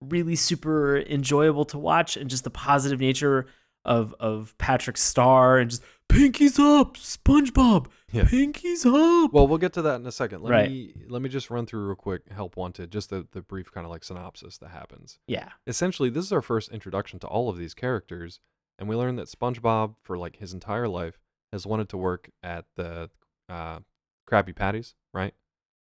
really 0.00 0.34
super 0.34 0.98
enjoyable 0.98 1.64
to 1.66 1.78
watch 1.78 2.16
and 2.16 2.28
just 2.30 2.42
the 2.42 2.50
positive 2.50 2.98
nature 2.98 3.46
of 3.84 4.14
of 4.18 4.56
Patrick 4.58 4.96
Star 4.96 5.58
and 5.58 5.70
just 5.70 5.82
pinkies 6.10 6.58
up 6.58 6.96
SpongeBob 6.96 7.86
Yeah. 8.12 8.24
pinkies 8.24 8.84
up 8.86 9.32
Well, 9.32 9.46
we'll 9.46 9.58
get 9.58 9.72
to 9.74 9.82
that 9.82 9.96
in 10.00 10.06
a 10.06 10.12
second. 10.12 10.42
Let 10.42 10.50
Right. 10.50 10.70
me 10.70 10.94
let 11.08 11.22
me 11.22 11.28
just 11.28 11.50
run 11.50 11.66
through 11.66 11.86
real 11.86 11.96
quick. 11.96 12.28
Help 12.30 12.56
Wanted, 12.56 12.90
just 12.90 13.10
the 13.10 13.26
the 13.32 13.42
brief 13.42 13.70
kind 13.72 13.84
of 13.84 13.90
like 13.90 14.04
synopsis 14.04 14.58
that 14.58 14.68
happens. 14.70 15.18
yeah 15.26 15.50
Essentially, 15.66 16.10
this 16.10 16.24
is 16.24 16.32
our 16.32 16.42
first 16.42 16.70
introduction 16.70 17.18
to 17.20 17.26
all 17.26 17.48
of 17.48 17.56
these 17.58 17.74
characters, 17.74 18.40
and 18.78 18.88
we 18.88 18.96
learn 18.96 19.16
that 19.16 19.28
SpongeBob, 19.28 19.94
for 20.02 20.18
like 20.18 20.36
his 20.36 20.52
entire 20.52 20.88
life, 20.88 21.18
has 21.52 21.66
wanted 21.66 21.88
to 21.90 21.96
work 21.96 22.30
at 22.42 22.66
the 22.76 23.10
uh, 23.48 23.80
Krabby 24.28 24.54
Patties, 24.54 24.94
right? 25.12 25.34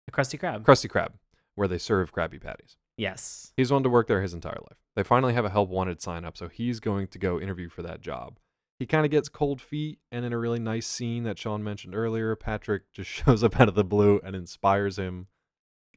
the 0.07 0.11
Krusty 0.11 0.39
Krab 0.39 0.63
Krusty 0.63 0.89
Krab, 0.89 1.13
where 1.55 1.67
they 1.67 1.77
serve 1.77 2.11
Krabby 2.13 2.41
Patties. 2.41 2.77
yes 2.97 3.53
He's 3.55 3.71
wanted 3.71 3.83
to 3.83 3.89
work 3.89 4.07
there 4.07 4.21
his 4.21 4.33
entire 4.33 4.57
life. 4.59 4.77
They 4.95 5.03
finally 5.03 5.33
have 5.33 5.45
a 5.45 5.49
help 5.49 5.69
wanted 5.69 6.01
sign 6.01 6.25
up, 6.25 6.35
so 6.37 6.47
he's 6.47 6.79
going 6.79 7.07
to 7.09 7.19
go 7.19 7.39
interview 7.39 7.69
for 7.69 7.81
that 7.83 8.01
job. 8.01 8.37
He 8.81 8.87
kind 8.87 9.05
of 9.05 9.11
gets 9.11 9.29
cold 9.29 9.61
feet, 9.61 9.99
and 10.11 10.25
in 10.25 10.33
a 10.33 10.39
really 10.39 10.57
nice 10.57 10.87
scene 10.87 11.21
that 11.25 11.37
Sean 11.37 11.63
mentioned 11.63 11.93
earlier, 11.93 12.35
Patrick 12.35 12.91
just 12.91 13.11
shows 13.11 13.43
up 13.43 13.59
out 13.59 13.67
of 13.67 13.75
the 13.75 13.83
blue 13.83 14.19
and 14.23 14.35
inspires 14.35 14.97
him 14.97 15.27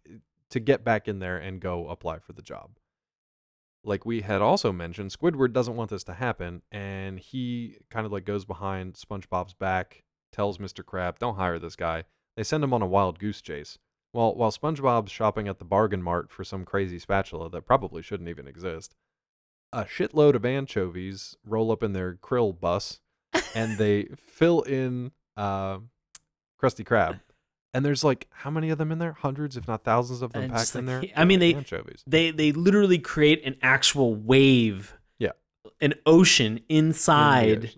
eh, 0.07 0.17
to 0.51 0.61
get 0.61 0.85
back 0.85 1.09
in 1.09 1.19
there 1.19 1.39
and 1.39 1.63
go 1.63 1.89
apply 1.89 2.19
for 2.19 2.35
the 2.35 2.43
job. 2.43 2.73
like 3.85 4.05
we 4.05 4.21
had 4.21 4.43
also 4.43 4.71
mentioned, 4.71 5.13
Squidward 5.13 5.55
doesn't 5.55 5.77
want 5.77 5.89
this 5.89 6.05
to 6.05 6.13
happen, 6.13 6.61
and 6.71 7.19
he 7.19 7.79
kind 7.89 8.05
of 8.05 8.13
like 8.13 8.27
goes 8.27 8.45
behind 8.45 8.97
SpongeBob's 8.97 9.55
back, 9.55 10.05
tells 10.31 10.59
Mr. 10.59 10.85
Crab, 10.85 11.19
"Don't 11.19 11.37
hire 11.37 11.59
this 11.59 11.77
guy." 11.77 12.05
They 12.37 12.45
send 12.45 12.63
him 12.63 12.75
on 12.75 12.83
a 12.83 12.87
wild 12.87 13.19
goose 13.19 13.41
chase. 13.41 13.79
While 14.13 14.35
while 14.35 14.53
SpongeBob's 14.53 15.11
shopping 15.11 15.49
at 15.49 15.59
the 15.59 15.65
bargain 15.65 16.03
mart 16.03 16.31
for 16.31 16.45
some 16.45 16.67
crazy 16.67 16.99
spatula 16.99 17.49
that 17.49 17.65
probably 17.65 18.03
shouldn't 18.03 18.29
even 18.29 18.47
exist, 18.47 18.95
a 19.75 19.85
shitload 19.85 20.35
of 20.35 20.45
anchovies 20.45 21.37
roll 21.45 21.71
up 21.73 21.83
in 21.83 21.93
their 21.93 22.15
krill 22.15 22.59
bus, 22.59 23.01
and 23.55 23.77
they 23.79 24.05
fill 24.17 24.63
in 24.63 25.13
uh, 25.37 25.79
Krusty 26.61 26.85
Krab. 26.85 27.21
And 27.73 27.85
there's 27.85 28.05
like 28.05 28.29
how 28.31 28.51
many 28.51 28.71
of 28.71 28.79
them 28.79 28.93
in 28.93 28.99
there? 29.01 29.13
Hundreds, 29.13 29.57
if 29.57 29.67
not 29.67 29.83
thousands, 29.83 30.23
of 30.23 30.33
them 30.33 30.45
And 30.45 30.53
packed 30.53 30.63
just 30.63 30.77
in 30.77 30.87
there. 30.87 31.03
I 31.17 31.25
mean, 31.25 31.41
they- 31.41 31.55
anchovies. 31.55 32.05
They 32.07 32.31
they 32.31 32.53
literally 32.53 32.99
create 32.99 33.45
an 33.45 33.57
actual 33.63 34.15
wave. 34.15 34.95
Yeah. 35.19 35.33
An 35.81 35.95
ocean 36.07 36.61
in 36.69 36.87
the 36.87 36.89
inside 36.91 37.75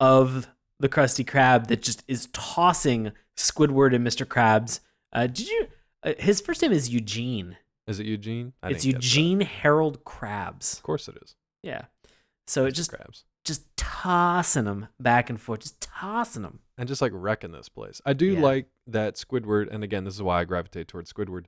of 0.00 0.48
the 0.78 0.88
Krusty 0.88 1.24
Krab 1.24 1.66
that 1.66 1.82
just 1.82 2.02
is 2.08 2.28
tossing 2.32 3.12
Squidward 3.36 3.94
and 3.94 4.06
Mr. 4.06 4.24
Krabs. 4.24 4.80
Uh, 5.12 5.26
did 5.26 5.48
you? 5.48 5.66
Uh, 6.02 6.14
his 6.18 6.40
first 6.40 6.62
name 6.62 6.72
is 6.72 6.88
Eugene. 6.88 7.58
Is 7.90 8.00
it 8.00 8.06
Eugene? 8.06 8.52
I 8.62 8.70
it's 8.70 8.82
didn't 8.84 8.92
get 8.94 9.00
that. 9.02 9.06
Eugene 9.06 9.40
Harold 9.42 10.04
Krabs. 10.04 10.76
Of 10.78 10.82
course 10.82 11.08
it 11.08 11.18
is. 11.22 11.34
Yeah. 11.62 11.82
So 12.46 12.64
it 12.66 12.72
Mr. 12.72 12.76
just 12.76 12.92
Krabs. 12.92 13.24
just 13.44 13.76
tossing 13.76 14.64
them 14.64 14.88
back 14.98 15.28
and 15.30 15.40
forth, 15.40 15.60
just 15.60 15.80
tossing 15.80 16.42
them. 16.42 16.60
and 16.78 16.88
just 16.88 17.02
like 17.02 17.12
wrecking 17.14 17.52
this 17.52 17.68
place. 17.68 18.00
I 18.06 18.12
do 18.14 18.32
Yeah. 18.34 18.40
like 18.40 18.66
that 18.86 19.16
Squidward, 19.16 19.68
and 19.70 19.84
again, 19.84 20.04
this 20.04 20.14
is 20.14 20.22
why 20.22 20.40
I 20.40 20.44
gravitate 20.44 20.88
towards 20.88 21.12
Squidward. 21.12 21.44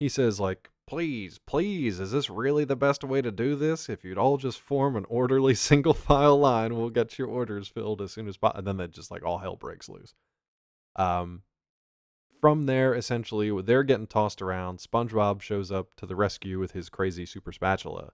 He 0.00 0.08
says 0.08 0.38
like, 0.38 0.70
"Please, 0.86 1.38
please, 1.38 1.98
is 2.00 2.12
this 2.12 2.30
really 2.30 2.64
the 2.64 2.76
best 2.76 3.02
way 3.02 3.20
to 3.20 3.32
do 3.32 3.56
this? 3.56 3.88
If 3.88 4.04
you'd 4.04 4.16
all 4.18 4.36
just 4.36 4.60
form 4.60 4.94
an 4.94 5.04
orderly 5.08 5.54
single 5.68 5.94
file 5.94 6.38
line, 6.38 6.76
we'll 6.76 6.90
get 6.90 7.18
your 7.18 7.28
orders 7.28 7.66
filled 7.68 8.00
as 8.00 8.12
soon 8.12 8.28
as 8.28 8.36
possible." 8.36 8.58
And 8.58 8.66
then 8.68 8.76
that 8.76 8.92
just 8.92 9.10
like 9.10 9.24
all 9.24 9.38
hell 9.38 9.56
breaks 9.56 9.88
loose. 9.88 10.14
Um, 10.96 11.42
from 12.40 12.64
there, 12.64 12.94
essentially, 12.94 13.50
they're 13.62 13.82
getting 13.82 14.06
tossed 14.06 14.40
around, 14.42 14.78
SpongeBob 14.78 15.40
shows 15.42 15.70
up 15.72 15.94
to 15.96 16.06
the 16.06 16.16
rescue 16.16 16.58
with 16.58 16.72
his 16.72 16.88
crazy 16.88 17.26
super 17.26 17.52
spatula. 17.52 18.10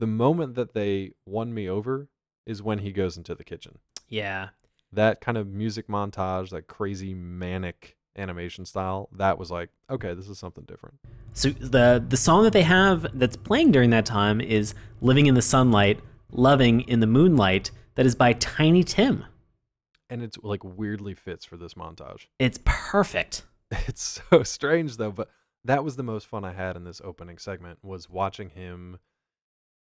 The 0.00 0.06
moment 0.06 0.54
that 0.54 0.74
they 0.74 1.12
won 1.26 1.54
me 1.54 1.68
over 1.68 2.08
is 2.46 2.62
when 2.62 2.78
he 2.80 2.92
goes 2.92 3.16
into 3.16 3.34
the 3.34 3.44
kitchen 3.44 3.78
Yeah. 4.08 4.50
that 4.92 5.20
kind 5.20 5.36
of 5.38 5.48
music 5.48 5.88
montage, 5.88 6.50
that 6.50 6.66
crazy 6.66 7.14
manic 7.14 7.96
animation 8.16 8.64
style, 8.64 9.08
that 9.12 9.38
was 9.38 9.50
like, 9.50 9.70
okay, 9.90 10.14
this 10.14 10.28
is 10.28 10.38
something 10.38 10.64
different. 10.64 10.96
So 11.32 11.50
the 11.50 12.04
the 12.06 12.16
song 12.16 12.44
that 12.44 12.52
they 12.52 12.62
have 12.62 13.06
that's 13.18 13.36
playing 13.36 13.72
during 13.72 13.90
that 13.90 14.06
time 14.06 14.40
is 14.40 14.72
"Living 15.00 15.26
in 15.26 15.34
the 15.34 15.42
Sunlight, 15.42 15.98
Loving 16.30 16.82
in 16.82 17.00
the 17.00 17.08
Moonlight." 17.08 17.72
That 17.96 18.06
is 18.06 18.14
by 18.14 18.34
Tiny 18.34 18.84
Tim. 18.84 19.24
And 20.10 20.22
it's 20.22 20.38
like 20.44 20.62
weirdly 20.62 21.14
fits 21.14 21.44
for 21.44 21.56
this 21.56 21.74
montage. 21.74 22.26
It's 22.38 22.60
perfect. 22.64 23.46
It's 23.88 24.20
so 24.30 24.42
strange 24.42 24.96
though, 24.96 25.12
but 25.12 25.30
that 25.64 25.84
was 25.84 25.96
the 25.96 26.02
most 26.02 26.26
fun 26.26 26.44
I 26.44 26.52
had 26.52 26.76
in 26.76 26.84
this 26.84 27.00
opening 27.02 27.38
segment 27.38 27.78
was 27.82 28.08
watching 28.08 28.50
him 28.50 28.98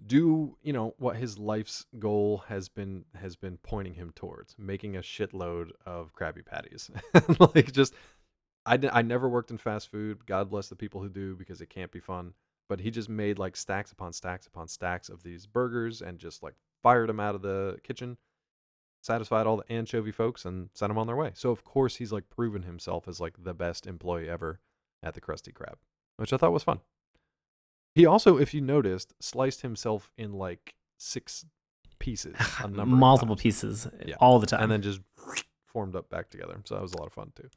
do, 0.07 0.57
you 0.63 0.73
know, 0.73 0.95
what 0.99 1.17
his 1.17 1.39
life's 1.39 1.87
goal 1.99 2.45
has 2.49 2.69
been 2.69 3.05
has 3.15 3.37
been 3.37 3.59
pointing 3.59 3.95
him 3.95 4.13
towards, 4.15 4.57
making 4.59 4.97
a 4.97 5.01
shitload 5.01 5.71
of 5.87 6.13
Krabby 6.15 6.45
Patties. 6.45 6.91
like 7.55 7.73
just 7.73 7.95
I, 8.67 8.79
I 8.93 9.03
never 9.03 9.29
worked 9.29 9.51
in 9.51 9.59
fast 9.59 9.91
food. 9.91 10.25
God 10.27 10.51
bless 10.51 10.69
the 10.69 10.77
people 10.77 11.01
who 11.01 11.09
do 11.09 11.37
because 11.37 11.61
it 11.61 11.71
can't 11.71 11.91
be 11.93 12.01
fun. 12.01 12.35
But 12.69 12.81
he 12.81 12.91
just 12.91 13.09
made 13.09 13.39
like 13.39 13.57
stacks 13.57 13.93
upon 13.93 14.13
stacks 14.13 14.47
upon 14.47 14.69
stacks 14.69 15.09
of 15.09 15.23
these 15.23 15.47
burgers 15.47 16.01
and 16.01 16.19
just 16.19 16.43
like 16.43 16.55
fired 16.83 17.09
them 17.09 17.21
out 17.21 17.35
of 17.35 17.43
the 17.43 17.79
kitchen, 17.83 18.17
satisfied 19.03 19.47
all 19.47 19.59
the 19.59 19.71
anchovy 19.71 20.13
folks, 20.13 20.45
and 20.47 20.71
sent 20.73 20.89
them 20.89 20.97
on 20.99 21.07
their 21.07 21.17
way. 21.17 21.33
So 21.35 21.51
of 21.51 21.63
course 21.65 21.97
he's 21.97 22.13
like 22.13 22.31
proven 22.31 22.63
himself 22.63 23.07
as 23.07 23.21
like 23.21 23.35
the 23.45 23.53
best 23.53 23.87
employee 23.87 24.31
ever 24.31 24.61
at 25.03 25.13
the 25.13 25.21
Krusty 25.21 25.53
Krab, 25.53 25.75
which 26.17 26.33
I 26.33 26.37
thought 26.39 26.53
was 26.53 26.63
fun. 26.63 26.81
He 27.95 28.07
also, 28.07 28.39
if 28.39 28.55
you 28.55 28.61
noticed, 28.63 29.13
sliced 29.21 29.61
himself 29.61 30.11
in 30.17 30.33
like 30.33 30.75
six 30.97 31.45
pieces, 31.99 32.35
a 32.63 32.69
number 32.69 32.97
Multiple 32.97 33.37
pieces 33.37 33.87
eh, 33.87 34.05
Yeah. 34.09 34.15
all 34.19 34.39
the 34.39 34.47
time. 34.47 34.63
and 34.63 34.73
then 34.73 34.81
just 34.83 35.01
formed 35.67 35.95
up 35.97 36.09
back 36.09 36.31
together. 36.31 36.59
So 36.65 36.75
that 36.77 36.83
was 36.83 36.93
a 36.93 36.97
lot 36.99 37.07
of 37.07 37.13
fun 37.13 37.33
too. 37.35 37.49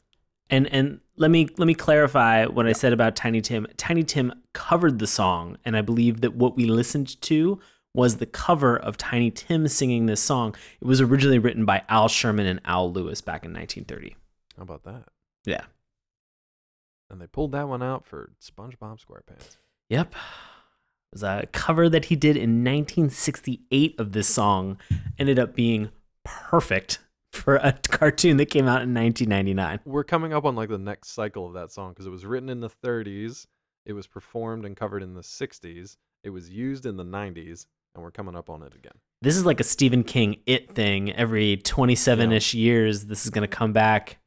And 0.49 0.67
and 0.67 0.99
let 1.15 1.31
me 1.31 1.47
let 1.57 1.65
me 1.65 1.73
clarify 1.73 2.45
what 2.45 2.67
I 2.67 2.73
said 2.73 2.93
about 2.93 3.15
Tiny 3.15 3.41
Tim. 3.41 3.65
Tiny 3.77 4.03
Tim 4.03 4.31
covered 4.53 4.99
the 4.99 5.07
song, 5.07 5.57
and 5.65 5.75
I 5.75 5.81
believe 5.81 6.21
that 6.21 6.35
what 6.35 6.55
we 6.55 6.65
listened 6.65 7.19
to 7.23 7.59
was 7.95 8.17
the 8.17 8.25
cover 8.25 8.77
of 8.77 8.97
Tiny 8.97 9.31
Tim 9.31 9.67
singing 9.67 10.05
this 10.05 10.21
song. 10.21 10.55
It 10.81 10.85
was 10.85 10.99
originally 10.99 11.39
written 11.39 11.65
by 11.65 11.83
Al 11.89 12.07
Sherman 12.07 12.45
and 12.45 12.59
Al 12.65 12.91
Lewis 12.91 13.21
back 13.21 13.45
in 13.45 13.53
1930. 13.53 14.15
How 14.57 14.63
about 14.63 14.83
that? 14.83 15.05
Yeah. 15.45 15.63
And 17.09 17.21
they 17.21 17.27
pulled 17.27 17.53
that 17.53 17.67
one 17.67 17.81
out 17.81 18.05
for 18.05 18.33
SpongeBob 18.41 18.99
SquarePants. 19.03 19.57
Yep. 19.89 20.13
It 20.13 21.13
was 21.13 21.23
a 21.23 21.47
cover 21.51 21.87
that 21.87 22.05
he 22.05 22.15
did 22.15 22.35
in 22.35 22.63
1968 22.63 23.99
of 23.99 24.11
this 24.11 24.27
song. 24.27 24.77
Ended 25.17 25.39
up 25.39 25.55
being 25.55 25.89
perfect 26.23 26.99
for 27.31 27.55
a 27.57 27.73
cartoon 27.89 28.37
that 28.37 28.47
came 28.47 28.65
out 28.65 28.81
in 28.81 28.93
1999. 28.93 29.79
We're 29.85 30.03
coming 30.03 30.33
up 30.33 30.45
on 30.45 30.55
like 30.55 30.69
the 30.69 30.77
next 30.77 31.09
cycle 31.09 31.45
of 31.45 31.53
that 31.53 31.71
song 31.71 31.91
because 31.91 32.07
it 32.07 32.11
was 32.11 32.25
written 32.25 32.49
in 32.49 32.59
the 32.59 32.69
30s, 32.69 33.45
it 33.85 33.93
was 33.93 34.07
performed 34.07 34.65
and 34.65 34.75
covered 34.75 35.03
in 35.03 35.13
the 35.13 35.21
60s, 35.21 35.97
it 36.23 36.29
was 36.29 36.49
used 36.49 36.85
in 36.85 36.97
the 36.97 37.05
90s, 37.05 37.67
and 37.95 38.03
we're 38.03 38.11
coming 38.11 38.35
up 38.35 38.49
on 38.49 38.61
it 38.61 38.75
again. 38.75 38.93
This 39.21 39.35
is 39.37 39.45
like 39.45 39.59
a 39.59 39.63
Stephen 39.63 40.03
King 40.03 40.37
it 40.45 40.75
thing. 40.75 41.11
Every 41.13 41.57
27 41.57 42.31
ish 42.31 42.53
years, 42.53 43.05
this 43.05 43.23
is 43.25 43.31
going 43.31 43.47
to 43.49 43.55
come 43.55 43.73
back 43.73 44.19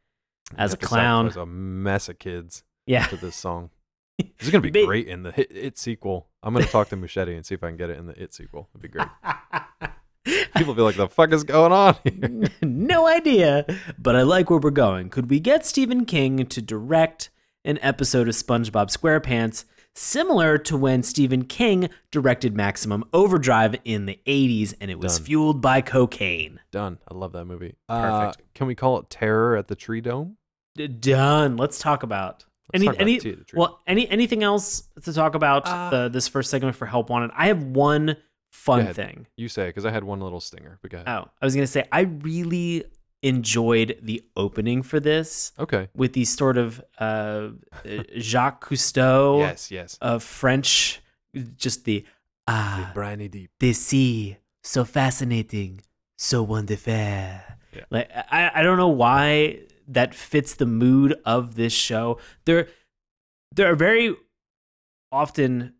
as 0.57 0.73
a 0.73 0.77
Check 0.77 0.85
us 0.85 0.87
out, 0.87 0.89
clown. 0.89 1.25
There's 1.27 1.37
a 1.37 1.47
mess 1.47 2.09
of 2.09 2.19
kids 2.19 2.65
Yeah. 2.87 3.07
to 3.07 3.17
this 3.17 3.37
song. 3.37 3.71
This 4.19 4.49
is 4.49 4.51
gonna 4.51 4.63
be 4.69 4.85
great 4.85 5.07
in 5.07 5.23
the 5.23 5.31
hit, 5.31 5.53
it 5.55 5.79
sequel. 5.79 6.27
I'm 6.43 6.53
gonna 6.53 6.67
talk 6.67 6.89
to 6.89 6.97
Muschietti 6.97 7.37
and 7.37 7.47
see 7.47 7.55
if 7.55 7.63
I 7.63 7.69
can 7.69 7.77
get 7.77 7.89
it 7.89 7.99
in 7.99 8.07
the 8.07 8.21
it 8.21 8.35
sequel. 8.35 8.69
It'd 8.73 8.83
be 8.83 8.89
great. 8.89 9.07
People 10.57 10.75
be 10.75 10.83
like, 10.83 10.97
"The 10.97 11.09
fuck 11.09 11.33
is 11.33 11.45
going 11.45 11.71
on 11.71 11.97
here?" 12.05 12.49
no 12.63 13.07
idea, 13.07 13.65
but 13.97 14.17
I 14.17 14.23
like 14.23 14.51
where 14.51 14.59
we're 14.59 14.71
going. 14.71 15.09
Could 15.09 15.31
we 15.31 15.39
get 15.39 15.65
Stephen 15.65 16.05
King 16.05 16.47
to 16.47 16.61
direct 16.61 17.31
an 17.65 17.79
episode 17.81 18.27
of 18.29 18.35
SpongeBob 18.35 18.91
SquarePants 18.97 19.65
similar 19.99 20.57
to 20.59 20.77
when 20.77 21.03
Stephen 21.03 21.45
King 21.45 21.89
directed 22.11 22.57
Maximum 22.57 23.05
Overdrive 23.13 23.77
in 23.85 24.07
the 24.07 24.19
80s 24.27 24.75
and 24.81 24.91
it 24.91 24.99
was 24.99 25.19
Done. 25.19 25.27
fueled 25.27 25.61
by 25.61 25.81
cocaine? 25.81 26.61
Done. 26.71 26.99
I 27.11 27.15
love 27.15 27.33
that 27.33 27.45
movie. 27.47 27.75
Uh, 27.89 28.21
Perfect. 28.33 28.55
can 28.55 28.67
we 28.67 28.75
call 28.75 28.99
it 28.99 29.11
Terror 29.11 29.57
at 29.57 29.69
the 29.69 29.75
Tree 29.77 30.01
Dome? 30.01 30.37
D- 30.77 30.87
Done. 30.89 31.57
Let's 31.57 31.79
talk 31.79 32.03
about 32.03 32.45
Let's 32.73 32.83
any 32.83 32.87
talk 32.87 32.95
about 32.97 33.03
any 33.03 33.19
Tea 33.19 33.31
at 33.33 33.39
the 33.39 33.45
Tree 33.45 33.59
well 33.59 33.81
any 33.87 34.09
anything 34.09 34.43
else 34.43 34.85
to 35.03 35.13
talk 35.13 35.35
about 35.35 35.67
Uh, 35.67 35.91
the, 35.91 36.09
this 36.09 36.29
first 36.29 36.51
segment 36.51 36.77
for 36.77 36.87
Help 36.87 37.11
Wanted. 37.11 37.31
I 37.35 37.49
have 37.49 37.63
one 37.63 38.17
fun 38.53 38.93
thing. 38.95 39.27
You 39.37 39.49
say 39.49 39.67
because 39.67 39.85
I 39.85 39.91
had 39.91 40.05
one 40.05 40.21
little 40.21 40.41
stinger. 40.41 40.79
But 40.83 40.91
go 40.91 40.97
ahead. 40.99 41.09
Oh, 41.09 41.29
I 41.43 41.45
was 41.47 41.55
gonna 41.55 41.67
say 41.67 41.85
I 41.91 42.01
really 42.03 42.85
enjoyed 43.23 43.99
the 44.03 44.23
opening 44.37 44.83
for 44.83 45.01
this 45.01 45.53
Okay. 45.59 45.89
with 45.95 46.13
these 46.13 46.35
sort 46.35 46.57
of 46.57 46.81
uh, 46.99 47.49
Jacques 48.19 48.69
Cousteau 48.69 49.39
Yes. 49.49 49.71
Yes. 49.71 49.99
of 50.01 50.23
French, 50.23 51.01
just 51.57 51.85
the 51.85 52.05
ah, 52.47 52.87
the 52.89 52.95
Briny 52.95 53.29
deep. 53.29 53.51
the 53.61 53.73
sea, 53.73 54.37
so 54.63 54.85
fascinating, 54.85 55.81
so 56.17 56.43
wonderful. 56.43 56.93
Yeah. 56.93 57.85
Like 57.91 58.11
I, 58.31 58.51
I 58.55 58.63
don't 58.63 58.79
know 58.79 58.89
why 58.89 59.61
that 59.89 60.15
fits 60.15 60.55
the 60.55 60.67
mood 60.67 61.15
of 61.25 61.55
this 61.57 61.73
show. 61.73 62.19
There, 62.45 62.69
there 63.55 63.71
are 63.71 63.75
very 63.77 64.15
often 65.13 65.75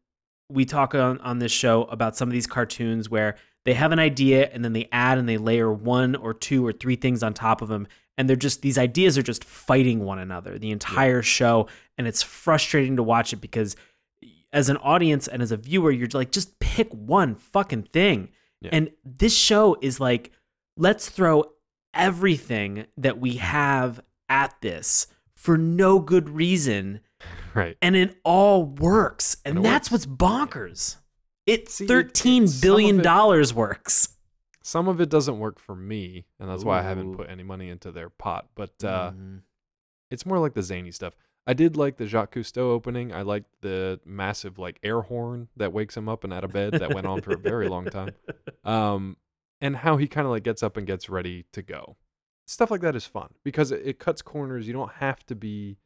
we 0.51 0.65
talk 0.65 0.95
on, 0.95 1.19
on 1.21 1.39
this 1.39 1.53
show 1.53 1.85
about 1.85 2.17
some 2.17 2.29
of 2.29 2.33
these 2.33 2.47
cartoons 2.47 3.11
where 3.11 3.37
they 3.69 3.75
have 3.75 3.93
an 3.93 3.99
idea 3.99 4.49
and 4.51 4.65
then 4.65 4.73
they 4.73 4.89
add 4.93 5.19
and 5.19 5.29
they 5.29 5.37
layer 5.37 5.71
one 5.71 6.17
or 6.17 6.33
two 6.33 6.67
or 6.67 6.73
three 6.73 6.97
things 6.97 7.23
on 7.23 7.35
top 7.35 7.61
of 7.61 7.69
them 7.69 7.87
and 8.17 8.27
they're 8.27 8.35
just 8.35 8.63
these 8.63 8.79
ideas 8.79 9.19
are 9.19 9.23
just 9.23 9.45
fighting 9.45 10.01
one 10.01 10.19
another 10.19 10.59
the 10.59 10.71
entire 10.71 11.21
show 11.21 11.69
and 11.99 12.07
it's 12.07 12.23
frustrating 12.23 12.97
to 12.97 13.03
watch 13.03 13.35
it 13.35 13.43
because 13.43 13.77
as 14.55 14.71
an 14.71 14.79
audience 14.79 15.29
and 15.29 15.43
as 15.43 15.53
a 15.53 15.57
viewer 15.59 15.91
you're 15.91 16.09
like 16.15 16.31
just 16.31 16.59
pick 16.61 16.91
one 16.95 17.35
fucking 17.35 17.83
thing 17.83 18.31
Yeah. 18.63 18.71
and 18.73 18.91
this 19.05 19.37
show 19.37 19.77
is 19.83 20.01
like 20.01 20.33
let's 20.79 21.11
throw 21.11 21.45
everything 21.93 22.87
that 22.97 23.21
we 23.21 23.35
mm. 23.35 23.41
have 23.41 24.01
at 24.31 24.59
this 24.63 25.09
for 25.35 25.59
no 25.59 25.99
good 26.01 26.31
reason 26.31 27.01
Right. 27.55 27.77
and 27.83 27.95
it 27.97 28.17
all 28.25 28.65
works 28.65 29.37
and, 29.45 29.57
And 29.59 29.65
that's 29.67 29.91
works. 29.91 30.07
what's 30.07 30.17
bonkers 30.17 30.97
it 31.49 31.69
See, 31.69 31.87
thirteen 31.87 32.45
it's- 32.45 32.55
some 32.57 32.61
billion 32.61 33.01
it- 33.01 33.03
dollars 33.05 33.53
works 33.55 34.11
Some 34.63 34.87
of 34.87 35.01
it 35.01 35.09
doesn't 35.09 35.39
work 35.39 35.59
for 35.59 35.75
me, 35.75 36.27
and 36.39 36.49
that's 36.51 36.63
why 36.65 36.79
I 36.79 36.83
haven't 36.83 37.15
put 37.17 37.31
any 37.31 37.43
money 37.43 37.71
into 37.71 37.91
their 37.91 38.11
pot. 38.11 38.49
But 38.55 38.85
uh, 38.85 39.13
Mhm. 39.13 39.41
it's 40.11 40.27
more 40.27 40.39
like 40.39 40.53
the 40.55 40.63
zany 40.63 40.91
stuff. 40.91 41.15
I 41.47 41.55
did 41.55 41.75
like 41.79 41.97
the 41.97 42.07
Jacques 42.07 42.35
Cousteau 42.35 42.65
opening. 42.73 43.11
I 43.11 43.23
liked 43.23 43.49
the 43.63 43.99
massive 44.05 44.59
like 44.59 44.79
air 44.83 45.01
horn 45.01 45.49
that 45.57 45.73
wakes 45.73 45.97
him 45.97 46.07
up 46.07 46.23
and 46.23 46.33
out 46.35 46.45
of 46.45 46.53
bed 46.53 46.75
that 46.75 46.93
went 46.93 47.07
on 47.07 47.23
for 47.23 47.33
a 47.33 47.39
very 47.39 47.69
long 47.69 47.87
time. 47.87 48.11
Um, 48.65 49.17
and 49.63 49.75
how 49.77 49.97
he 49.97 50.07
kind 50.07 50.27
of 50.27 50.31
like 50.31 50.43
gets 50.43 50.63
up 50.63 50.77
and 50.77 50.87
gets 50.87 51.09
ready 51.09 51.47
to 51.53 51.63
go. 51.63 51.97
Stuff 52.47 52.71
like 52.71 52.83
that 52.83 52.95
is 52.95 53.07
fun 53.07 53.33
because 53.45 53.73
it, 53.73 53.81
it 53.83 53.99
cuts 53.99 54.21
corners. 54.21 54.67
You 54.67 54.75
don't 54.75 54.93
have 54.93 55.25
to 55.27 55.35
be, 55.35 55.79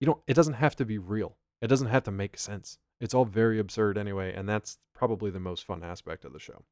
you 0.00 0.06
don't. 0.06 0.22
It 0.26 0.32
doesn't 0.34 0.54
have 0.54 0.74
to 0.76 0.86
be 0.86 0.96
real. 0.96 1.36
It 1.60 1.66
doesn't 1.66 1.88
have 1.88 2.04
to 2.04 2.10
make 2.10 2.38
sense. 2.38 2.78
It's 3.00 3.14
all 3.14 3.24
very 3.24 3.58
absurd 3.58 3.98
anyway, 3.98 4.32
and 4.34 4.48
that's 4.48 4.78
probably 4.94 5.30
the 5.30 5.40
most 5.40 5.64
fun 5.64 5.82
aspect 5.82 6.24
of 6.24 6.32
the 6.32 6.38
show. 6.38 6.62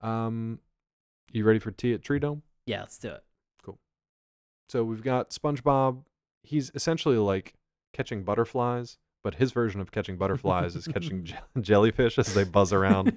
Um, 0.00 0.60
you 1.32 1.44
ready 1.44 1.58
for 1.58 1.70
tea 1.70 1.92
at 1.92 2.02
Tree 2.02 2.18
Dome? 2.18 2.42
Yeah, 2.66 2.80
let's 2.80 2.98
do 2.98 3.08
it. 3.10 3.22
Cool. 3.62 3.78
So 4.68 4.84
we've 4.84 5.02
got 5.02 5.30
SpongeBob. 5.30 6.04
He's 6.42 6.70
essentially 6.74 7.16
like 7.18 7.54
catching 7.92 8.22
butterflies, 8.24 8.98
but 9.22 9.34
his 9.34 9.52
version 9.52 9.80
of 9.80 9.92
catching 9.92 10.16
butterflies 10.16 10.76
is 10.76 10.86
catching 10.86 11.24
je- 11.24 11.36
jellyfish 11.60 12.18
as 12.18 12.32
they 12.34 12.44
buzz 12.44 12.72
around 12.72 13.08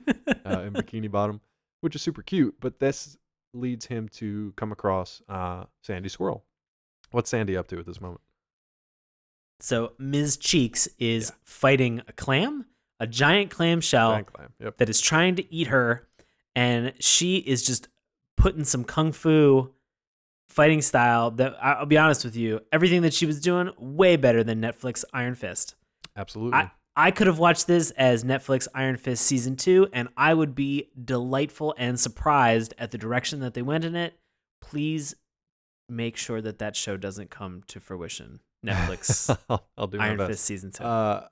uh, 0.46 0.62
in 0.62 0.74
Bikini 0.74 1.10
Bottom, 1.10 1.42
which 1.82 1.96
is 1.96 2.02
super 2.02 2.22
cute. 2.22 2.56
But 2.60 2.80
this 2.80 3.18
leads 3.54 3.86
him 3.86 4.10
to 4.10 4.54
come 4.58 4.72
across 4.72 5.22
uh, 5.30 5.66
Sandy 5.82 6.10
Squirrel. 6.10 6.44
What's 7.12 7.30
Sandy 7.30 7.58
up 7.58 7.68
to 7.70 7.80
at 7.80 7.86
this 7.86 8.02
moment? 8.02 8.22
So 9.60 9.94
Ms. 9.98 10.38
Cheeks 10.38 10.88
is 10.98 11.30
Yeah. 11.30 11.36
fighting 11.44 12.02
a 12.08 12.14
clam, 12.14 12.66
a 13.00 13.08
giant 13.08 13.52
clam 13.52 13.82
shell 13.82 14.12
Giant 14.14 14.28
clam. 14.34 14.54
Yep. 14.60 14.78
that 14.78 14.90
is 14.90 15.02
trying 15.02 15.36
to 15.36 15.54
eat 15.54 15.68
her, 15.68 16.08
and 16.56 16.94
she 17.00 17.38
is 17.38 17.66
just 17.66 17.88
putting 18.38 18.64
some 18.64 18.84
kung 18.84 19.12
fu 19.12 19.74
fighting 20.48 20.82
style 20.82 21.30
that 21.32 21.56
I'll 21.64 21.86
be 21.86 21.98
honest 21.98 22.24
with 22.26 22.36
you, 22.36 22.62
everything 22.72 23.02
that 23.04 23.14
she 23.14 23.26
was 23.26 23.40
doing 23.40 23.72
way 23.78 24.16
better 24.16 24.44
than 24.44 24.60
Netflix 24.62 25.04
Iron 25.14 25.36
Fist. 25.36 25.76
Absolutely. 26.16 26.58
I, 26.58 26.72
I 26.96 27.12
could 27.12 27.28
have 27.28 27.38
watched 27.38 27.68
this 27.68 27.92
as 27.92 28.24
Netflix 28.24 28.68
Iron 28.74 28.98
Fist 28.98 29.24
season 29.26 29.56
two, 29.56 29.88
and 29.94 30.10
I 30.18 30.34
would 30.34 30.56
be 30.56 30.90
delightful 31.06 31.76
and 31.78 32.00
surprised 32.00 32.74
at 32.80 32.92
the 32.92 32.98
direction 32.98 33.42
that 33.42 33.54
they 33.54 33.62
went 33.62 33.86
in 33.86 33.96
it. 33.96 34.18
Please 34.62 35.16
make 35.88 36.18
sure 36.18 36.42
that 36.42 36.60
that 36.60 36.76
show 36.76 36.98
doesn't 36.98 37.30
come 37.30 37.64
to 37.68 37.80
fruition. 37.80 38.40
Netflix 38.66 39.38
I'll, 39.50 39.66
I'll 39.78 39.88
do 39.88 39.98
my 39.98 40.08
Iron 40.08 40.18
best. 40.18 40.32
Fist 40.32 40.46
season 40.46 40.72
two. 40.72 40.84
Uh, 40.84 41.28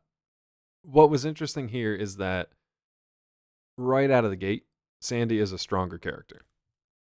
what 0.83 1.09
was 1.09 1.25
interesting 1.25 1.67
here 1.67 1.93
is 1.93 2.17
that 2.17 2.49
right 3.77 4.09
out 4.09 4.23
of 4.23 4.31
the 4.31 4.37
gate, 4.37 4.65
Sandy 5.01 5.39
is 5.39 5.51
a 5.51 5.57
stronger 5.57 5.97
character 5.97 6.41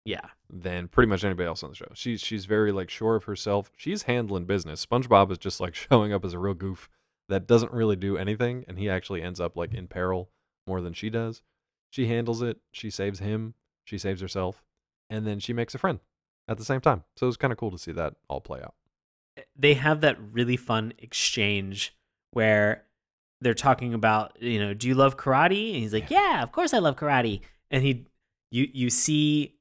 yeah. 0.05 0.27
than 0.49 0.89
pretty 0.89 1.09
much 1.09 1.25
anybody 1.25 1.47
else 1.47 1.63
on 1.63 1.71
the 1.71 1.77
show. 1.77 1.91
She's 1.95 2.21
she's 2.21 2.45
very 2.45 2.73
like 2.73 2.91
sure 2.91 3.17
of 3.17 3.25
herself. 3.25 3.71
She's 3.77 4.03
handling 4.03 4.45
business. 4.45 4.85
SpongeBob 4.85 5.31
is 5.31 5.39
just 5.39 5.61
like 5.61 5.75
showing 5.91 6.13
up 6.13 6.25
as 6.25 6.35
a 6.35 6.39
real 6.39 6.55
goof 6.55 6.89
that 7.29 7.47
doesn't 7.47 7.73
really 7.73 7.97
do 7.97 8.17
anything, 8.17 8.65
and 8.69 8.79
he 8.79 8.89
actually 8.89 9.23
ends 9.23 9.41
up 9.41 9.57
like 9.57 9.73
in 9.73 9.87
peril 9.87 10.31
more 10.67 10.81
than 10.81 10.93
she 10.93 11.11
does. 11.11 11.43
She 11.91 12.07
handles 12.07 12.43
it. 12.43 12.59
She 12.73 12.91
saves 12.91 13.19
him. 13.19 13.55
She 13.85 13.99
saves 13.99 14.21
herself, 14.21 14.63
and 15.09 15.27
then 15.27 15.41
she 15.41 15.53
makes 15.53 15.75
a 15.75 15.79
friend 15.79 16.01
at 16.47 16.59
the 16.59 16.65
same 16.65 16.81
time. 16.81 17.05
So 17.17 17.27
it 17.27 17.29
was 17.29 17.37
kind 17.37 17.53
of 17.53 17.59
cool 17.59 17.71
to 17.71 17.79
see 17.79 17.93
that 17.93 18.15
all 18.29 18.41
play 18.41 18.61
out. 18.61 18.75
They 19.57 19.75
have 19.75 20.01
that 20.03 20.19
really 20.33 20.57
fun 20.57 20.93
exchange 20.99 21.95
where 22.33 22.85
they're 23.41 23.55
talking 23.55 23.95
about, 23.95 24.37
you 24.43 24.59
know, 24.59 24.75
do 24.75 24.87
you 24.87 24.95
love 24.95 25.17
karate? 25.17 25.69
And 25.73 25.77
he's 25.83 25.93
like, 25.95 26.11
yeah, 26.11 26.43
of 26.43 26.53
course 26.53 26.75
I 26.75 26.79
love 26.79 26.97
karate. 26.97 27.41
And 27.71 27.83
he, 27.83 28.07
you, 28.51 28.69
you 28.73 28.91
see 28.91 29.57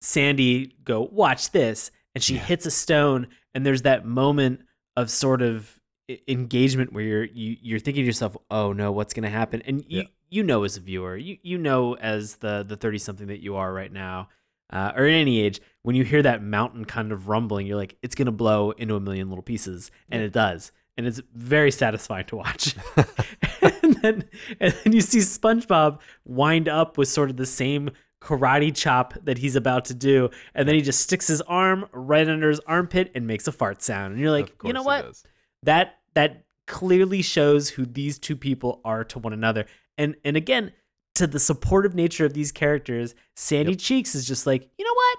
Sandy 0.00 0.76
go, 0.84 1.08
watch 1.10 1.50
this, 1.52 1.90
and 2.14 2.22
she 2.22 2.34
Yeah. 2.34 2.40
hits 2.44 2.66
a 2.66 2.70
stone, 2.70 3.28
and 3.54 3.64
there's 3.64 3.82
that 3.82 4.04
moment 4.04 4.60
of 4.96 5.10
sort 5.10 5.42
of 5.42 5.80
engagement 6.28 6.92
where 6.92 7.02
you're 7.04 7.24
you, 7.24 7.56
you're 7.62 7.78
thinking 7.78 8.02
to 8.02 8.06
yourself, 8.06 8.36
oh 8.50 8.72
no, 8.72 8.92
what's 8.92 9.14
gonna 9.14 9.30
happen? 9.30 9.62
And 9.62 9.80
you 9.88 10.00
Yeah. 10.00 10.04
you 10.28 10.42
know 10.42 10.64
as 10.64 10.76
a 10.76 10.80
viewer, 10.80 11.16
you 11.16 11.38
you 11.42 11.56
know 11.58 11.96
as 11.96 12.36
the 12.36 12.64
the 12.66 12.76
thirty 12.76 12.98
something 12.98 13.26
that 13.28 13.40
you 13.40 13.56
are 13.56 13.72
right 13.72 13.90
now, 13.92 14.28
uh, 14.74 14.92
or 14.96 15.04
at 15.04 15.12
any 15.12 15.40
age, 15.40 15.60
when 15.82 15.94
you 15.94 16.04
hear 16.04 16.20
that 16.22 16.42
mountain 16.42 16.84
kind 16.84 17.12
of 17.12 17.28
rumbling, 17.28 17.66
you're 17.66 17.76
like, 17.76 17.96
it's 18.02 18.14
gonna 18.14 18.32
blow 18.32 18.72
into 18.72 18.96
a 18.96 19.00
million 19.00 19.28
little 19.28 19.42
pieces, 19.42 19.90
and 20.10 20.22
it 20.22 20.32
does, 20.32 20.72
and 20.96 21.06
it's 21.06 21.20
very 21.32 21.70
satisfying 21.70 22.26
to 22.26 22.36
watch. 22.36 22.74
and 23.62 23.94
then 24.02 24.24
and 24.60 24.74
then 24.82 24.92
you 24.92 25.00
see 25.00 25.18
SpongeBob 25.18 26.00
wind 26.24 26.68
up 26.68 26.98
with 26.98 27.08
sort 27.08 27.30
of 27.30 27.36
the 27.36 27.46
same 27.46 27.90
karate 28.20 28.74
chop 28.74 29.14
that 29.22 29.38
he's 29.38 29.54
about 29.54 29.84
to 29.86 29.94
do, 29.94 30.28
and 30.54 30.66
then 30.66 30.74
he 30.74 30.82
just 30.82 31.00
sticks 31.00 31.28
his 31.28 31.40
arm 31.42 31.86
right 31.92 32.28
under 32.28 32.48
his 32.48 32.60
armpit 32.66 33.12
and 33.14 33.26
makes 33.26 33.46
a 33.46 33.52
fart 33.52 33.80
sound, 33.80 34.12
and 34.12 34.20
you're 34.20 34.32
like, 34.32 34.52
you 34.64 34.72
know 34.72 34.82
what? 34.82 35.22
That 35.62 35.98
that 36.14 36.44
clearly 36.66 37.22
shows 37.22 37.68
who 37.68 37.86
these 37.86 38.18
two 38.18 38.34
people 38.34 38.80
are 38.84 39.04
to 39.04 39.20
one 39.20 39.32
another, 39.32 39.66
and 39.96 40.16
and 40.24 40.36
again 40.36 40.72
to 41.14 41.26
the 41.26 41.38
supportive 41.38 41.94
nature 41.94 42.24
of 42.26 42.34
these 42.34 42.52
characters. 42.52 43.14
Sandy 43.36 43.72
Yep. 43.72 43.80
Cheeks 43.80 44.14
is 44.14 44.26
just 44.26 44.46
like, 44.46 44.68
you 44.78 44.84
know 44.84 44.94
what? 44.94 45.18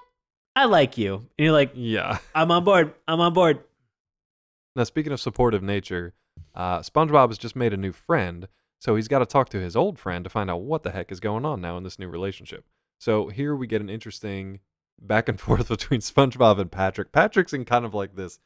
I 0.54 0.64
like 0.64 0.96
you, 0.96 1.14
and 1.16 1.26
you're 1.44 1.52
like, 1.52 1.72
Yeah. 1.74 2.18
I'm 2.34 2.50
on 2.50 2.64
board. 2.64 2.94
I'm 3.06 3.20
on 3.20 3.32
board. 3.34 3.60
Now, 4.74 4.84
speaking 4.84 5.12
of 5.12 5.20
supportive 5.20 5.62
nature, 5.62 6.14
uh, 6.54 6.80
SpongeBob 6.80 7.28
has 7.28 7.38
just 7.38 7.56
made 7.56 7.72
a 7.72 7.78
new 7.78 7.92
friend, 7.92 8.48
so 8.78 8.96
he's 8.96 9.08
got 9.08 9.20
to 9.20 9.26
talk 9.26 9.48
to 9.50 9.60
his 9.60 9.74
old 9.76 9.98
friend 9.98 10.24
to 10.24 10.30
find 10.30 10.50
out 10.50 10.62
what 10.62 10.82
the 10.82 10.90
heck 10.90 11.10
is 11.10 11.20
going 11.20 11.44
on 11.44 11.60
now 11.60 11.76
in 11.76 11.82
this 11.82 11.98
new 11.98 12.08
relationship. 12.08 12.64
So 12.98 13.28
here 13.28 13.54
we 13.54 13.66
get 13.66 13.80
an 13.80 13.90
interesting 13.90 14.60
back 14.98 15.28
and 15.28 15.40
forth 15.40 15.68
between 15.68 16.00
SpongeBob 16.00 16.58
and 16.58 16.70
Patrick. 16.70 17.12
Patrick's 17.12 17.52
in 17.52 17.64
kind 17.64 17.84
of 17.84 17.94
like 17.94 18.16
this 18.16 18.38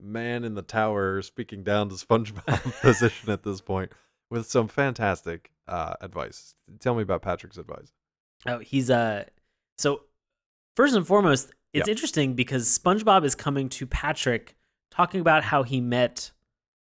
man 0.00 0.44
in 0.44 0.54
the 0.54 0.62
tower 0.62 1.22
speaking 1.22 1.62
down 1.62 1.88
to 1.88 1.94
SpongeBob 2.06 2.80
position 2.80 3.30
at 3.30 3.42
this 3.42 3.60
point 3.60 3.92
with 4.30 4.46
some 4.46 4.68
fantastic 4.68 5.50
uh, 5.68 5.94
advice. 6.00 6.54
Tell 6.80 6.94
me 6.94 7.02
about 7.02 7.22
Patrick's 7.22 7.56
advice. 7.58 7.92
Oh, 8.46 8.58
he's 8.58 8.90
uh 8.90 9.24
so 9.78 10.02
first 10.76 10.94
and 10.94 11.06
foremost, 11.06 11.52
it's 11.72 11.88
interesting 11.88 12.34
because 12.34 12.78
SpongeBob 12.78 13.24
is 13.24 13.34
coming 13.34 13.68
to 13.70 13.86
Patrick 13.86 14.56
talking 14.90 15.20
about 15.20 15.42
how 15.44 15.62
he 15.62 15.80
met 15.80 16.30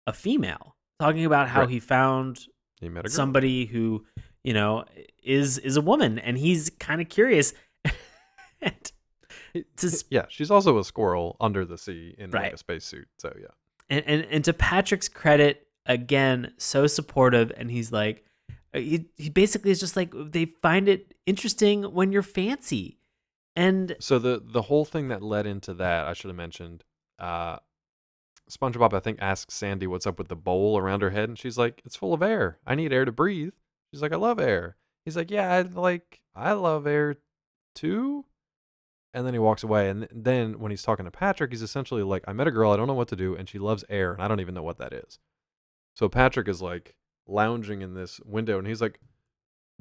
a 0.07 0.13
female, 0.13 0.77
talking 1.01 1.25
about 1.25 1.49
how 1.49 1.61
Right. 1.61 1.71
he 1.71 1.81
found 1.81 2.47
He 2.81 2.89
met 2.89 3.07
a 3.07 3.11
somebody 3.11 3.67
who, 3.67 4.05
you 4.45 4.53
know, 4.53 4.85
is 5.23 5.59
is 5.59 5.77
a 5.77 5.81
woman 5.81 6.19
and 6.19 6.37
he's 6.39 6.71
kind 6.79 7.01
of 7.01 7.09
curious. 7.09 7.55
to 9.77 10.05
yeah, 10.11 10.27
she's 10.29 10.51
also 10.51 10.79
a 10.79 10.85
squirrel 10.85 11.37
under 11.41 11.65
the 11.65 11.79
sea 11.79 12.15
in 12.19 12.31
like 12.31 12.53
a 12.53 12.57
spacesuit. 12.59 13.09
So 13.19 13.35
yeah. 13.41 13.47
and, 13.89 14.05
and 14.07 14.27
and 14.31 14.45
to 14.45 14.53
Patrick's 14.53 15.09
credit, 15.09 15.67
again, 15.87 16.53
so 16.59 16.87
supportive 16.87 17.53
and 17.57 17.71
he's 17.71 17.91
like 17.93 18.25
he, 18.73 19.07
he 19.17 19.31
basically 19.31 19.71
is 19.71 19.81
just 19.81 19.97
like 19.97 20.13
they 20.15 20.45
find 20.45 20.89
it 20.89 21.15
interesting 21.27 21.85
when 21.85 22.13
you're 22.13 22.23
fancy. 22.23 22.99
And 23.57 23.97
So 23.99 24.19
the 24.19 24.43
the 24.45 24.63
whole 24.63 24.85
thing 24.85 25.09
that 25.09 25.23
led 25.23 25.47
into 25.47 25.75
that, 25.75 26.07
I 26.07 26.13
should 26.13 26.29
have 26.29 26.37
mentioned. 26.37 26.85
Uh, 27.19 27.59
SpongeBob, 28.49 28.95
I 28.95 29.01
think, 29.01 29.19
asks 29.21 29.55
Sandy 29.55 29.87
what's 29.87 30.07
up 30.07 30.19
with 30.19 30.29
the 30.29 30.37
bowl 30.37 30.79
around 30.79 31.03
her 31.03 31.11
head, 31.11 31.29
and 31.29 31.39
she's 31.39 31.59
like, 31.59 31.83
"It's 31.85 31.97
full 31.97 32.15
of 32.15 32.23
air. 32.23 32.59
I 32.67 32.75
need 32.75 32.93
air 32.93 33.05
to 33.05 33.13
breathe." 33.13 33.55
She's 33.93 34.03
like, 34.03 34.13
"I 34.13 34.17
love 34.17 34.39
air." 34.39 34.77
He's 35.05 35.17
like, 35.17 35.31
"Yeah, 35.31 35.53
I 35.53 35.63
like 35.63 36.23
I 36.35 36.53
love 36.53 36.87
air 36.87 37.17
too." 37.75 38.25
And 39.15 39.27
then 39.27 39.35
he 39.35 39.39
walks 39.41 39.63
away, 39.63 39.89
and 39.89 40.07
then 40.13 40.61
when 40.61 40.71
he's 40.71 40.83
talking 40.83 41.07
to 41.07 41.11
Patrick, 41.11 41.51
he's 41.51 41.63
essentially 41.63 42.03
like, 42.03 42.25
"I 42.29 42.33
met 42.33 42.47
a 42.47 42.51
girl. 42.53 42.71
I 42.73 42.77
don't 42.77 42.87
know 42.87 42.95
what 42.95 43.09
to 43.09 43.17
do, 43.17 43.35
and 43.35 43.49
she 43.49 43.59
loves 43.59 43.85
air, 43.89 44.13
and 44.13 44.23
I 44.23 44.29
don't 44.29 44.41
even 44.41 44.55
know 44.55 44.63
what 44.63 44.79
that 44.79 44.93
is." 44.93 45.19
So 45.95 46.09
Patrick 46.09 46.47
is 46.49 46.63
like 46.63 46.95
lounging 47.29 47.83
in 47.83 47.95
this 47.95 48.21
window, 48.25 48.59
and 48.59 48.67
he's 48.67 48.81
like, 48.81 48.99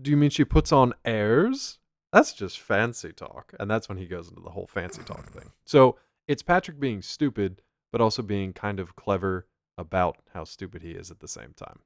"Do 0.02 0.12
you 0.12 0.18
mean 0.18 0.30
she 0.30 0.46
puts 0.46 0.72
on 0.72 0.94
airs?" 1.06 1.80
That's 2.14 2.34
just 2.34 2.60
fancy 2.60 3.12
talk. 3.12 3.54
And 3.60 3.70
that's 3.70 3.90
when 3.90 3.98
he 3.98 4.06
goes 4.08 4.30
into 4.30 4.42
the 4.42 4.52
whole 4.52 4.68
fancy 4.68 5.04
talk 5.04 5.30
thing. 5.34 5.52
So 5.66 5.98
it's 6.28 6.44
Patrick 6.44 6.80
being 6.80 7.02
stupid, 7.02 7.62
but 7.92 8.02
also 8.02 8.22
being 8.22 8.54
kind 8.54 8.80
of 8.80 8.96
clever 8.96 9.48
about 9.78 10.18
how 10.34 10.44
stupid 10.44 10.82
he 10.84 10.92
is 10.92 11.12
at 11.12 11.20
the 11.20 11.28
same 11.28 11.54
time. 11.56 11.80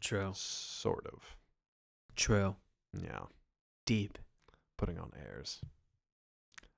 true, 0.00 0.32
Sort 0.34 1.06
of. 1.06 1.36
true, 2.16 2.56
Yeah. 2.92 3.26
deep. 3.86 4.18
Putting 4.76 4.98
on 4.98 5.12
airs. 5.16 5.60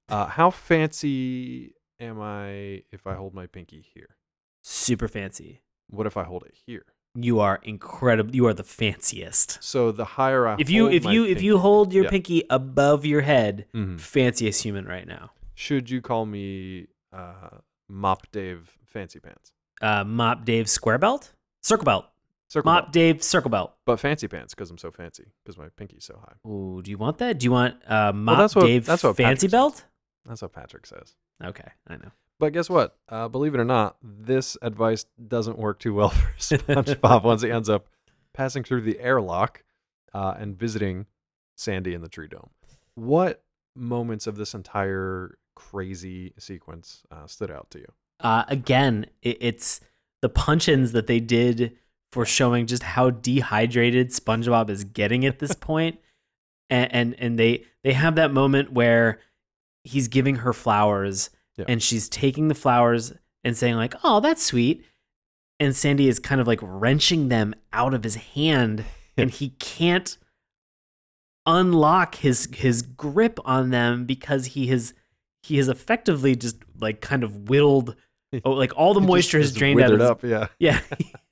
Uh, 0.09 0.27
how 0.27 0.51
fancy 0.51 1.75
am 1.99 2.21
I 2.21 2.83
if 2.93 3.07
I 3.07 3.15
hold 3.15 3.35
my 3.35 3.47
pinky 3.47 3.81
here? 3.95 4.17
super 4.63 5.07
fancy. 5.09 5.63
What 5.89 6.07
if 6.07 6.17
I 6.17 6.25
hold 6.25 6.43
it 6.45 6.55
here? 6.67 6.85
You 7.17 7.41
are 7.41 7.61
incredible. 7.63 8.35
You 8.35 8.47
are 8.47 8.55
the 8.55 8.63
fanciest. 8.65 9.59
So 9.63 9.91
the 9.93 10.05
higher 10.05 10.47
I 10.47 10.57
If 10.59 10.69
you 10.71 10.89
if 10.89 11.05
you 11.05 11.25
if 11.25 11.43
you 11.43 11.59
hold 11.59 11.93
your 11.93 12.05
Yeah. 12.05 12.11
pinky 12.11 12.45
above 12.51 13.05
your 13.07 13.23
head, 13.23 13.67
Mhm. 13.75 13.99
fanciest 14.01 14.63
human 14.63 14.85
right 14.87 15.07
now. 15.07 15.31
should 15.55 15.89
you 15.89 16.01
call 16.03 16.27
me 16.27 16.87
uh, 17.13 17.59
Mop 17.89 18.31
Dave 18.31 18.77
Fancy 18.85 19.19
Pants? 19.21 19.53
Uh, 19.81 20.05
Mop 20.05 20.45
Dave 20.45 20.69
Square 20.69 20.99
Belt, 20.99 21.33
Circle 21.63 21.85
Belt, 21.87 22.07
Circle 22.49 22.71
Mop 22.71 22.85
belt. 22.85 22.93
Dave 22.93 23.23
Circle 23.23 23.51
Belt. 23.51 23.73
but 23.87 23.97
fancy 23.99 24.29
pants 24.29 24.55
because 24.55 24.71
I'm 24.71 24.77
so 24.79 24.91
fancy 24.91 25.25
because 25.43 25.57
my 25.57 25.69
pinky's 25.77 26.05
so 26.05 26.19
high. 26.19 26.49
Ooh, 26.51 26.83
do 26.83 26.91
you 26.91 26.99
want 26.99 27.19
that? 27.19 27.39
Do 27.39 27.45
you 27.45 27.53
want 27.53 27.77
uh, 27.91 28.13
Mop 28.13 28.39
that's 28.39 28.55
what- 28.55 28.67
Dave 28.67 28.85
that's 28.85 29.03
what 29.03 29.17
Fancy 29.17 29.49
Patrick 29.49 29.51
says. 29.51 29.51
Belt? 29.53 29.85
That's 30.27 30.43
what 30.43 30.53
Patrick 30.53 30.87
says. 30.87 31.15
Okay, 31.43 31.71
I 31.87 31.97
know. 31.97 32.11
But 32.39 32.53
guess 32.53 32.69
what? 32.69 32.97
Uh, 33.09 33.29
believe 33.29 33.55
it 33.55 33.61
or 33.61 33.65
not, 33.65 33.97
this 34.03 34.57
advice 34.61 35.07
doesn't 35.29 35.59
work 35.59 35.79
too 35.79 35.95
well 35.95 36.09
for 36.11 36.33
SpongeBob 36.39 37.23
once 37.23 37.43
he 37.43 37.51
ends 37.51 37.69
up 37.69 37.87
passing 38.35 38.63
through 38.63 38.83
the 38.83 39.01
airlock 39.01 39.65
uh, 40.13 40.35
and 40.39 40.59
visiting 40.59 41.07
Sandy 41.57 41.95
in 41.95 42.03
the 42.03 42.09
tree 42.09 42.29
dome. 42.29 42.51
What 42.95 43.43
moments 43.75 44.27
of 44.27 44.37
this 44.37 44.55
entire 44.55 45.39
crazy 45.55 46.35
sequence 46.39 47.03
uh, 47.11 47.27
stood 47.27 47.51
out 47.51 47.71
to 47.71 47.79
you? 47.79 47.87
Uh, 48.21 48.45
again, 48.49 49.07
it, 49.23 49.39
it's 49.41 49.81
the 50.23 50.29
punch-ins 50.29 50.93
that 50.93 51.07
they 51.07 51.21
did 51.21 51.77
for 52.13 52.25
showing 52.25 52.67
just 52.67 52.83
how 52.83 53.11
dehydrated 53.11 54.11
SpongeBob 54.11 54.71
is 54.71 54.85
getting 54.85 55.25
at 55.25 55.39
this 55.39 55.55
point. 55.61 55.99
And, 56.69 56.93
and 56.93 57.15
and 57.21 57.39
they 57.39 57.65
they 57.85 57.93
have 57.93 58.17
that 58.17 58.33
moment 58.33 58.73
where 58.73 59.21
he's 59.85 60.09
giving 60.09 60.37
her 60.37 60.53
flowers 60.53 61.31
Yeah. 61.57 61.65
and 61.69 61.83
she's 61.83 62.09
taking 62.09 62.49
the 62.49 62.55
flowers 62.55 63.13
and 63.45 63.57
saying 63.57 63.77
like, 63.77 63.95
"Oh, 64.05 64.21
that's 64.21 64.43
sweet." 64.43 64.85
And 65.59 65.75
Sandy 65.75 66.09
is 66.09 66.19
kind 66.19 66.41
of 66.41 66.47
like 66.47 66.59
wrenching 66.63 67.29
them 67.29 67.55
out 67.73 67.95
of 67.95 68.05
his 68.05 68.15
hand 68.17 68.85
and 69.17 69.31
he 69.31 69.51
can't 69.59 70.19
unlock 71.47 72.17
his 72.17 72.49
his 72.55 72.83
grip 72.83 73.39
on 73.45 73.71
them 73.71 74.05
because 74.05 74.47
he 74.47 74.67
has 74.67 74.93
he 75.43 75.57
has 75.59 75.69
effectively 75.69 76.35
just 76.35 76.57
like 76.81 77.01
kind 77.01 77.23
of 77.23 77.49
whittled 77.49 77.95
oh, 78.45 78.51
like 78.51 78.73
all 78.77 78.95
the 78.95 79.01
just- 79.01 79.09
moisture 79.09 79.39
is 79.39 79.47
just 79.51 79.59
drained 79.59 79.81
out 79.81 79.93
of 79.93 80.01
his, 80.01 80.11
up. 80.11 80.25
Yeah, 80.25 80.49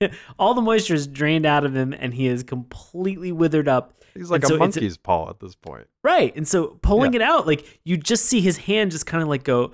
yeah 0.01 0.09
all 0.39 0.55
the 0.55 0.63
moisture 0.63 0.95
is 0.95 1.07
drained 1.09 1.45
out 1.47 1.65
of 1.65 1.75
him 1.75 1.93
and 1.93 2.15
he 2.15 2.29
is 2.29 2.45
completely 2.45 3.33
withered 3.33 3.67
up 3.69 4.03
he's 4.15 4.31
like 4.31 4.43
And 4.43 4.49
so 4.49 4.55
a 4.55 4.57
a- 4.57 4.61
monkey's 4.61 4.97
paw 4.97 5.29
at 5.31 5.41
this 5.41 5.57
point. 5.57 5.89
right 6.05 6.35
and 6.37 6.47
so 6.47 6.79
pulling 6.81 7.15
it 7.15 7.23
out 7.23 7.47
like 7.49 7.81
you 7.85 7.97
just 7.97 8.27
see 8.27 8.41
his 8.41 8.57
hand 8.59 8.93
just 8.93 9.07
kind 9.07 9.23
of 9.23 9.29
like 9.29 9.43
go 9.43 9.73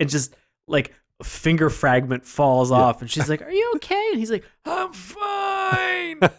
and 0.00 0.08
just 0.08 0.34
like 0.68 0.92
a 1.20 1.24
finger 1.24 1.70
fragment 1.70 2.24
falls 2.24 2.70
off 2.70 3.00
and 3.00 3.10
she's 3.10 3.28
like 3.28 3.42
are 3.42 3.50
you 3.50 3.72
okay? 3.76 4.08
And 4.10 4.18
he's 4.18 4.30
like 4.30 4.44
i'm 4.64 4.92
fine. 4.92 6.20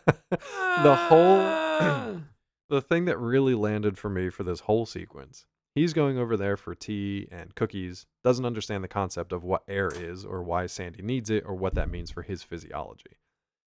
The 0.83 0.95
whole 0.95 1.39
ah. 1.39 2.15
the 2.69 2.81
thing 2.81 3.05
that 3.05 3.17
really 3.17 3.55
landed 3.55 3.97
for 3.97 4.09
me 4.09 4.29
for 4.29 4.43
this 4.43 4.61
whole 4.61 4.85
sequence 4.85 5.45
he's 5.77 5.93
going 5.93 6.17
over 6.17 6.35
there 6.35 6.57
for 6.57 6.73
tea 6.73 7.27
and 7.31 7.53
cookies 7.53 8.07
doesn't 8.23 8.45
understand 8.45 8.83
the 8.83 8.87
concept 8.87 9.31
of 9.31 9.43
what 9.43 9.63
air 9.67 9.91
is 9.93 10.25
or 10.25 10.41
why 10.41 10.65
sandy 10.65 11.03
needs 11.03 11.29
it 11.29 11.43
or 11.45 11.53
what 11.55 11.75
that 11.75 11.89
means 11.89 12.09
for 12.09 12.23
his 12.23 12.41
physiology. 12.43 13.17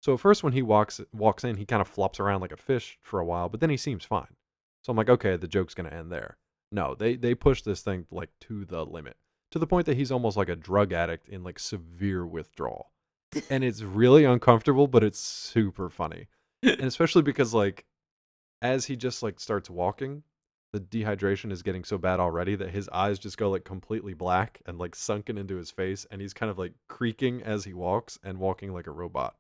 So 0.02 0.16
at 0.16 0.20
first 0.20 0.44
when 0.44 0.54
he 0.54 0.64
walks 0.64 1.00
walks 1.14 1.44
in 1.44 1.58
he 1.58 1.66
kind 1.66 1.82
of 1.82 1.88
flops 1.88 2.20
around 2.20 2.42
like 2.42 2.52
a 2.52 2.58
fish 2.58 2.98
for 3.02 3.20
a 3.20 3.26
while 3.26 3.50
but 3.50 3.60
then 3.60 3.70
he 3.70 3.78
seems 3.78 4.04
fine. 4.04 4.36
So 4.84 4.92
i'm 4.92 4.98
like 4.98 5.10
okay 5.10 5.38
the 5.38 5.48
joke's 5.48 5.76
going 5.76 5.90
to 5.90 5.96
end 5.96 6.12
there. 6.12 6.38
No 6.72 6.96
they 6.96 7.16
they 7.16 7.36
push 7.36 7.62
this 7.62 7.82
thing 7.82 8.08
like 8.12 8.32
to 8.42 8.66
the 8.66 8.84
limit 8.86 9.18
to 9.52 9.60
the 9.60 9.68
point 9.68 9.86
that 9.86 9.98
he's 9.98 10.12
almost 10.12 10.38
like 10.38 10.50
a 10.50 10.56
drug 10.56 10.92
addict 10.94 11.28
in 11.30 11.44
like 11.44 11.60
severe 11.60 12.26
withdrawal. 12.26 12.92
And 13.50 13.64
it's 13.64 13.82
really 13.82 14.26
uncomfortable 14.26 14.88
but 14.88 15.04
it's 15.04 15.20
super 15.20 15.90
funny. 15.90 16.28
And 16.64 16.82
especially 16.82 17.22
because 17.22 17.54
like 17.54 17.86
as 18.62 18.86
he 18.86 18.96
just 18.96 19.24
like 19.24 19.40
starts 19.40 19.70
walking 19.70 20.24
the 20.74 20.80
dehydration 20.80 21.52
is 21.52 21.64
getting 21.64 21.84
so 21.84 21.98
bad 21.98 22.20
already 22.20 22.56
that 22.56 22.70
his 22.70 22.88
eyes 22.90 23.20
just 23.20 23.38
go 23.38 23.50
like 23.50 23.66
completely 23.66 24.14
black 24.14 24.62
and 24.66 24.80
like 24.80 24.96
sunken 24.96 25.38
into 25.38 25.58
his 25.58 25.70
face 25.70 26.06
and 26.10 26.22
he's 26.22 26.34
kind 26.34 26.50
of 26.50 26.58
like 26.58 26.74
creaking 26.88 27.44
as 27.44 27.66
he 27.66 27.74
walks 27.74 28.18
and 28.24 28.40
walking 28.40 28.74
like 28.74 28.88
a 28.88 28.92
robot. 28.92 29.36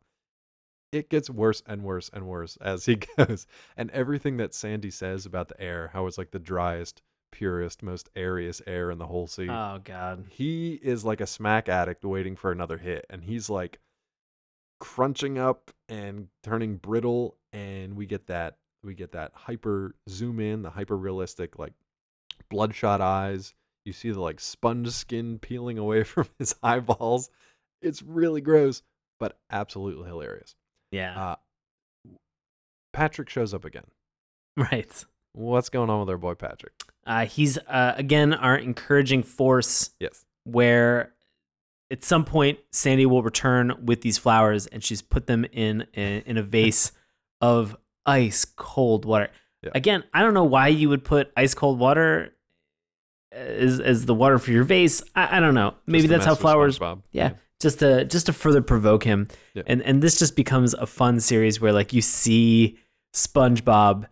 It 0.91 1.09
gets 1.09 1.29
worse 1.29 1.63
and 1.65 1.83
worse 1.83 2.09
and 2.11 2.27
worse 2.27 2.57
as 2.59 2.85
he 2.85 2.95
goes. 3.17 3.47
And 3.77 3.89
everything 3.91 4.37
that 4.37 4.53
sandy 4.53 4.91
says 4.91 5.25
about 5.25 5.47
the 5.47 5.61
air 5.61 5.89
how 5.93 6.05
it's 6.05 6.17
like 6.17 6.31
the 6.31 6.39
driest 6.39 7.01
purest 7.31 7.81
most 7.81 8.09
airiest 8.15 8.61
air 8.67 8.91
in 8.91 8.97
the 8.97 9.07
whole 9.07 9.27
sea. 9.27 9.49
Oh 9.49 9.79
god. 9.83 10.25
He 10.29 10.73
is 10.83 11.03
like 11.05 11.21
a 11.21 11.27
smack 11.27 11.69
addict 11.69 12.03
waiting 12.05 12.35
for 12.35 12.51
another 12.51 12.77
hit 12.77 13.05
and 13.09 13.23
he's 13.23 13.49
like 13.49 13.79
crunching 14.79 15.37
up 15.37 15.71
and 15.89 16.27
turning 16.43 16.75
brittle 16.77 17.37
and 17.53 17.95
we 17.95 18.05
get 18.05 18.27
that 18.27 18.57
we 18.83 18.95
get 18.95 19.11
that 19.11 19.31
hyper 19.35 19.95
zoom 20.09 20.39
in 20.39 20.63
the 20.63 20.71
hyper 20.71 20.97
realistic 20.97 21.57
like 21.59 21.73
bloodshot 22.49 22.99
eyes. 23.01 23.53
You 23.85 23.93
see 23.93 24.11
the 24.11 24.19
like 24.19 24.39
sponge 24.39 24.89
skin 24.89 25.39
peeling 25.39 25.77
away 25.77 26.03
from 26.03 26.27
his 26.37 26.55
eyeballs. 26.61 27.29
It's 27.81 28.01
really 28.01 28.41
gross 28.41 28.81
but 29.19 29.37
absolutely 29.51 30.07
hilarious. 30.07 30.55
Yeah. 30.91 31.19
Uh 31.19 31.35
patrick 32.93 33.29
shows 33.29 33.53
up 33.53 33.65
again. 33.65 33.85
Right 34.57 35.05
what's 35.33 35.69
going 35.69 35.89
on 35.89 35.99
with 36.01 36.09
our 36.09 36.17
boy 36.17 36.33
patrick 36.33 36.73
uh, 37.07 37.25
he's 37.25 37.57
uh, 37.67 37.93
again 37.97 38.33
our 38.33 38.55
encouraging 38.55 39.23
force 39.23 39.91
yes 39.99 40.25
where 40.43 41.13
at 41.89 42.03
some 42.03 42.23
point 42.23 42.57
Sandy 42.71 43.05
will 43.05 43.21
return 43.23 43.73
with 43.83 44.01
these 44.01 44.17
flowers 44.17 44.65
and 44.67 44.83
she's 44.83 45.01
put 45.01 45.27
them 45.27 45.45
in 45.51 45.85
in, 45.93 46.21
in 46.25 46.37
a 46.37 46.43
vase 46.55 46.91
of 47.41 47.75
ice 48.05 48.45
cold 48.45 49.03
water. 49.05 49.29
Yeah. 49.61 49.71
Again, 49.75 50.03
I 50.13 50.21
don't 50.21 50.33
know 50.33 50.43
why 50.45 50.69
you 50.69 50.89
would 50.89 51.03
put 51.03 51.31
ice 51.35 51.53
cold 51.53 51.79
water 51.79 52.33
as 53.31 53.79
as 53.79 54.05
the 54.05 54.13
water 54.15 54.39
for 54.39 54.51
your 54.51 54.63
vase. 54.63 55.03
I, 55.15 55.37
I 55.37 55.39
don't 55.39 55.53
know. 55.53 55.75
Maybe 55.85 56.07
that's 56.07 56.25
how 56.25 56.33
flowers. 56.35 56.79
SpongeBob. 56.79 57.01
Yeah, 57.11 57.33
just 57.59 57.79
to 57.79 58.05
just 58.05 58.25
to 58.27 58.33
further 58.33 58.61
provoke 58.61 59.03
him, 59.03 59.27
Yeah. 59.53 59.63
and 59.67 59.81
and 59.83 60.01
this 60.01 60.17
just 60.17 60.35
becomes 60.35 60.73
a 60.73 60.87
fun 60.87 61.19
series 61.19 61.59
where 61.61 61.73
like 61.73 61.93
you 61.93 62.01
see 62.01 62.79
SpongeBob 63.13 64.05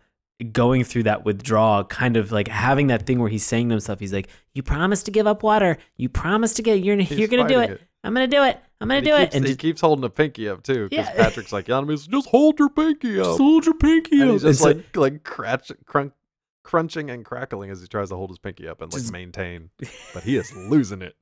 going 0.52 0.84
through 0.84 1.04
that 1.04 1.24
withdrawal, 1.24 1.84
kind 1.84 2.16
of 2.16 2.32
like 2.32 2.48
having 2.48 2.86
that 2.88 3.06
thing 3.06 3.18
where 3.18 3.28
he's 3.28 3.44
saying 3.44 3.68
to 3.68 3.72
himself, 3.74 4.00
he's 4.00 4.12
like, 4.12 4.28
"You 4.54 4.62
promised 4.62 5.04
to 5.06 5.10
give 5.10 5.26
up 5.26 5.42
water. 5.42 5.76
You 5.96 6.08
promised 6.08 6.56
to 6.56 6.62
get. 6.62 6.82
You're 6.84 6.96
He's 6.96 7.18
you're 7.18 7.28
gonna 7.28 7.48
do 7.48 7.56
fighting 7.56 7.74
it. 7.76 7.82
I'm 8.02 8.14
gonna 8.14 8.26
do 8.26 8.42
it. 8.42 8.58
I'm 8.80 8.88
gonna 8.88 8.98
And 8.98 9.06
do 9.06 9.14
he 9.16 9.22
it." 9.22 9.34
And 9.34 9.44
he 9.44 9.50
just, 9.50 9.60
keeps 9.60 9.80
holding 9.80 10.04
a 10.04 10.10
pinky 10.10 10.48
up 10.48 10.62
too, 10.62 10.88
because 10.88 11.06
Yeah. 11.06 11.14
Patrick's 11.24 11.52
like, 11.52 11.68
"Enemies, 11.68 12.06
just 12.06 12.28
hold 12.28 12.58
your 12.58 12.70
pinky 12.70 13.18
up." 13.20 13.26
just 13.26 13.38
hold 13.38 13.66
your 13.66 13.74
pinky 13.74 14.20
and 14.20 14.30
up. 14.30 14.32
he's 14.34 14.42
just 14.42 14.64
And 14.64 14.74
so- 14.74 14.80
like 14.80 14.96
like 15.14 15.24
crunch, 15.24 15.72
crunch, 15.86 16.12
crunching 16.64 17.10
and 17.10 17.24
crackling 17.24 17.70
as 17.70 17.80
he 17.80 17.86
tries 17.88 18.08
to 18.10 18.16
hold 18.16 18.30
his 18.30 18.38
pinky 18.38 18.66
up 18.68 18.80
and 18.80 18.92
like 18.92 19.02
Just- 19.02 19.12
maintain, 19.12 19.70
but 20.14 20.22
he 20.24 20.36
is 20.36 20.54
losing 20.56 21.02
it. 21.02 21.16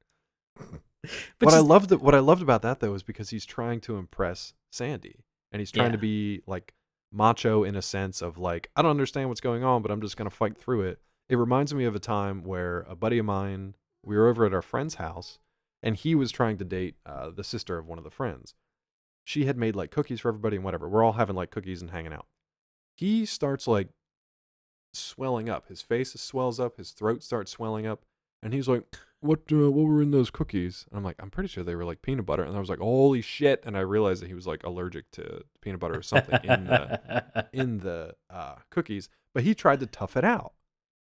what 1.41 1.55
I 1.55 1.61
loved 1.61 1.93
what 1.93 2.15
I 2.15 2.19
loved 2.21 2.43
about 2.43 2.63
that 2.63 2.81
though 2.81 2.95
is 2.95 3.03
because 3.03 3.31
he's 3.31 3.47
trying 3.47 3.81
to 3.83 3.97
impress 3.97 4.53
Sandy 4.71 5.17
and 5.53 5.61
he's 5.61 5.71
trying 5.71 5.93
to 5.93 5.99
be 5.99 6.43
like 6.47 6.75
macho 7.13 7.65
in 7.65 7.75
a 7.75 7.83
sense 7.83 8.23
of 8.23 8.39
like 8.39 8.71
I 8.77 8.83
don't 8.83 8.91
understand 8.91 9.29
what's 9.29 9.41
going 9.41 9.65
on, 9.65 9.83
but 9.83 9.91
I'm 9.91 10.01
just 10.01 10.17
gonna 10.17 10.31
fight 10.31 10.57
through 10.57 10.83
it. 10.83 11.01
It 11.29 11.37
reminds 11.37 11.75
me 11.75 11.85
of 11.85 11.95
a 11.95 12.01
time 12.01 12.43
where 12.43 12.87
a 12.89 12.97
buddy 12.97 13.19
of 13.19 13.27
mine 13.27 13.75
we 14.05 14.17
were 14.17 14.29
over 14.29 14.47
at 14.47 14.55
our 14.55 14.63
friend's 14.63 14.95
house 14.95 15.39
and 15.83 15.97
he 15.97 16.15
was 16.15 16.31
trying 16.31 16.59
to 16.59 16.65
date 16.65 16.97
uh, 17.07 17.31
the 17.31 17.45
sister 17.45 17.79
of 17.79 17.87
one 17.87 17.99
of 17.99 18.05
the 18.05 18.11
friends. 18.11 18.55
She 19.25 19.45
had 19.45 19.57
made 19.57 19.77
like 19.77 19.91
cookies 19.91 20.21
for 20.21 20.29
everybody 20.29 20.57
and 20.57 20.65
whatever. 20.65 20.89
We're 20.89 21.05
all 21.05 21.13
having 21.13 21.37
like 21.37 21.51
cookies 21.51 21.83
and 21.83 21.91
hanging 21.91 22.13
out. 22.13 22.27
He 22.97 23.27
starts 23.27 23.69
like 23.69 23.89
swelling 24.93 25.49
up. 25.49 25.69
His 25.69 25.83
face 25.83 26.13
swells 26.15 26.59
up. 26.59 26.79
His 26.79 26.91
throat 26.93 27.23
starts 27.23 27.53
swelling 27.53 27.87
up, 27.87 28.05
and 28.43 28.53
he's 28.53 28.69
like, 28.69 28.85
"What? 29.21 29.41
Uh, 29.51 29.71
what 29.71 29.87
were 29.87 30.03
in 30.03 30.11
those 30.11 30.31
cookies?" 30.31 30.87
And 30.91 30.99
I'm 30.99 31.05
like, 31.05 31.17
"I'm 31.21 31.31
pretty 31.31 31.49
sure 31.49 31.65
they 31.65 31.75
were 31.75 31.85
like 31.85 32.03
peanut 32.03 32.27
butter." 32.27 32.43
And 32.43 32.57
I 32.57 32.61
was 32.61 32.69
like, 32.69 32.79
"Holy 32.79 33.23
shit!" 33.23 33.63
And 33.65 33.77
I 33.77 33.81
realized 33.81 34.23
that 34.23 34.29
he 34.29 34.35
was 34.35 34.47
like 34.47 34.65
allergic 34.65 35.11
to 35.13 35.43
peanut 35.61 35.81
butter 35.81 35.99
or 35.99 36.03
something 36.03 36.39
in 36.45 36.65
the 36.65 37.47
in 37.53 37.79
the 37.79 38.15
uh, 38.31 38.57
cookies. 38.71 39.09
But 39.35 39.45
he 39.45 39.55
tried 39.55 39.81
to 39.81 39.87
tough 39.87 40.17
it 40.17 40.25
out. 40.25 40.53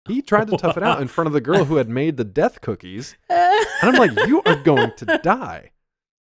He 0.07 0.21
tried 0.21 0.49
to 0.49 0.57
tough 0.57 0.77
it 0.77 0.83
out 0.83 1.01
in 1.01 1.09
front 1.09 1.27
of 1.27 1.33
the 1.33 1.41
girl 1.41 1.65
who 1.65 1.77
had 1.77 1.89
made 2.03 2.17
the 2.17 2.25
death 2.25 2.61
cookies. 2.61 3.17
And 3.29 3.67
I'm 3.83 3.95
like, 3.95 4.29
you 4.29 4.43
are 4.45 4.57
going 4.57 4.93
to 4.97 5.21
die. 5.23 5.71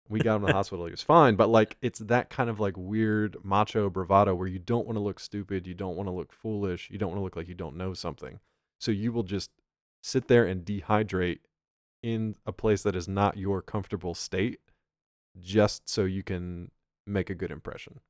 We 0.08 0.20
got 0.20 0.36
him 0.36 0.42
to 0.42 0.46
the 0.48 0.52
hospital. 0.52 0.86
He 0.86 0.90
was 0.90 1.02
fine. 1.02 1.36
But 1.36 1.48
like, 1.48 1.76
it's 1.82 1.98
that 1.98 2.30
kind 2.30 2.48
of 2.48 2.60
like 2.60 2.74
weird 2.76 3.36
macho 3.42 3.90
bravado 3.90 4.34
where 4.34 4.48
you 4.48 4.58
don't 4.58 4.86
want 4.86 4.96
to 4.96 5.02
look 5.02 5.20
stupid. 5.20 5.66
You 5.66 5.74
don't 5.74 5.96
want 5.96 6.08
to 6.08 6.12
look 6.12 6.32
foolish. 6.32 6.88
You 6.90 6.98
don't 6.98 7.10
want 7.10 7.18
to 7.18 7.24
look 7.24 7.36
like 7.36 7.48
you 7.48 7.54
don't 7.54 7.76
know 7.76 7.94
something. 7.94 8.40
So 8.78 8.90
you 8.90 9.12
will 9.12 9.22
just 9.22 9.50
sit 10.02 10.28
there 10.28 10.46
and 10.46 10.64
dehydrate 10.64 11.40
in 12.04 12.36
a 12.44 12.52
place 12.52 12.82
that 12.82 12.94
is 12.94 13.08
not 13.08 13.38
your 13.38 13.62
comfortable 13.62 14.14
state 14.14 14.60
just 15.40 15.88
so 15.88 16.04
you 16.04 16.22
can 16.22 16.70
make 17.06 17.30
a 17.30 17.34
good 17.34 17.50
impression. 17.50 18.00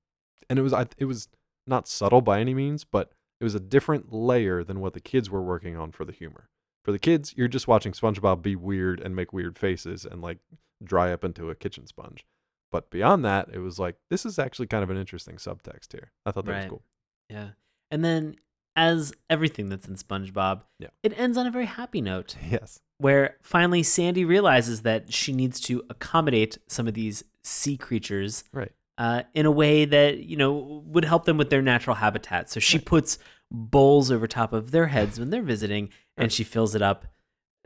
And 0.50 0.58
it 0.58 0.62
was, 0.62 0.72
I, 0.72 0.86
it 0.98 1.04
was 1.04 1.28
not 1.64 1.86
subtle 1.86 2.20
by 2.20 2.40
any 2.40 2.54
means, 2.54 2.82
but 2.82 3.12
it 3.40 3.44
was 3.44 3.54
a 3.54 3.60
different 3.60 4.12
layer 4.12 4.64
than 4.64 4.80
what 4.80 4.94
the 4.94 5.00
kids 5.00 5.30
were 5.30 5.42
working 5.42 5.76
on 5.76 5.92
for 5.92 6.04
the 6.04 6.12
humor. 6.12 6.48
For 6.84 6.90
the 6.90 6.98
kids, 6.98 7.34
you're 7.36 7.46
just 7.46 7.68
watching 7.68 7.92
SpongeBob 7.92 8.42
be 8.42 8.56
weird 8.56 8.98
and 8.98 9.14
make 9.14 9.32
weird 9.32 9.56
faces 9.60 10.04
and 10.04 10.20
like 10.20 10.38
dry 10.82 11.12
up 11.12 11.24
into 11.24 11.48
a 11.48 11.54
kitchen 11.54 11.86
sponge. 11.86 12.26
But 12.72 12.90
beyond 12.90 13.24
that, 13.24 13.48
it 13.52 13.60
was 13.60 13.78
like 13.78 13.94
this 14.10 14.26
is 14.26 14.40
actually 14.40 14.66
kind 14.66 14.82
of 14.82 14.90
an 14.90 14.96
interesting 14.96 15.36
subtext 15.36 15.92
here. 15.92 16.10
I 16.26 16.32
thought 16.32 16.46
that 16.46 16.62
was 16.62 16.70
cool. 16.70 16.82
yeah. 17.30 17.50
And 17.92 18.04
then, 18.04 18.34
as 18.76 19.12
everything 19.30 19.68
that's 19.68 19.86
in 19.88 19.94
SpongeBob, 19.96 20.62
Yeah. 20.78 20.88
it 21.02 21.18
ends 21.18 21.36
on 21.38 21.46
a 21.46 21.50
very 21.50 21.66
happy 21.66 22.00
note. 22.00 22.36
Yes. 22.50 22.80
where 22.98 23.36
finally 23.42 23.82
Sandy 23.82 24.24
realizes 24.24 24.82
that 24.82 25.12
she 25.12 25.32
needs 25.32 25.58
to 25.60 25.82
accommodate 25.90 26.58
some 26.68 26.86
of 26.86 26.94
these 26.94 27.24
sea 27.42 27.76
creatures 27.76 28.44
Right. 28.52 28.70
uh, 28.98 29.24
in 29.34 29.46
a 29.46 29.50
way 29.50 29.84
that 29.84 30.18
you 30.18 30.36
know 30.36 30.82
would 30.86 31.04
help 31.04 31.24
them 31.24 31.36
with 31.36 31.50
their 31.50 31.60
natural 31.62 31.96
habitat. 31.96 32.50
So 32.50 32.60
she 32.60 32.78
puts 32.78 33.18
bowls 33.50 34.10
over 34.12 34.26
top 34.28 34.52
of 34.52 34.70
their 34.70 34.86
heads 34.86 35.18
when 35.18 35.30
they're 35.30 35.42
visiting, 35.42 35.90
and 36.16 36.24
Right. 36.26 36.32
she 36.32 36.44
fills 36.44 36.74
it 36.74 36.82
up 36.82 37.06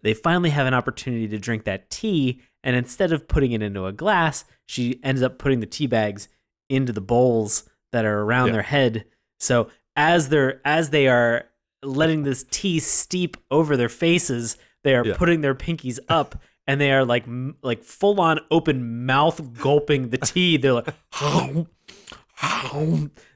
they 0.04 0.14
finally 0.14 0.50
have 0.50 0.68
an 0.68 0.74
opportunity 0.74 1.26
to 1.26 1.38
drink 1.40 1.64
that 1.64 1.90
tea, 1.90 2.40
and 2.62 2.76
instead 2.76 3.10
of 3.10 3.26
putting 3.26 3.50
it 3.50 3.62
into 3.62 3.84
a 3.84 3.92
glass, 3.92 4.44
she 4.64 5.00
ends 5.02 5.22
up 5.22 5.38
putting 5.40 5.58
the 5.58 5.66
tea 5.66 5.88
bags 5.88 6.28
into 6.68 6.92
the 6.92 7.00
bowls 7.00 7.68
that 7.90 8.04
are 8.04 8.20
around 8.20 8.46
Yeah. 8.46 8.52
their 8.52 8.62
head. 8.62 9.04
So 9.40 9.70
as 9.98 10.30
they're 10.30 10.62
as 10.64 10.88
they 10.90 11.08
are 11.08 11.44
letting 11.82 12.22
this 12.22 12.46
tea 12.50 12.78
steep 12.78 13.36
over 13.50 13.76
their 13.76 13.88
faces, 13.90 14.56
they 14.84 14.94
are 14.94 15.04
Yeah. 15.04 15.16
putting 15.16 15.42
their 15.42 15.54
pinkies 15.54 15.98
up. 16.08 16.40
And 16.66 16.78
they 16.80 16.92
are 16.92 17.04
like 17.04 17.24
m- 17.26 17.56
like 17.62 17.82
full 17.82 18.20
on 18.20 18.40
open 18.50 19.06
mouth 19.06 19.58
gulping 19.58 20.10
the 20.10 20.18
tea. 20.18 20.56
They're 20.58 20.74
like, 20.74 20.88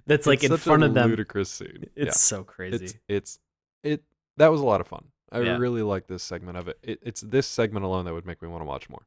that's 0.06 0.26
like 0.26 0.42
It's 0.44 0.50
in 0.52 0.56
front 0.58 0.82
of 0.82 0.94
them. 0.94 1.10
Ludicrous 1.10 1.50
scene. 1.50 1.84
It's 1.96 2.06
Yeah. 2.06 2.12
so 2.12 2.44
crazy. 2.44 2.84
It's 2.84 2.94
it's 3.08 3.38
it. 3.82 4.04
That 4.36 4.48
was 4.50 4.60
a 4.60 4.64
lot 4.64 4.80
of 4.80 4.86
fun. 4.88 5.06
I 5.30 5.40
Yeah. 5.40 5.56
really 5.56 5.82
like 5.82 6.06
this 6.08 6.22
segment 6.22 6.58
of 6.58 6.68
it. 6.68 6.78
it. 6.82 6.98
It's 7.02 7.20
this 7.22 7.46
segment 7.46 7.84
alone 7.84 8.04
that 8.04 8.12
would 8.14 8.26
make 8.26 8.42
me 8.42 8.48
want 8.48 8.60
to 8.62 8.66
watch 8.66 8.88
more. 8.88 9.06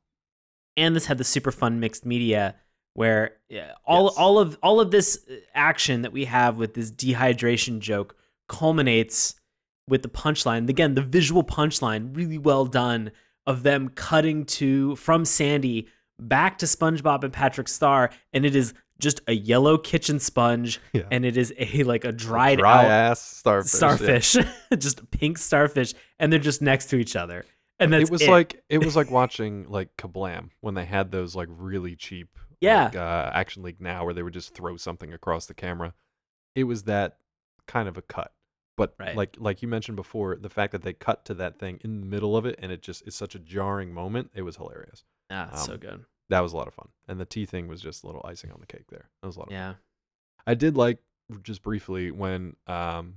and 0.78 0.94
this 0.96 1.06
had 1.06 1.18
the 1.18 1.24
super 1.24 1.52
fun 1.54 1.80
mixed 1.80 2.06
media 2.06 2.56
where 2.96 3.36
yeah, 3.50 3.74
all 3.86 4.06
Yes. 4.06 4.16
all 4.18 4.40
of 4.40 4.58
all 4.64 4.80
of 4.82 4.90
this 4.90 5.24
uh, 5.30 5.36
action 5.54 6.02
that 6.02 6.12
we 6.12 6.26
have 6.26 6.58
with 6.58 6.74
this 6.74 6.92
dehydration 6.92 7.80
joke 7.80 8.16
culminates 8.48 9.36
with 9.88 10.02
the 10.02 10.10
punchline. 10.10 10.68
Again, 10.70 10.96
the 10.96 11.02
visual 11.02 11.44
punchline 11.44 12.16
really 12.16 12.40
well 12.40 12.66
done 12.66 13.12
of 13.46 13.62
them 13.62 13.90
cutting 13.90 14.44
to 14.46 14.96
from 14.96 15.24
Sandy 15.26 15.88
back 16.20 16.58
to 16.60 16.66
SpongeBob 16.66 17.24
and 17.24 17.32
Patrick 17.34 17.68
Star 17.68 18.10
and 18.34 18.46
it 18.46 18.56
is 18.56 18.74
just 18.98 19.20
a 19.28 19.34
yellow 19.34 19.78
kitchen 19.78 20.18
sponge 20.20 20.80
Yeah. 20.94 21.04
and 21.12 21.26
it 21.26 21.36
is 21.38 21.54
a 21.58 21.84
like 21.84 22.06
a 22.06 22.12
dried 22.14 22.60
Dry 22.60 22.86
out 22.86 22.92
ass 22.92 23.20
starfish. 23.22 23.74
yeah. 23.74 23.78
starfish, 23.78 24.38
just 24.80 25.12
pink 25.12 25.38
starfish 25.38 25.94
and 26.18 26.32
they're 26.32 26.40
just 26.40 26.62
next 26.62 26.86
to 26.92 26.96
each 26.96 27.16
other. 27.16 27.46
And 27.78 27.92
that's 27.92 28.04
it 28.06 28.10
was 28.10 28.26
like 28.26 28.64
it 28.70 28.78
was 28.80 28.96
like 28.96 29.12
watching 29.12 29.66
like 29.70 29.90
Kablam 29.98 30.50
when 30.62 30.74
they 30.76 30.86
had 30.86 31.12
those 31.12 31.36
like 31.36 31.50
really 31.52 31.96
cheap 31.98 32.30
Yeah. 32.62 32.86
like, 32.86 32.96
uh, 32.96 33.32
Action 33.34 33.64
League 33.64 33.82
now 33.82 34.06
where 34.06 34.14
they 34.14 34.24
would 34.24 34.34
just 34.34 34.54
throw 34.54 34.78
something 34.78 35.14
across 35.14 35.46
the 35.46 35.54
camera. 35.54 35.94
It 36.56 36.66
was 36.66 36.84
that 36.84 37.18
kind 37.68 37.88
of 37.88 37.98
a 37.98 38.02
cut. 38.02 38.34
But 38.78 38.94
Right. 39.00 39.16
like 39.16 39.38
like 39.40 39.62
you 39.62 39.68
mentioned 39.68 39.96
before, 39.96 40.36
the 40.36 40.50
fact 40.50 40.72
that 40.74 40.82
they 40.82 40.92
cut 40.94 41.24
to 41.26 41.34
that 41.36 41.58
thing 41.60 41.80
in 41.84 42.02
the 42.02 42.06
middle 42.06 42.36
of 42.36 42.46
it 42.46 42.60
and 42.62 42.72
it 42.72 42.82
just 42.82 43.08
is 43.08 43.16
such 43.16 43.34
a 43.36 43.40
jarring 43.40 43.94
moment, 43.94 44.32
it 44.34 44.42
was 44.42 44.58
hilarious. 44.58 45.04
ah, 45.30 45.50
it's 45.52 45.66
so 45.66 45.74
um, 45.74 45.80
good. 45.80 46.06
That 46.30 46.42
was 46.42 46.54
a 46.54 46.58
lot 46.58 46.68
of 46.68 46.74
fun. 46.74 46.90
And 47.08 47.20
the 47.20 47.26
tea 47.26 47.46
thing 47.46 47.68
was 47.68 47.82
just 47.82 48.04
a 48.04 48.08
little 48.08 48.22
icing 48.26 48.52
on 48.52 48.60
the 48.60 48.66
cake 48.68 48.88
there. 48.90 49.10
That 49.22 49.28
was 49.28 49.36
a 49.38 49.40
lot 49.40 49.48
of 49.48 49.54
fun. 49.54 49.58
Yeah. 49.60 49.74
I 50.46 50.54
did 50.56 50.76
like 50.76 51.00
just 51.42 51.62
briefly 51.64 52.12
when 52.12 52.56
um 52.68 53.16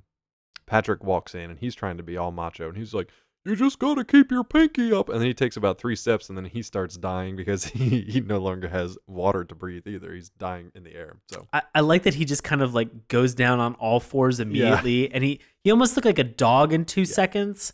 Patrick 0.67 1.03
walks 1.03 1.35
in 1.35 1.51
and 1.51 1.59
he's 1.59 1.75
trying 1.75 1.97
to 1.97 2.03
be 2.03 2.17
all 2.17 2.31
macho 2.31 2.69
and 2.69 2.77
he's 2.77 2.95
like, 2.95 3.11
"You 3.45 3.57
just 3.57 3.79
gotta 3.79 4.05
keep 4.05 4.31
your 4.31 4.45
pinky 4.45 4.93
up," 4.93 5.09
and 5.09 5.21
then 5.21 5.27
he 5.27 5.35
takes 5.35 5.57
about 5.57 5.79
three 5.79 5.97
steps 5.97 6.29
and 6.29 6.37
then 6.37 6.45
he 6.45 6.63
starts 6.63 6.97
dying 6.97 7.37
because 7.37 7.65
he 7.67 8.03
he 8.03 8.21
no 8.21 8.39
longer 8.39 8.69
has 8.69 8.99
water 9.07 9.45
to 9.45 9.55
breathe 9.55 9.87
either. 9.87 10.13
He's 10.13 10.29
dying 10.31 10.71
in 10.75 10.85
the 10.85 10.95
air. 10.95 11.17
So. 11.31 11.47
I, 11.53 11.63
I 11.75 11.81
like 11.81 12.03
that 12.05 12.15
he 12.15 12.25
just 12.25 12.45
kind 12.45 12.63
of 12.63 12.75
like 12.75 13.09
goes 13.09 13.35
down 13.35 13.61
on 13.61 13.75
all 13.75 14.01
fours 14.01 14.41
immediately 14.41 15.13
and 15.13 15.25
he 15.25 15.41
he 15.63 15.71
almost 15.71 15.97
looked 15.97 16.07
like 16.07 16.19
a 16.19 16.25
dog 16.25 16.73
in 16.73 16.85
two 16.85 17.05
seconds. 17.05 17.73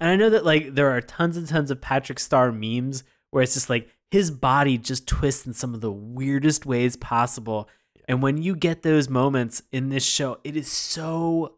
And 0.00 0.10
i 0.10 0.16
know 0.16 0.30
that 0.30 0.44
like 0.44 0.74
there 0.74 0.90
are 0.90 1.00
tons 1.00 1.36
and 1.36 1.48
tons 1.48 1.72
of 1.72 1.80
patrick 1.80 2.20
star 2.20 2.52
memes 2.52 3.02
where 3.30 3.42
it's 3.42 3.54
just 3.54 3.68
like 3.68 3.88
his 4.10 4.30
body 4.30 4.78
just 4.78 5.06
twists 5.06 5.46
in 5.46 5.52
some 5.52 5.74
of 5.74 5.80
the 5.80 5.92
weirdest 5.92 6.64
ways 6.64 6.96
possible. 6.96 7.68
And 8.06 8.22
when 8.22 8.38
you 8.38 8.56
get 8.56 8.82
those 8.82 9.08
moments 9.08 9.62
in 9.70 9.88
this 9.88 10.04
show 10.04 10.38
it 10.44 10.56
is 10.56 10.70
so 10.70 11.57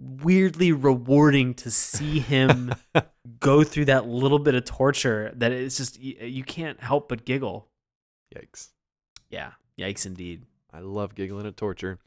weirdly 0.00 0.72
rewarding 0.72 1.54
to 1.54 1.70
see 1.70 2.18
him 2.20 2.72
go 3.40 3.64
through 3.64 3.86
that 3.86 4.06
little 4.06 4.38
bit 4.38 4.54
of 4.54 4.64
torture 4.64 5.32
that 5.36 5.52
it's 5.52 5.76
just 5.76 5.98
you, 5.98 6.14
you 6.20 6.44
can't 6.44 6.80
help 6.82 7.08
but 7.08 7.24
giggle 7.24 7.68
yikes! 8.34 8.68
yeah 9.30 9.52
yikes 9.78 10.04
indeed 10.06 10.44
I 10.72 10.80
love 10.80 11.14
giggling 11.14 11.46
at 11.46 11.56
torture. 11.56 11.98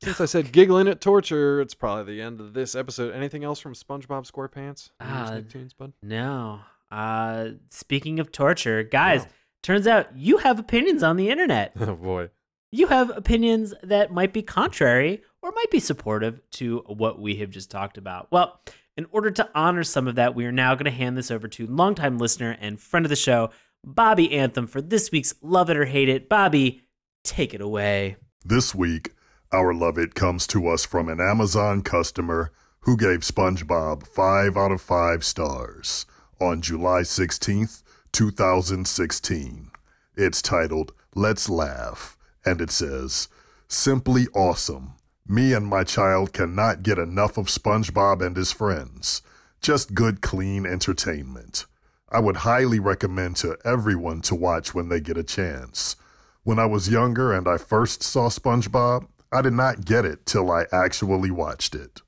Since 0.00 0.20
I 0.20 0.26
said 0.26 0.52
giggling 0.52 0.86
at 0.86 1.00
torture, 1.00 1.60
it's 1.60 1.74
probably 1.74 2.14
the 2.14 2.22
end 2.22 2.40
of 2.40 2.52
this 2.54 2.76
episode. 2.76 3.12
Anything 3.12 3.42
else 3.42 3.58
from 3.58 3.74
SpongeBob 3.74 4.30
SquarePants? 4.30 4.90
Uh, 5.00 5.30
Nicktoons, 5.32 5.76
bud? 5.76 5.92
No. 6.00 6.60
Uh 6.92 7.48
speaking 7.70 8.20
of 8.20 8.30
torture, 8.30 8.84
guys, 8.84 9.24
No. 9.24 9.28
turns 9.64 9.86
out 9.88 10.16
you 10.16 10.36
have 10.38 10.60
opinions 10.60 11.02
on 11.02 11.16
the 11.16 11.28
internet. 11.28 11.72
Oh 11.80 11.96
boy. 11.96 12.28
You 12.70 12.86
have 12.86 13.10
opinions 13.16 13.74
that 13.82 14.12
might 14.12 14.32
be 14.32 14.42
contrary 14.42 15.22
or 15.42 15.52
might 15.52 15.70
be 15.70 15.80
supportive 15.80 16.40
to 16.52 16.84
what 16.86 17.20
we 17.20 17.36
have 17.36 17.50
just 17.50 17.70
talked 17.70 17.98
about. 17.98 18.28
Well, 18.30 18.60
in 18.96 19.06
order 19.12 19.30
to 19.30 19.48
honor 19.54 19.84
some 19.84 20.08
of 20.08 20.16
that, 20.16 20.34
we 20.34 20.44
are 20.44 20.52
now 20.52 20.74
going 20.74 20.86
to 20.86 20.90
hand 20.90 21.16
this 21.16 21.30
over 21.30 21.46
to 21.48 21.66
longtime 21.66 22.18
listener 22.18 22.56
and 22.60 22.80
friend 22.80 23.06
of 23.06 23.10
the 23.10 23.16
show, 23.16 23.50
Bobby 23.84 24.32
Anthem, 24.32 24.66
for 24.66 24.80
this 24.80 25.12
week's 25.12 25.34
Love 25.40 25.70
It 25.70 25.76
or 25.76 25.84
Hate 25.84 26.08
It. 26.08 26.28
Bobby, 26.28 26.82
take 27.22 27.54
it 27.54 27.60
away. 27.60 28.16
This 28.44 28.74
week, 28.74 29.12
our 29.52 29.72
love 29.72 29.98
it 29.98 30.14
comes 30.14 30.46
to 30.48 30.68
us 30.68 30.84
from 30.84 31.08
an 31.08 31.20
Amazon 31.20 31.82
customer 31.82 32.52
who 32.80 32.96
gave 32.96 33.20
SpongeBob 33.20 34.06
5 34.06 34.56
out 34.56 34.72
of 34.72 34.80
5 34.80 35.24
stars 35.24 36.06
on 36.40 36.60
July 36.60 37.00
16th, 37.00 37.82
2016. 38.12 39.70
It's 40.16 40.42
titled 40.42 40.92
Let's 41.14 41.48
Laugh, 41.48 42.16
and 42.44 42.60
it 42.60 42.70
says, 42.70 43.28
Simply 43.68 44.26
awesome. 44.34 44.94
Me 45.30 45.52
and 45.52 45.66
my 45.66 45.84
child 45.84 46.32
cannot 46.32 46.82
get 46.82 46.98
enough 46.98 47.36
of 47.36 47.48
SpongeBob 47.48 48.24
and 48.24 48.34
his 48.34 48.50
friends. 48.50 49.20
Just 49.60 49.92
good, 49.92 50.22
clean 50.22 50.64
entertainment. 50.64 51.66
I 52.10 52.20
would 52.20 52.38
highly 52.38 52.80
recommend 52.80 53.36
to 53.36 53.58
everyone 53.62 54.22
to 54.22 54.34
watch 54.34 54.74
when 54.74 54.88
they 54.88 55.00
get 55.00 55.18
a 55.18 55.22
chance. 55.22 55.96
When 56.44 56.58
I 56.58 56.64
was 56.64 56.88
younger 56.88 57.30
and 57.30 57.46
I 57.46 57.58
first 57.58 58.02
saw 58.02 58.30
SpongeBob, 58.30 59.06
I 59.30 59.42
did 59.42 59.52
not 59.52 59.84
get 59.84 60.06
it 60.06 60.24
till 60.24 60.50
I 60.50 60.64
actually 60.72 61.30
watched 61.30 61.74
it. 61.74 62.00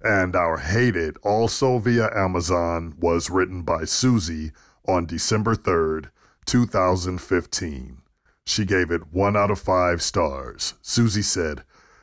And 0.00 0.34
our 0.34 0.56
Hate 0.56 0.96
It, 0.96 1.18
also 1.22 1.78
via 1.78 2.08
Amazon, 2.16 2.94
was 2.98 3.28
written 3.28 3.60
by 3.60 3.84
Susie 3.84 4.52
on 4.88 5.04
December 5.04 5.54
3rd, 5.54 6.06
2015. 6.46 7.98
She 8.46 8.64
gave 8.64 8.90
it 8.90 9.12
1 9.12 9.36
out 9.36 9.50
of 9.50 9.58
5 9.58 10.00
stars. 10.00 10.72
Susie 10.80 11.20
said, 11.20 11.62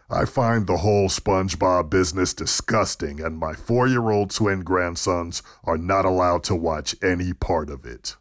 I 0.10 0.24
find 0.26 0.68
the 0.68 0.78
whole 0.78 1.10
SpongeBob 1.10 1.90
business 1.90 2.34
disgusting, 2.34 3.20
and 3.20 3.38
my 3.38 3.54
four 3.54 3.88
year 3.88 4.10
old 4.10 4.32
twin 4.32 4.62
grandsons 4.62 5.44
are 5.66 5.78
not 5.78 6.06
allowed 6.06 6.44
to 6.46 6.56
watch 6.56 6.96
any 7.04 7.34
part 7.34 7.70
of 7.70 7.86
it. 7.86 8.16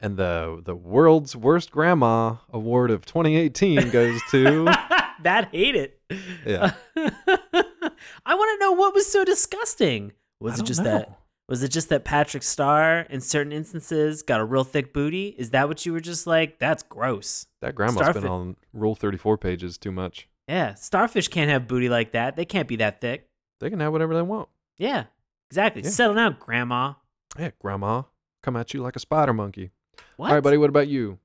And 0.00 0.16
the 0.16 0.60
the 0.64 0.74
world's 0.74 1.36
worst 1.36 1.70
grandma 1.70 2.36
award 2.52 2.90
of 2.90 3.06
2018 3.06 3.90
goes 3.90 4.20
to 4.32 4.64
that 5.22 5.48
hate 5.52 5.76
it. 5.76 6.00
Yeah. 6.44 6.72
I 6.96 8.34
want 8.34 8.60
to 8.60 8.64
know 8.64 8.72
what 8.72 8.94
was 8.94 9.06
so 9.10 9.24
disgusting. 9.24 10.12
Was 10.40 10.52
I 10.52 10.54
it 10.54 10.56
don't 10.58 10.66
just 10.66 10.82
know. 10.82 10.90
that? 10.90 11.18
Was 11.48 11.62
it 11.62 11.68
just 11.68 11.88
that 11.90 12.04
Patrick 12.04 12.42
Star, 12.42 13.00
in 13.10 13.20
certain 13.20 13.52
instances, 13.52 14.22
got 14.22 14.40
a 14.40 14.44
real 14.44 14.64
thick 14.64 14.92
booty? 14.92 15.34
Is 15.38 15.50
that 15.50 15.68
what 15.68 15.84
you 15.86 15.92
were 15.92 16.00
just 16.00 16.26
like? 16.26 16.58
That's 16.58 16.82
gross. 16.82 17.46
that 17.60 17.74
grandma's 17.76 18.02
Starfish- 18.02 18.22
been 18.22 18.30
on 18.30 18.56
Rule 18.72 18.94
34 18.96 19.38
pages 19.38 19.78
too 19.78 19.92
much. 19.92 20.28
Yeah, 20.48 20.74
starfish 20.74 21.28
can't 21.28 21.50
have 21.50 21.68
booty 21.68 21.88
like 21.88 22.12
that. 22.12 22.36
They 22.36 22.44
can't 22.44 22.68
be 22.68 22.76
that 22.76 23.00
thick. 23.00 23.28
They 23.60 23.70
can 23.70 23.80
have 23.80 23.92
whatever 23.92 24.14
they 24.14 24.22
want. 24.22 24.48
Yeah, 24.76 25.04
exactly. 25.50 25.82
Yeah. 25.82 25.90
Settle 25.90 26.14
down, 26.14 26.36
Grandma. 26.40 26.94
Yeah, 27.38 27.50
grandma, 27.60 28.02
come 28.42 28.56
at 28.56 28.74
you 28.74 28.82
like 28.82 28.96
a 28.96 29.00
spider 29.00 29.32
monkey. 29.32 29.70
What? 30.16 30.28
All 30.28 30.34
right, 30.34 30.42
buddy. 30.42 30.56
What 30.56 30.68
about 30.70 30.88
you? 30.88 31.18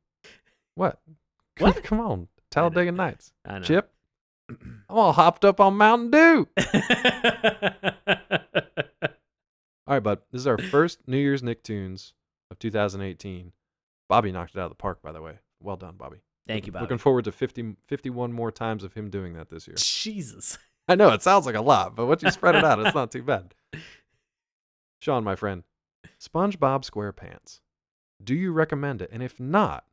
What? 0.76 1.00
What? 1.60 1.84
Come 1.84 2.00
on, 2.00 2.28
Talladega 2.52 2.92
Nights. 2.92 3.34
I 3.44 3.58
know. 3.58 3.64
Chip, 3.64 3.92
I'm 4.48 4.84
all 4.88 5.12
hopped 5.12 5.44
up 5.44 5.60
on 5.60 5.76
Mountain 5.76 6.12
Dew. 6.12 6.48
All 9.88 9.94
right, 9.96 10.04
bud. 10.04 10.20
This 10.32 10.42
is 10.42 10.48
our 10.48 10.58
first 10.58 11.00
New 11.08 11.18
Year's 11.18 11.42
Nicktoons 11.42 12.12
of 12.52 12.60
2018. 12.60 13.54
Bobby 14.10 14.32
knocked 14.32 14.54
it 14.54 14.60
out 14.60 14.66
of 14.66 14.72
the 14.72 14.76
park, 14.76 15.02
by 15.02 15.12
the 15.12 15.22
way. 15.22 15.40
Well 15.62 15.78
done, 15.78 15.96
Bobby. 15.98 16.18
Thank 16.48 16.66
you, 16.66 16.72
Bobby. 16.72 16.84
Looking 16.84 16.98
forward 16.98 17.26
to 17.26 17.32
50, 17.32 17.76
51 17.88 18.32
more 18.34 18.52
times 18.52 18.84
of 18.84 18.94
him 18.94 19.10
doing 19.10 19.34
that 19.34 19.50
this 19.50 19.68
year. 19.68 19.76
Jesus. 19.78 20.58
I 20.88 20.96
know 20.96 21.10
it 21.12 21.22
sounds 21.22 21.46
like 21.46 21.56
a 21.56 21.62
lot, 21.62 21.96
but 21.96 22.06
once 22.06 22.24
you 22.24 22.32
spread 22.32 22.56
it 22.56 22.64
out, 22.64 22.80
it's 22.80 22.96
not 22.96 23.12
too 23.12 23.22
bad. 23.24 23.54
Sean, 25.02 25.24
my 25.24 25.36
friend, 25.36 25.64
SpongeBob 26.20 26.90
SquarePants. 26.90 27.60
Do 28.24 28.34
you 28.34 28.52
recommend 28.52 29.02
it? 29.02 29.10
And 29.12 29.22
if 29.22 29.40
not, 29.40 29.86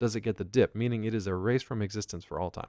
does 0.00 0.14
it 0.16 0.20
get 0.20 0.36
the 0.36 0.44
dip, 0.44 0.74
meaning 0.74 1.04
it 1.04 1.14
is 1.14 1.26
erased 1.26 1.64
from 1.66 1.82
existence 1.82 2.24
for 2.24 2.38
all 2.40 2.50
time? 2.50 2.68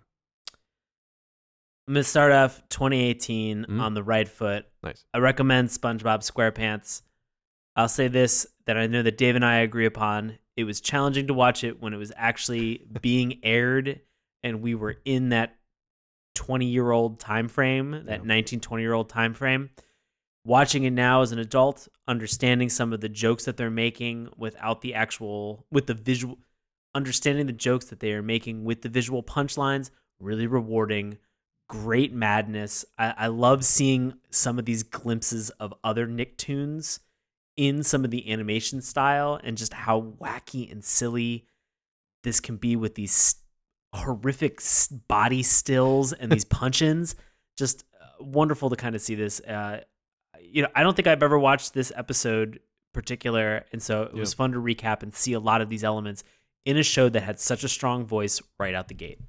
I'm 1.88 1.94
gonna 1.94 2.04
start 2.04 2.34
off 2.34 2.62
2018 2.70 3.66
Mhm. 3.66 3.80
on 3.80 3.94
the 3.94 4.04
right 4.04 4.28
foot. 4.28 4.66
Nice. 4.84 5.06
I 5.14 5.20
recommend 5.20 5.70
SpongeBob 5.70 6.20
SquarePants. 6.30 7.04
I'll 7.78 7.88
say 7.88 8.08
this 8.10 8.46
that 8.66 8.76
I 8.78 8.88
know 8.88 9.04
that 9.04 9.18
Dave 9.18 9.36
and 9.36 9.46
I 9.46 9.58
agree 9.60 9.86
upon. 9.86 10.40
It 10.58 10.66
was 10.66 10.82
challenging 10.82 11.28
to 11.28 11.34
watch 11.34 11.64
it 11.64 11.82
when 11.82 11.94
it 11.94 11.98
was 11.98 12.12
actually 12.18 12.86
being 13.02 13.40
aired 13.44 14.02
and 14.44 14.62
we 14.62 14.76
were 14.76 14.98
in 15.06 15.30
that 15.30 15.56
20 16.36 16.66
year 16.66 16.92
old 16.92 17.20
time 17.20 17.48
frame, 17.48 17.92
that 17.92 18.20
Yeah. 18.20 18.26
19, 18.26 18.60
20 18.60 18.84
year 18.84 18.94
old 18.94 19.10
time 19.10 19.34
frame. 19.34 19.70
Watching 20.46 20.84
it 20.84 20.92
now 20.92 21.22
as 21.22 21.32
an 21.32 21.40
adult, 21.40 21.88
understanding 22.08 22.70
some 22.70 22.94
of 22.94 23.02
the 23.02 23.10
jokes 23.10 23.46
that 23.46 23.58
they're 23.58 23.70
making 23.70 24.30
without 24.38 24.82
the 24.82 24.94
actual 24.94 25.66
with 25.72 25.88
the 25.88 25.94
visual 25.94 26.38
understanding 26.96 27.46
the 27.46 27.54
jokes 27.54 27.86
that 27.86 28.00
they 28.00 28.14
are 28.14 28.24
making 28.24 28.64
with 28.64 28.82
the 28.82 28.90
visual 28.90 29.22
punchlines 29.22 29.92
really 30.20 30.48
rewarding 30.48 31.18
great 31.68 32.14
madness 32.14 32.86
I, 32.98 33.14
I 33.18 33.28
love 33.28 33.66
seeing 33.66 34.16
some 34.32 34.58
of 34.58 34.66
these 34.66 34.84
glimpses 34.84 35.50
of 35.52 35.74
other 35.84 36.08
nicktoons 36.08 37.00
in 37.58 37.84
some 37.84 38.06
of 38.06 38.12
the 38.12 38.32
animation 38.32 38.82
style 38.82 39.40
and 39.44 39.58
just 39.58 39.74
how 39.74 40.02
wacky 40.22 40.72
and 40.72 40.84
silly 40.84 41.46
this 42.24 42.40
can 42.40 42.56
be 42.56 42.76
with 42.76 42.96
these 42.96 43.36
horrific 43.94 44.62
body 45.08 45.44
stills 45.44 46.14
and 46.14 46.32
these 46.32 46.46
punch-ins 46.60 47.16
just 47.58 47.84
uh, 48.02 48.24
wonderful 48.24 48.70
to 48.70 48.76
kind 48.76 48.96
of 48.96 49.02
see 49.02 49.16
this 49.16 49.40
uh, 49.42 49.82
you 50.40 50.62
know 50.62 50.70
i 50.76 50.84
don't 50.84 50.96
think 50.96 51.08
i've 51.08 51.24
ever 51.24 51.38
watched 51.40 51.74
this 51.74 51.92
episode 51.96 52.60
particular 52.94 53.66
and 53.72 53.82
so 53.82 54.04
it 54.04 54.14
was 54.14 54.34
fun 54.34 54.52
to 54.52 54.60
recap 54.60 55.04
and 55.04 55.14
see 55.14 55.34
a 55.34 55.40
lot 55.40 55.62
of 55.62 55.70
these 55.70 55.84
elements 55.84 56.24
in 56.66 56.78
a 56.78 56.84
show 56.84 57.10
that 57.10 57.22
had 57.22 57.40
such 57.40 57.64
a 57.64 57.68
strong 57.68 58.06
voice 58.06 58.42
right 58.60 58.74
out 58.74 58.88
the 58.88 58.94
gate 58.94 59.20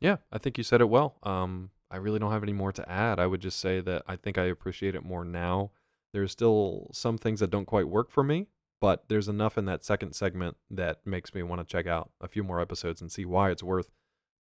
Yeah, 0.00 0.16
I 0.30 0.38
think 0.38 0.58
you 0.58 0.64
said 0.64 0.80
it 0.80 0.88
well. 0.88 1.16
Um, 1.22 1.70
I 1.90 1.96
really 1.96 2.18
don't 2.18 2.32
have 2.32 2.42
any 2.42 2.52
more 2.52 2.72
to 2.72 2.88
add. 2.88 3.18
I 3.18 3.26
would 3.26 3.40
just 3.40 3.58
say 3.60 3.80
that 3.80 4.02
I 4.06 4.16
think 4.16 4.38
I 4.38 4.44
appreciate 4.44 4.94
it 4.94 5.04
more 5.04 5.24
now. 5.24 5.70
There's 6.16 6.32
still 6.32 6.88
some 6.94 7.18
things 7.18 7.40
that 7.40 7.50
don't 7.50 7.66
quite 7.66 7.88
work 7.88 8.10
for 8.10 8.24
me, 8.24 8.46
but 8.80 9.04
there's 9.08 9.28
enough 9.28 9.58
in 9.58 9.66
that 9.66 9.84
second 9.84 10.14
segment 10.14 10.56
that 10.70 11.06
makes 11.06 11.34
me 11.34 11.42
want 11.42 11.60
to 11.60 11.66
check 11.70 11.86
out 11.86 12.08
a 12.22 12.26
few 12.26 12.42
more 12.42 12.58
episodes 12.58 13.02
and 13.02 13.12
see 13.12 13.26
why 13.26 13.50
it's 13.50 13.62
worth 13.62 13.90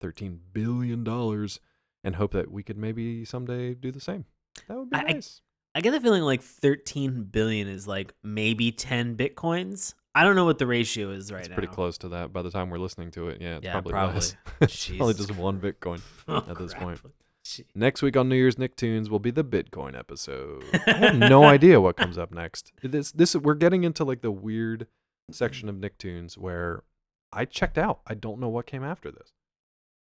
$13 0.01 0.39
billion 0.53 1.05
and 2.05 2.15
hope 2.17 2.31
that 2.33 2.53
we 2.53 2.63
could 2.63 2.79
maybe 2.79 3.25
someday 3.25 3.75
do 3.75 3.91
the 3.91 3.99
same. 4.01 4.25
That 4.69 4.79
would 4.79 4.91
be 4.91 4.97
I- 4.97 5.03
nice. 5.15 5.41
i 5.75 5.81
get 5.81 5.91
the 5.91 6.01
feeling 6.01 6.23
like 6.23 6.43
13 6.43 7.25
billion 7.25 7.67
is 7.67 7.89
like 7.89 8.15
maybe 8.23 8.71
10 8.71 9.17
bitcoins 9.17 9.95
i 10.15 10.23
don't 10.23 10.37
know 10.37 10.45
what 10.45 10.59
the 10.59 10.67
ratio 10.69 11.11
is 11.11 11.33
right 11.33 11.41
it's 11.41 11.49
now 11.49 11.57
pretty 11.57 11.73
close 11.73 11.99
to 11.99 12.09
that 12.11 12.33
by 12.33 12.41
the 12.43 12.51
time 12.53 12.71
we're 12.71 12.79
listening 12.79 13.11
to 13.11 13.29
it. 13.31 13.41
Yeah, 13.41 13.57
it's 13.57 13.65
Yeah, 13.65 13.73
probably, 13.73 13.91
probably. 13.93 14.15
less. 14.15 14.37
probably 14.97 15.15
just 15.15 15.35
one 15.37 15.59
Bitcoin. 15.61 16.01
Oh, 16.29 16.37
at 16.49 16.57
this 16.57 16.73
crap. 16.75 16.85
point. 16.85 17.01
Next 17.75 18.01
week 18.03 18.17
on 18.17 18.29
New 18.29 18.37
Year's 18.37 18.57
Nicktoons 18.57 19.09
will 19.11 19.19
be 19.19 19.31
the 19.31 19.45
Bitcoin 19.45 19.99
episode. 19.99 20.65
I 20.87 20.93
have 20.93 21.17
no 21.17 21.45
idea 21.57 21.81
what 21.81 21.97
comes 21.97 22.17
up 22.17 22.33
next. 22.33 22.73
This 22.83 23.13
this 23.13 23.37
we're 23.37 23.55
getting 23.55 23.85
into 23.85 24.03
like 24.05 24.23
the 24.23 24.31
weird 24.31 24.87
section 25.31 25.69
of 25.69 25.77
Nicktoons 25.77 26.39
where 26.39 26.83
I 27.33 27.45
checked 27.45 27.77
out. 27.79 28.01
I 28.07 28.15
don't 28.15 28.41
know 28.41 28.49
what 28.49 28.67
came 28.67 28.83
after 28.85 29.11
this. 29.11 29.33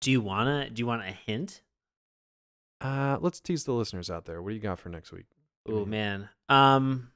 do 0.02 0.12
you 0.12 0.22
wanna 0.22 0.70
do 0.70 0.80
you 0.82 0.88
want 0.88 1.02
a 1.02 1.12
hint 1.12 1.62
Uh, 2.80 3.18
let's 3.20 3.40
tease 3.40 3.64
the 3.66 3.74
listeners 3.74 4.10
out 4.10 4.26
there. 4.26 4.42
What 4.42 4.50
do 4.50 4.56
you 4.56 4.62
got 4.62 4.80
for 4.80 4.90
next 4.90 5.12
week? 5.12 5.26
Give 5.66 5.76
me 5.76 5.82
a 5.82 5.84
Oh 5.84 5.86
man. 5.86 6.30
Um 6.50 7.12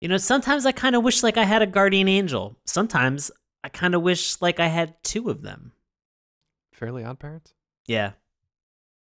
You 0.00 0.08
know, 0.08 0.18
sometimes 0.18 0.66
I 0.66 0.72
kind 0.72 0.94
of 0.94 1.02
wish 1.02 1.22
like 1.22 1.38
I 1.38 1.44
had 1.44 1.62
a 1.62 1.66
guardian 1.66 2.08
angel. 2.08 2.56
Sometimes 2.66 3.30
I 3.64 3.68
kind 3.70 3.94
of 3.94 4.02
wish 4.02 4.40
like 4.42 4.60
I 4.60 4.66
had 4.66 5.02
two 5.02 5.30
of 5.30 5.40
them. 5.42 5.72
Fairly 6.74 7.02
Odd 7.02 7.18
Parents. 7.18 7.54
Yeah. 7.86 8.12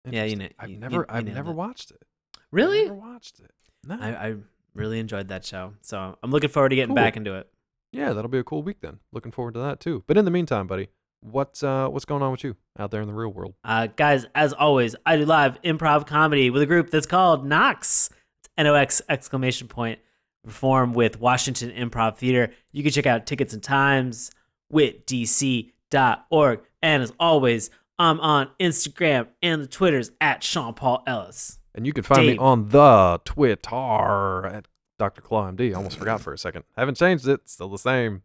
Yeah, 0.08 0.24
you 0.24 0.36
know- 0.36 0.48
I've 0.58 0.68
you- 0.68 0.74
you- 0.74 0.80
never 0.80 0.96
you 0.96 1.04
I've 1.08 1.24
never 1.26 1.50
it. 1.50 1.54
watched 1.54 1.90
it. 1.90 2.02
Really? 2.50 2.82
Never 2.84 2.94
watched 2.94 3.40
it. 3.40 3.50
No. 3.86 3.96
I, 4.00 4.08
I 4.28 4.36
really 4.74 4.98
enjoyed 4.98 5.28
that 5.28 5.44
show. 5.44 5.74
So 5.82 6.16
I'm 6.22 6.30
looking 6.30 6.50
forward 6.50 6.70
to 6.70 6.76
getting 6.76 6.90
Cool. 6.94 7.02
back 7.04 7.16
into 7.16 7.34
it. 7.34 7.48
yeah, 7.92 8.12
that'll 8.12 8.28
be 8.30 8.38
a 8.38 8.44
cool 8.44 8.62
week 8.62 8.80
then. 8.80 8.98
Looking 9.12 9.32
forward 9.32 9.54
to 9.54 9.60
that 9.60 9.80
too. 9.80 10.04
But 10.06 10.16
in 10.16 10.24
the 10.24 10.30
meantime, 10.30 10.66
buddy, 10.66 10.88
what's 11.20 11.62
uh 11.62 11.88
what's 11.88 12.04
going 12.04 12.22
on 12.22 12.30
with 12.32 12.44
you 12.44 12.56
out 12.78 12.90
there 12.90 13.00
in 13.02 13.08
the 13.08 13.14
real 13.14 13.30
world? 13.32 13.54
Uh, 13.64 13.88
guys, 13.88 14.26
as 14.34 14.52
always, 14.52 14.94
I 15.04 15.16
do 15.16 15.24
live 15.26 15.60
improv 15.62 16.06
comedy 16.06 16.50
with 16.50 16.62
a 16.62 16.66
group 16.66 16.90
that's 16.90 17.06
called 17.06 17.44
Nox. 17.46 18.10
N-O-X 18.58 19.00
exclamation 19.08 19.68
point. 19.68 19.98
Perform 20.44 20.92
with 20.92 21.18
Washington 21.20 21.70
Improv 21.70 22.16
Theater. 22.16 22.52
You 22.72 22.82
can 22.82 22.92
check 22.92 23.06
out 23.06 23.26
tickets 23.26 23.52
and 23.54 23.62
times 23.62 24.30
witdc.org. 24.72 26.60
And 26.82 27.02
as 27.02 27.12
always, 27.20 27.70
I'm 28.00 28.18
on 28.20 28.48
Instagram 28.58 29.28
and 29.42 29.60
the 29.60 29.66
Twitters 29.66 30.10
at 30.22 30.42
Sean 30.42 30.72
Paul 30.72 31.02
Ellis. 31.06 31.58
And 31.74 31.86
you 31.86 31.92
can 31.92 32.02
find 32.02 32.26
me 32.26 32.38
on 32.38 32.70
the 32.70 33.20
Twitter 33.26 34.46
at 34.46 34.66
Dr. 34.98 35.20
Claw 35.20 35.50
MD. 35.50 35.76
Almost 35.76 35.98
forgot 35.98 36.22
for 36.22 36.32
a 36.32 36.38
second. 36.38 36.64
Haven't 36.78 36.96
changed 36.96 37.28
it. 37.28 37.42
Still 37.44 37.68
the 37.68 37.78
same. 37.78 38.22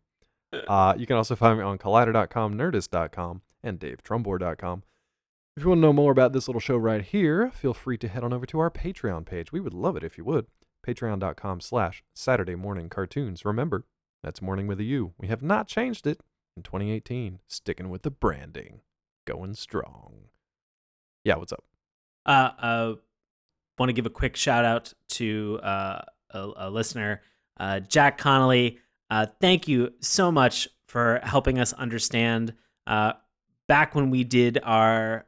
Uh, 0.53 0.93
you 0.97 1.05
can 1.05 1.17
also 1.17 1.35
find 1.35 1.59
me 1.59 1.65
on 1.65 1.77
collider.com, 1.77 2.55
nerdist.com, 2.57 3.41
and 3.63 3.77
davetrumbore.com. 3.77 4.83
If 5.57 5.63
you 5.63 5.69
want 5.69 5.79
to 5.79 5.81
know 5.81 5.93
more 5.93 6.11
about 6.13 6.31
this 6.31 6.47
little 6.47 6.61
show 6.61 6.77
right 6.77 7.01
here, 7.01 7.51
feel 7.51 7.73
free 7.73 7.97
to 7.97 8.07
head 8.07 8.23
on 8.23 8.31
over 8.31 8.45
to 8.45 8.59
our 8.59 8.71
Patreon 8.71 9.25
page. 9.25 9.51
We 9.51 9.59
would 9.59 9.73
love 9.73 9.97
it 9.97 10.05
if 10.05 10.17
you 10.17 10.23
would. 10.23 10.47
Patreon.com 10.87 11.59
slash 11.59 12.01
Saturday 12.13 12.55
Mourning 12.55 12.87
Cartoons. 12.87 13.43
Remember, 13.43 13.83
that's 14.23 14.41
morning 14.41 14.67
with 14.67 14.79
a 14.79 14.85
U. 14.85 15.13
We 15.17 15.27
have 15.27 15.41
not 15.41 15.67
changed 15.67 16.07
it 16.07 16.21
in 16.55 16.63
2018. 16.63 17.39
Sticking 17.49 17.89
with 17.89 18.03
the 18.03 18.11
branding. 18.11 18.79
Going 19.25 19.55
strong. 19.55 20.13
Yeah, 21.23 21.35
what's 21.37 21.51
up? 21.51 21.63
Uh, 22.25 22.49
uh, 22.59 22.93
want 23.79 23.89
to 23.89 23.93
give 23.93 24.05
a 24.05 24.09
quick 24.11 24.35
shout 24.35 24.65
out 24.65 24.93
to 25.09 25.59
uh, 25.63 26.01
a, 26.31 26.49
a 26.57 26.69
listener, 26.69 27.21
uh, 27.59 27.79
Jack 27.79 28.17
Connolly. 28.17 28.79
Uh, 29.09 29.25
thank 29.41 29.67
you 29.67 29.93
so 29.99 30.31
much 30.31 30.67
for 30.87 31.19
helping 31.23 31.59
us 31.59 31.73
understand. 31.73 32.53
Uh, 32.85 33.13
back 33.67 33.95
when 33.95 34.11
we 34.11 34.23
did 34.23 34.59
our 34.63 35.25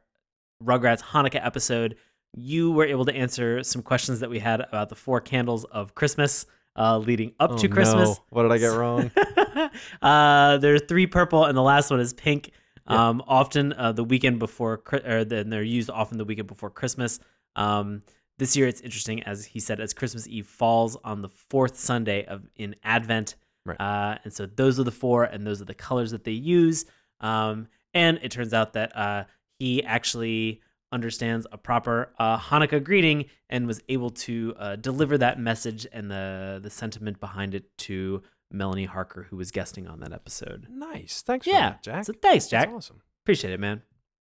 Rugrats 0.62 1.02
Hanukkah 1.02 1.44
episode, 1.44 1.96
you 2.34 2.70
were 2.70 2.84
able 2.86 3.04
to 3.04 3.14
answer 3.14 3.62
some 3.64 3.82
questions 3.82 4.20
that 4.20 4.30
we 4.30 4.38
had 4.38 4.60
about 4.60 4.88
the 4.90 4.94
four 4.94 5.20
candles 5.20 5.64
of 5.64 5.94
Christmas 5.96 6.46
uh, 6.76 6.98
leading 6.98 7.32
up 7.40 7.52
Oh, 7.52 7.58
to 7.58 7.68
Christmas. 7.68 8.10
no. 8.10 8.16
What 8.30 8.42
did 8.44 8.52
I 8.52 8.58
get 8.58 8.66
wrong? 8.68 9.10
uh, 10.02 10.58
there's 10.58 10.82
three 10.88 11.06
purple, 11.08 11.44
and 11.44 11.56
the 11.56 11.62
last 11.62 11.90
one 11.90 11.98
is 11.98 12.12
pink. 12.12 12.52
Yeah. 12.88 13.08
Um, 13.08 13.22
often 13.26 13.72
uh, 13.72 13.92
the 13.92 14.04
weekend 14.04 14.38
before, 14.38 14.82
or 15.04 15.24
then 15.24 15.50
they're 15.50 15.62
used 15.62 15.90
often 15.90 16.18
the 16.18 16.24
weekend 16.24 16.48
before 16.48 16.70
Christmas. 16.70 17.20
Um, 17.56 18.02
this 18.38 18.56
year 18.56 18.66
it's 18.68 18.80
interesting, 18.80 19.22
as 19.24 19.44
he 19.44 19.60
said, 19.60 19.80
as 19.80 19.92
Christmas 19.92 20.26
Eve 20.28 20.46
falls 20.46 20.96
on 21.04 21.22
the 21.22 21.28
fourth 21.28 21.78
Sunday 21.78 22.24
of 22.24 22.48
in 22.56 22.76
Advent, 22.84 23.34
Right. 23.66 23.78
uh, 23.80 24.18
and 24.24 24.32
so 24.32 24.46
those 24.46 24.78
are 24.80 24.84
the 24.84 24.92
four, 24.92 25.24
and 25.24 25.46
those 25.46 25.60
are 25.60 25.66
the 25.66 25.74
colors 25.74 26.12
that 26.12 26.24
they 26.24 26.32
use. 26.32 26.86
Um, 27.20 27.68
and 27.92 28.18
it 28.22 28.30
turns 28.30 28.54
out 28.54 28.72
that 28.74 28.96
uh, 28.96 29.24
he 29.58 29.82
actually 29.82 30.62
understands 30.92 31.46
a 31.52 31.58
proper 31.58 32.14
uh, 32.18 32.38
Hanukkah 32.38 32.82
greeting 32.82 33.26
and 33.50 33.66
was 33.66 33.82
able 33.88 34.10
to 34.10 34.54
uh, 34.58 34.76
deliver 34.76 35.18
that 35.18 35.38
message 35.38 35.86
and 35.92 36.10
the 36.10 36.60
the 36.62 36.70
sentiment 36.70 37.20
behind 37.20 37.54
it 37.54 37.76
to 37.78 38.22
Melanie 38.50 38.86
Harker, 38.86 39.26
who 39.30 39.36
was 39.36 39.50
guesting 39.50 39.86
on 39.86 40.00
that 40.00 40.12
episode. 40.12 40.66
Nice. 40.70 41.22
Thanks 41.22 41.44
for 41.46 41.50
Yeah, 41.52 41.70
that, 41.70 41.82
Jack. 41.82 42.04
So 42.04 42.12
thanks, 42.14 42.46
That's 42.46 42.66
Jack. 42.66 42.74
awesome. 42.74 43.02
Appreciate 43.24 43.52
it, 43.52 43.60
man. 43.60 43.82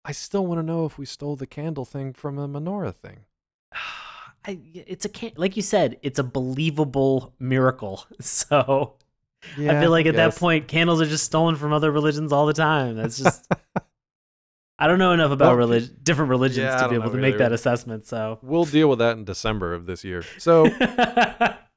I 0.05 0.12
still 0.14 0.45
want 0.45 0.60
to 0.60 0.64
know 0.64 0.86
if 0.86 0.97
we 0.97 1.05
stole 1.05 1.36
the 1.36 1.45
candle 1.45 1.86
thing 1.86 2.14
from 2.14 2.36
the 2.36 2.47
menorah 2.47 2.95
thing. 2.95 3.26
I, 4.45 4.57
it's 4.74 5.05
a 5.05 5.10
can- 5.10 5.34
like 5.36 5.55
you 5.57 5.62
said, 5.62 5.97
it's 6.01 6.18
a 6.18 6.24
believable 6.24 7.34
miracle. 7.39 8.05
So 8.22 8.95
I 9.57 9.80
feel 9.82 9.91
like 9.91 10.05
at 10.05 10.16
that 10.16 10.36
point, 10.36 10.68
candles 10.68 11.01
are 11.01 11.05
just 11.05 11.24
stolen 11.26 11.55
from 11.55 11.72
other 11.72 11.91
religions 11.91 12.34
all 12.34 12.45
the 12.45 12.53
time. 12.53 12.95
That's 12.97 13.18
just 13.18 13.47
I 14.80 14.88
don't 14.88 14.97
know 14.99 15.12
enough 15.12 15.32
about 15.32 15.49
Well, 15.49 15.68
relig- 15.68 16.03
different 16.03 16.30
religions 16.30 16.66
yeah, 16.66 16.82
to 16.82 16.89
be 16.89 16.95
able 16.95 17.12
to 17.12 17.18
make 17.18 17.38
that 17.38 17.51
assessment. 17.51 18.05
So 18.07 18.39
we'll 18.41 18.66
deal 18.66 18.89
with 18.89 18.99
that 18.99 19.18
in 19.18 19.26
December 19.26 19.74
of 19.74 19.86
this 19.86 20.03
year. 20.05 20.24
So 20.38 20.66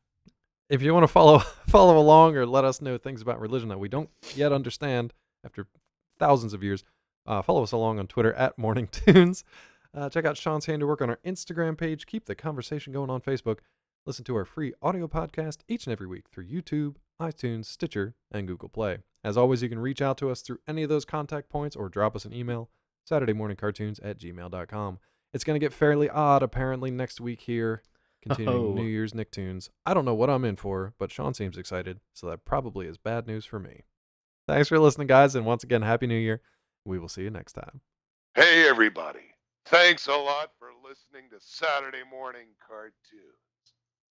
if 0.73 0.81
you 0.81 0.95
want 0.95 1.05
to 1.05 1.09
follow 1.09 1.39
follow 1.69 1.99
along 1.99 2.37
or 2.37 2.47
let 2.47 2.65
us 2.65 2.81
know 2.81 2.97
things 2.97 3.21
about 3.21 3.39
religion 3.39 3.69
that 3.69 3.79
we 3.79 3.89
don't 3.89 4.09
yet 4.35 4.53
understand 4.53 5.13
after 5.45 5.67
thousands 6.19 6.55
of 6.55 6.63
years, 6.65 6.83
uh, 7.27 7.43
follow 7.43 7.63
us 7.63 7.73
along 7.73 7.99
on 7.99 8.07
Twitter 8.07 8.33
at 8.33 8.57
Morning 8.57 8.89
Tunes. 8.91 9.45
Uh, 9.95 10.09
check 10.09 10.25
out 10.25 10.39
Sean's 10.39 10.65
handiwork 10.65 11.03
on 11.03 11.11
our 11.11 11.19
Instagram 11.27 11.77
page. 11.77 12.07
Keep 12.07 12.25
the 12.25 12.35
conversation 12.35 12.93
going 12.93 13.11
on 13.11 13.21
Facebook. 13.21 13.59
Listen 14.07 14.25
to 14.25 14.35
our 14.35 14.47
free 14.47 14.73
audio 14.81 15.07
podcast 15.07 15.59
each 15.69 15.87
and 15.87 15.93
every 15.93 16.07
week 16.07 16.25
through 16.33 16.47
YouTube, 16.47 16.97
iTunes, 17.21 17.67
Stitcher, 17.67 18.15
and 18.31 18.49
Google 18.49 18.71
Play. 18.71 18.99
As 19.23 19.37
always, 19.37 19.63
you 19.63 19.69
can 19.69 19.79
reach 19.79 20.01
out 20.01 20.17
to 20.19 20.31
us 20.31 20.41
through 20.41 20.59
any 20.67 20.83
of 20.83 20.89
those 20.89 21.05
contact 21.05 21.51
points 21.51 21.77
or 21.77 21.91
drop 21.91 22.17
us 22.17 22.25
an 22.25 22.33
email, 22.33 22.71
SaturdayMourningCartoons 23.09 24.01
at 24.03 24.19
gmail.com. 24.19 24.99
It's 25.35 25.45
going 25.45 25.61
to 25.61 25.65
get 25.65 25.75
fairly 25.75 26.09
odd 26.09 26.43
apparently 26.43 26.91
next 26.91 27.21
week 27.21 27.43
here, 27.43 27.83
continuing 28.23 28.57
Oh. 28.57 28.73
New 28.73 28.85
Year's 28.87 29.13
Nicktoons. 29.13 29.69
I 29.85 29.93
don't 29.95 30.05
know 30.05 30.15
what 30.15 30.31
I'm 30.31 30.45
in 30.45 30.57
for, 30.57 30.95
but 30.99 31.11
Sean 31.13 31.35
seems 31.35 31.59
excited, 31.59 32.01
so 32.15 32.29
that 32.29 32.45
probably 32.45 32.87
is 32.87 32.97
bad 32.97 33.27
news 33.27 33.45
for 33.45 33.59
me. 33.59 33.83
Thanks 34.49 34.69
for 34.69 34.79
listening, 34.79 35.07
guys, 35.07 35.35
and 35.35 35.45
once 35.47 35.63
again, 35.65 35.83
Happy 35.83 36.07
New 36.07 36.17
Year. 36.19 36.41
We 36.85 36.99
will 36.99 37.09
see 37.09 37.23
you 37.23 37.31
next 37.31 37.53
time. 37.53 37.81
Hey, 38.35 38.69
everybody. 38.69 39.35
Thanks 39.67 40.07
a 40.09 40.15
lot 40.17 40.51
for 40.59 40.71
listening 40.83 41.31
to 41.31 41.37
Saturday 41.39 42.03
Mourning 42.11 42.49
Cartoons. 42.67 42.95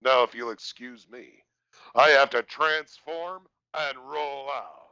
Now, 0.02 0.24
if 0.24 0.36
you'll 0.36 0.52
excuse 0.52 1.08
me, 1.10 1.44
I 1.96 2.10
have 2.10 2.30
to 2.32 2.44
transform 2.44 3.44
and 3.74 3.98
roll 3.98 4.50
out. 4.50 4.87